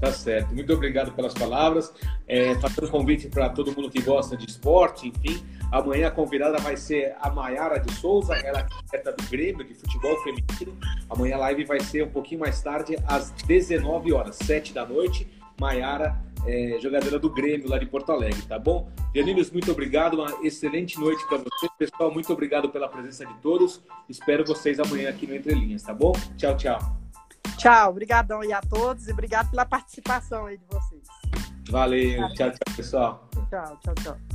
Tá 0.00 0.12
certo. 0.12 0.54
Muito 0.54 0.72
obrigado 0.72 1.12
pelas 1.12 1.34
palavras. 1.34 1.92
É, 2.26 2.54
fazendo 2.56 2.86
um 2.86 2.90
convite 2.90 3.28
para 3.28 3.48
todo 3.48 3.74
mundo 3.74 3.90
que 3.90 4.00
gosta 4.00 4.36
de 4.36 4.48
esporte, 4.48 5.08
enfim. 5.08 5.42
Amanhã 5.72 6.08
a 6.08 6.10
convidada 6.10 6.58
vai 6.58 6.76
ser 6.76 7.14
a 7.20 7.30
Maiara 7.30 7.78
de 7.78 7.92
Souza, 7.94 8.34
ela 8.34 8.66
é 8.92 8.98
do 9.12 9.22
Grêmio 9.28 9.64
de 9.64 9.74
futebol 9.74 10.16
feminino. 10.22 10.78
Amanhã 11.10 11.36
a 11.36 11.38
live 11.40 11.64
vai 11.64 11.80
ser 11.80 12.04
um 12.04 12.10
pouquinho 12.10 12.40
mais 12.40 12.62
tarde, 12.62 12.96
às 13.06 13.30
19 13.30 14.12
horas, 14.12 14.36
7 14.36 14.72
da 14.72 14.86
noite. 14.86 15.28
Maiara, 15.60 16.16
é, 16.46 16.78
jogadora 16.80 17.18
do 17.18 17.28
Grêmio 17.28 17.68
lá 17.68 17.78
de 17.78 17.86
Porto 17.86 18.12
Alegre, 18.12 18.40
tá 18.42 18.58
bom? 18.58 18.88
Janines, 19.14 19.50
muito 19.50 19.70
obrigado, 19.72 20.14
uma 20.14 20.46
excelente 20.46 20.98
noite 20.98 21.26
para 21.26 21.38
vocês. 21.38 21.72
Pessoal, 21.76 22.12
muito 22.12 22.32
obrigado 22.32 22.68
pela 22.68 22.88
presença 22.88 23.26
de 23.26 23.34
todos. 23.40 23.82
Espero 24.08 24.44
vocês 24.44 24.78
amanhã 24.78 25.10
aqui 25.10 25.26
no 25.26 25.34
Entre 25.34 25.54
Linhas, 25.54 25.82
tá 25.82 25.92
bom? 25.92 26.12
Tchau, 26.36 26.56
tchau. 26.56 27.07
Tchau, 27.58 27.90
obrigadão 27.90 28.40
aí 28.40 28.52
a 28.52 28.60
todos 28.60 29.08
e 29.08 29.12
obrigado 29.12 29.50
pela 29.50 29.66
participação 29.66 30.46
aí 30.46 30.56
de 30.56 30.64
vocês. 30.70 31.02
Valeu, 31.70 32.32
tchau, 32.34 32.50
tchau, 32.50 32.76
pessoal. 32.76 33.28
Tchau, 33.50 33.78
tchau, 33.82 33.94
tchau. 33.96 34.27